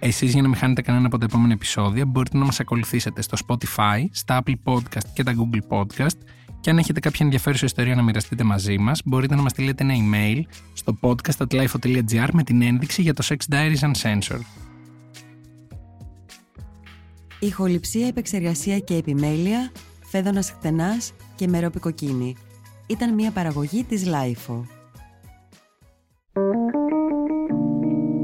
Εσείς 0.06 0.32
για 0.34 0.42
να 0.42 0.48
μην 0.48 0.58
χάνετε 0.58 0.82
κανένα 0.82 1.06
από 1.06 1.18
τα 1.18 1.26
επόμενα 1.26 1.54
επεισόδια 1.54 2.06
μπορείτε 2.06 2.38
να 2.38 2.46
μας 2.46 2.60
ακολουθήσετε 2.60 3.22
στο 3.22 3.38
Spotify, 3.48 4.06
στα 4.12 4.44
Apple 4.44 4.54
Podcast 4.64 5.08
και 5.14 5.24
τα 5.24 5.34
Google 5.36 5.78
Podcast 5.78 6.18
και 6.62 6.70
αν 6.70 6.78
έχετε 6.78 7.00
κάποια 7.00 7.20
ενδιαφέρουσα 7.26 7.66
ιστορία 7.66 7.96
να 7.96 8.02
μοιραστείτε 8.02 8.44
μαζί 8.44 8.78
μας 8.78 9.02
μπορείτε 9.06 9.36
να 9.36 9.42
μας 9.42 9.52
στείλετε 9.52 9.84
ένα 9.84 9.94
email 9.94 10.42
στο 10.74 10.98
podcast.lifo.gr 11.02 12.28
με 12.34 12.44
την 12.44 12.62
ένδειξη 12.62 13.02
για 13.02 13.14
το 13.14 13.28
Sex 13.28 13.54
Diaries 13.54 13.92
Uncensored. 13.92 14.42
Ηχοληψία, 17.40 18.08
επεξεργασία 18.08 18.80
και 18.80 18.96
επιμέλεια, 18.96 19.72
Φαίδωνας 20.06 20.52
Κτενάς 20.52 21.14
και 21.36 21.48
Μερόπη 21.48 21.85
Κοκκίνη. 21.85 22.36
Ήταν 22.88 23.14
μια 23.14 23.32
παραγωγή 23.32 23.84
της 23.84 24.06
LiFO. 24.06 24.68